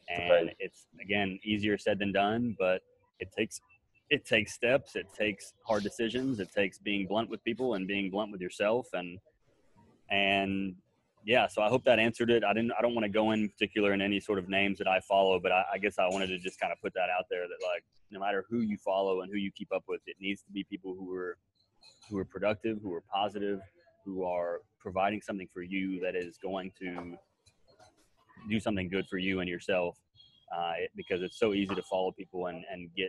And 0.10 0.48
right. 0.48 0.56
it's 0.60 0.88
again 1.02 1.40
easier 1.44 1.78
said 1.78 2.00
than 2.00 2.12
done, 2.12 2.56
but 2.60 2.82
it 3.20 3.32
takes 3.38 3.62
it 4.10 4.26
takes 4.26 4.54
steps, 4.54 4.96
it 4.96 5.08
takes 5.18 5.54
hard 5.66 5.84
decisions, 5.84 6.40
it 6.40 6.52
takes 6.52 6.78
being 6.78 7.08
blunt 7.08 7.30
with 7.30 7.44
people 7.44 7.76
and 7.76 7.88
being 7.88 8.12
blunt 8.12 8.32
with 8.32 8.42
yourself 8.42 8.88
and 8.94 9.18
and 10.10 10.76
yeah, 11.26 11.48
so 11.48 11.62
I 11.62 11.70
hope 11.70 11.86
that 11.86 12.00
answered 12.00 12.30
it. 12.30 12.44
I 12.44 12.54
didn't 12.54 12.74
I 12.78 12.82
don't 12.82 12.94
want 12.94 13.06
to 13.06 13.10
go 13.10 13.32
in 13.32 13.48
particular 13.48 13.94
in 13.94 14.02
any 14.02 14.20
sort 14.20 14.40
of 14.40 14.50
names 14.50 14.78
that 14.80 14.88
I 14.88 15.00
follow, 15.00 15.40
but 15.40 15.52
I, 15.52 15.64
I 15.74 15.78
guess 15.78 15.98
I 15.98 16.08
wanted 16.08 16.28
to 16.28 16.38
just 16.38 16.60
kind 16.60 16.74
of 16.74 16.82
put 16.82 16.94
that 16.96 17.10
out 17.18 17.26
there 17.30 17.44
that 17.44 17.66
like 17.66 17.84
no 18.12 18.20
matter 18.20 18.46
who 18.50 18.60
you 18.60 18.78
follow 18.78 19.22
and 19.22 19.32
who 19.32 19.38
you 19.38 19.52
keep 19.52 19.72
up 19.74 19.84
with, 19.88 20.02
it 20.06 20.18
needs 20.20 20.42
to 20.44 20.52
be 20.52 20.66
people 20.66 20.96
who 20.98 21.14
are 21.16 21.38
who 22.10 22.18
are 22.18 22.26
productive, 22.26 22.80
who 22.82 22.94
are 22.94 23.04
positive, 23.12 23.62
who 24.06 24.26
are 24.26 24.60
providing 24.84 25.22
something 25.22 25.48
for 25.54 25.64
you 25.64 26.00
that 26.02 26.16
is 26.16 26.38
going 26.38 26.72
to 26.78 27.16
do 28.50 28.60
something 28.60 28.90
good 28.90 29.08
for 29.08 29.18
you 29.18 29.40
and 29.40 29.50
yourself 29.50 29.98
uh, 30.56 30.74
because 30.96 31.22
it's 31.22 31.40
so 31.40 31.54
easy 31.54 31.74
to 31.74 31.82
follow 31.84 32.12
people 32.12 32.48
and, 32.48 32.66
and 32.72 32.90
get 32.96 33.08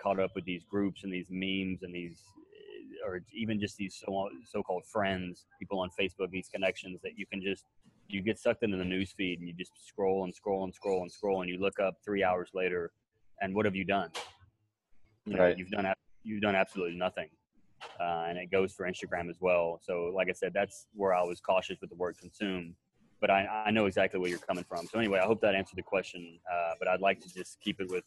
caught 0.00 0.20
up 0.20 0.30
with 0.34 0.44
these 0.44 0.62
groups 0.64 1.02
and 1.02 1.12
these 1.12 1.26
memes 1.28 1.82
and 1.82 1.92
these 1.92 2.22
or 3.04 3.20
even 3.34 3.58
just 3.60 3.76
these 3.76 4.00
so, 4.02 4.28
so-called 4.44 4.84
friends 4.90 5.46
people 5.58 5.80
on 5.80 5.90
facebook 6.00 6.30
these 6.30 6.48
connections 6.48 7.00
that 7.02 7.12
you 7.16 7.26
can 7.26 7.42
just 7.42 7.64
you 8.08 8.22
get 8.22 8.38
sucked 8.38 8.62
into 8.62 8.76
the 8.76 8.84
news 8.84 9.12
feed 9.16 9.38
and 9.38 9.48
you 9.48 9.54
just 9.54 9.72
scroll 9.86 10.24
and 10.24 10.34
scroll 10.34 10.64
and 10.64 10.74
scroll 10.74 11.02
and 11.02 11.10
scroll 11.10 11.40
and 11.42 11.50
you 11.50 11.58
look 11.58 11.78
up 11.80 11.94
three 12.04 12.22
hours 12.22 12.50
later 12.54 12.92
and 13.40 13.54
what 13.54 13.64
have 13.64 13.74
you 13.74 13.84
done 13.84 14.10
you 15.26 15.34
know, 15.34 15.42
right. 15.42 15.58
you've 15.58 15.70
done 15.70 15.92
you've 16.24 16.42
done 16.42 16.54
absolutely 16.54 16.96
nothing 16.96 17.28
uh, 18.00 18.26
and 18.28 18.38
it 18.38 18.50
goes 18.50 18.72
for 18.72 18.86
Instagram 18.86 19.30
as 19.30 19.36
well. 19.40 19.80
So, 19.82 20.12
like 20.14 20.28
I 20.28 20.32
said, 20.32 20.52
that's 20.54 20.86
where 20.94 21.14
I 21.14 21.22
was 21.22 21.40
cautious 21.40 21.78
with 21.80 21.90
the 21.90 21.96
word 21.96 22.16
consume, 22.18 22.74
but 23.20 23.30
I, 23.30 23.64
I 23.66 23.70
know 23.70 23.86
exactly 23.86 24.18
where 24.20 24.30
you're 24.30 24.38
coming 24.38 24.64
from. 24.64 24.86
So, 24.86 24.98
anyway, 24.98 25.20
I 25.22 25.26
hope 25.26 25.40
that 25.42 25.54
answered 25.54 25.76
the 25.76 25.82
question. 25.82 26.38
Uh, 26.52 26.72
but 26.78 26.88
I'd 26.88 27.00
like 27.00 27.20
to 27.20 27.32
just 27.32 27.60
keep 27.60 27.80
it 27.80 27.90
with 27.90 28.04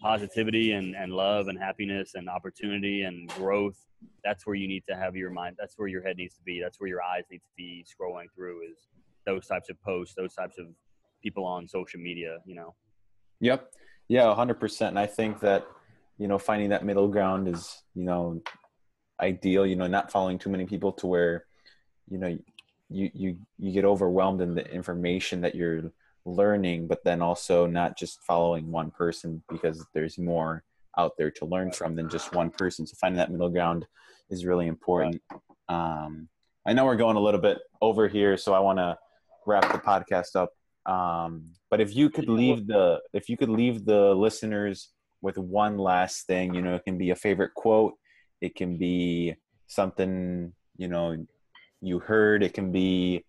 positivity 0.00 0.72
and, 0.72 0.94
and 0.94 1.12
love 1.12 1.48
and 1.48 1.58
happiness 1.58 2.12
and 2.14 2.28
opportunity 2.28 3.02
and 3.02 3.28
growth. 3.30 3.76
That's 4.24 4.46
where 4.46 4.56
you 4.56 4.68
need 4.68 4.84
to 4.88 4.96
have 4.96 5.16
your 5.16 5.30
mind. 5.30 5.56
That's 5.58 5.74
where 5.78 5.88
your 5.88 6.02
head 6.02 6.16
needs 6.16 6.34
to 6.36 6.42
be. 6.42 6.60
That's 6.60 6.78
where 6.80 6.88
your 6.88 7.02
eyes 7.02 7.24
need 7.30 7.38
to 7.38 7.52
be 7.56 7.84
scrolling 7.84 8.26
through 8.34 8.62
is 8.70 8.88
those 9.26 9.46
types 9.46 9.70
of 9.70 9.80
posts, 9.82 10.14
those 10.14 10.34
types 10.34 10.58
of 10.58 10.66
people 11.22 11.44
on 11.44 11.66
social 11.66 12.00
media, 12.00 12.38
you 12.44 12.54
know? 12.54 12.74
Yep. 13.40 13.70
Yeah, 14.08 14.24
100%. 14.24 14.88
And 14.88 14.98
I 14.98 15.06
think 15.06 15.40
that, 15.40 15.66
you 16.18 16.28
know, 16.28 16.38
finding 16.38 16.68
that 16.68 16.84
middle 16.84 17.08
ground 17.08 17.48
is, 17.48 17.82
you 17.94 18.04
know, 18.04 18.42
ideal 19.20 19.64
you 19.66 19.76
know 19.76 19.86
not 19.86 20.10
following 20.10 20.38
too 20.38 20.50
many 20.50 20.66
people 20.66 20.92
to 20.92 21.06
where 21.06 21.44
you 22.08 22.18
know 22.18 22.38
you 22.90 23.10
you 23.14 23.36
you 23.58 23.72
get 23.72 23.84
overwhelmed 23.84 24.40
in 24.40 24.54
the 24.54 24.66
information 24.70 25.40
that 25.40 25.54
you're 25.54 25.90
learning 26.24 26.86
but 26.86 27.04
then 27.04 27.22
also 27.22 27.66
not 27.66 27.96
just 27.96 28.20
following 28.22 28.70
one 28.70 28.90
person 28.90 29.42
because 29.48 29.84
there's 29.94 30.18
more 30.18 30.64
out 30.96 31.16
there 31.18 31.30
to 31.30 31.44
learn 31.44 31.72
from 31.72 31.96
than 31.96 32.08
just 32.08 32.32
one 32.34 32.50
person. 32.50 32.86
So 32.86 32.96
finding 33.00 33.18
that 33.18 33.30
middle 33.30 33.48
ground 33.48 33.86
is 34.30 34.44
really 34.44 34.66
important. 34.66 35.20
Um, 35.68 36.28
i 36.66 36.72
know 36.72 36.86
we're 36.86 36.96
going 36.96 37.16
a 37.16 37.20
little 37.20 37.40
bit 37.40 37.58
over 37.82 38.08
here 38.08 38.38
so 38.38 38.54
i 38.54 38.58
want 38.58 38.78
to 38.78 38.96
wrap 39.46 39.70
the 39.70 39.78
podcast 39.78 40.34
up. 40.34 40.50
Um, 40.90 41.50
but 41.70 41.80
if 41.80 41.94
you 41.94 42.08
could 42.10 42.28
leave 42.28 42.66
the 42.66 43.00
if 43.12 43.28
you 43.28 43.36
could 43.36 43.48
leave 43.48 43.84
the 43.84 44.14
listeners 44.14 44.90
with 45.22 45.38
one 45.38 45.78
last 45.78 46.26
thing 46.26 46.54
you 46.54 46.62
know 46.62 46.74
it 46.74 46.84
can 46.84 46.98
be 46.98 47.10
a 47.10 47.16
favorite 47.16 47.54
quote 47.54 47.94
it 48.40 48.54
can 48.54 48.78
be 48.78 49.34
something 49.66 50.52
you 50.76 50.88
know 50.88 51.16
you 51.80 51.98
heard. 51.98 52.42
It 52.42 52.54
can 52.54 52.72
be 52.72 53.24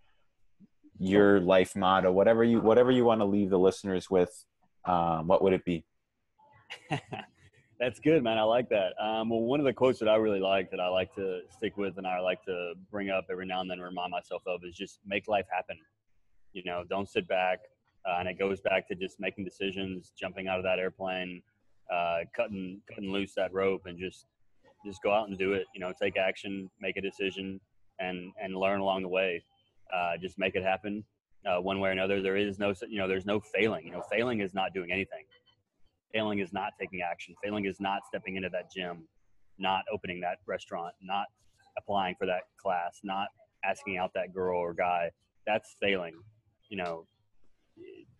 your 0.98 1.42
life 1.42 1.76
motto 1.76 2.12
whatever 2.12 2.44
you 2.44 2.62
whatever 2.62 2.92
you 2.92 3.04
want 3.04 3.20
to 3.20 3.26
leave 3.26 3.50
the 3.50 3.60
listeners 3.60 4.10
with 4.10 4.46
um, 4.86 5.28
what 5.28 5.44
would 5.44 5.54
it 5.54 5.66
be? 5.66 5.84
That's 7.80 8.00
good 8.00 8.24
man. 8.24 8.38
I 8.38 8.44
like 8.44 8.70
that. 8.70 8.94
Um, 9.02 9.30
well 9.30 9.42
one 9.42 9.60
of 9.60 9.66
the 9.66 9.74
quotes 9.74 10.00
that 10.00 10.08
i 10.08 10.16
really 10.16 10.40
like 10.40 10.72
that 10.72 10.80
i 10.80 10.88
like 10.88 11.14
to 11.16 11.42
stick 11.50 11.76
with 11.76 11.98
and 11.98 12.08
i 12.08 12.20
like 12.20 12.42
to 12.46 12.74
bring 12.90 13.10
up 13.10 13.26
every 13.30 13.46
now 13.46 13.60
and 13.60 13.70
then 13.70 13.80
remind 13.80 14.12
myself 14.12 14.42
of 14.48 14.62
is 14.64 14.76
just 14.76 15.00
make 15.06 15.28
life 15.28 15.46
happen. 15.52 15.78
You 16.54 16.64
know 16.66 16.84
don't 16.90 17.10
sit 17.10 17.28
back 17.28 17.60
uh, 18.08 18.18
and 18.20 18.30
it 18.30 18.40
goes 18.40 18.62
back 18.62 18.88
to 18.88 18.96
just 18.96 19.20
making 19.20 19.44
decisions 19.44 20.14
jumping 20.18 20.48
out 20.48 20.60
of 20.60 20.64
that 20.64 20.80
airplane 20.80 21.42
uh, 21.94 22.20
cutting 22.36 22.82
cutting 22.90 23.12
loose 23.12 23.34
that 23.36 23.54
rope 23.54 23.82
and 23.86 24.00
just 24.00 24.28
just 24.86 25.02
go 25.02 25.12
out 25.14 25.28
and 25.28 25.38
do 25.38 25.54
it. 25.54 25.66
You 25.74 25.82
know, 25.82 25.92
take 26.02 26.18
action, 26.18 26.70
make 26.80 26.98
a 26.98 27.02
decision, 27.02 27.60
and 28.00 28.32
and 28.42 28.56
learn 28.56 28.80
along 28.80 29.02
the 29.02 29.10
way. 29.10 29.44
Uh, 29.94 30.18
just 30.22 30.38
make 30.40 30.56
it 30.56 30.64
happen 30.64 31.04
uh, 31.46 31.62
one 31.62 31.80
way 31.80 31.90
or 31.90 31.92
another. 31.92 32.22
There 32.22 32.38
is 32.38 32.60
no, 32.60 32.74
you 32.88 32.98
know, 32.98 33.08
there's 33.08 33.26
no 33.26 33.40
failing. 33.40 33.86
You 33.86 33.92
know, 33.92 34.04
failing 34.12 34.40
is 34.42 34.54
not 34.54 34.74
doing 34.74 34.92
anything. 34.92 35.26
Failing 36.14 36.40
is 36.40 36.54
not 36.54 36.72
taking 36.80 37.02
action. 37.02 37.36
Failing 37.44 37.66
is 37.66 37.80
not 37.80 38.02
stepping 38.08 38.36
into 38.36 38.50
that 38.50 38.72
gym, 38.72 39.08
not 39.60 39.84
opening 39.94 40.22
that 40.22 40.38
restaurant, 40.48 40.94
not 41.02 41.26
applying 41.78 42.16
for 42.18 42.26
that 42.26 42.44
class, 42.58 43.00
not 43.04 43.28
asking 43.64 43.98
out 43.98 44.12
that 44.16 44.34
girl 44.34 44.60
or 44.60 44.74
guy. 44.74 45.12
That's 45.46 45.76
failing. 45.82 46.16
You 46.70 46.78
know, 46.78 47.06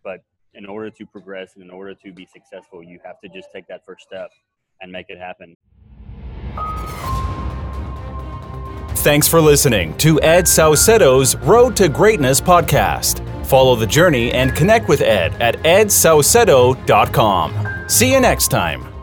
but 0.04 0.20
in 0.54 0.66
order 0.66 0.90
to 0.90 1.06
progress 1.06 1.52
and 1.54 1.64
in 1.64 1.70
order 1.70 1.94
to 1.94 2.12
be 2.12 2.26
successful, 2.26 2.82
you 2.82 3.00
have 3.04 3.20
to 3.20 3.28
just 3.28 3.48
take 3.54 3.66
that 3.68 3.84
first 3.84 4.02
step 4.02 4.30
and 4.80 4.92
make 4.92 5.06
it 5.08 5.18
happen. 5.18 5.55
Thanks 9.06 9.28
for 9.28 9.40
listening 9.40 9.96
to 9.98 10.20
Ed 10.20 10.48
Saucedo's 10.48 11.36
Road 11.36 11.76
to 11.76 11.88
Greatness 11.88 12.40
podcast. 12.40 13.22
Follow 13.46 13.76
the 13.76 13.86
journey 13.86 14.32
and 14.32 14.52
connect 14.52 14.88
with 14.88 15.00
Ed 15.00 15.40
at 15.40 15.54
edsaucedo.com. 15.58 17.88
See 17.88 18.12
you 18.12 18.18
next 18.18 18.48
time. 18.48 18.95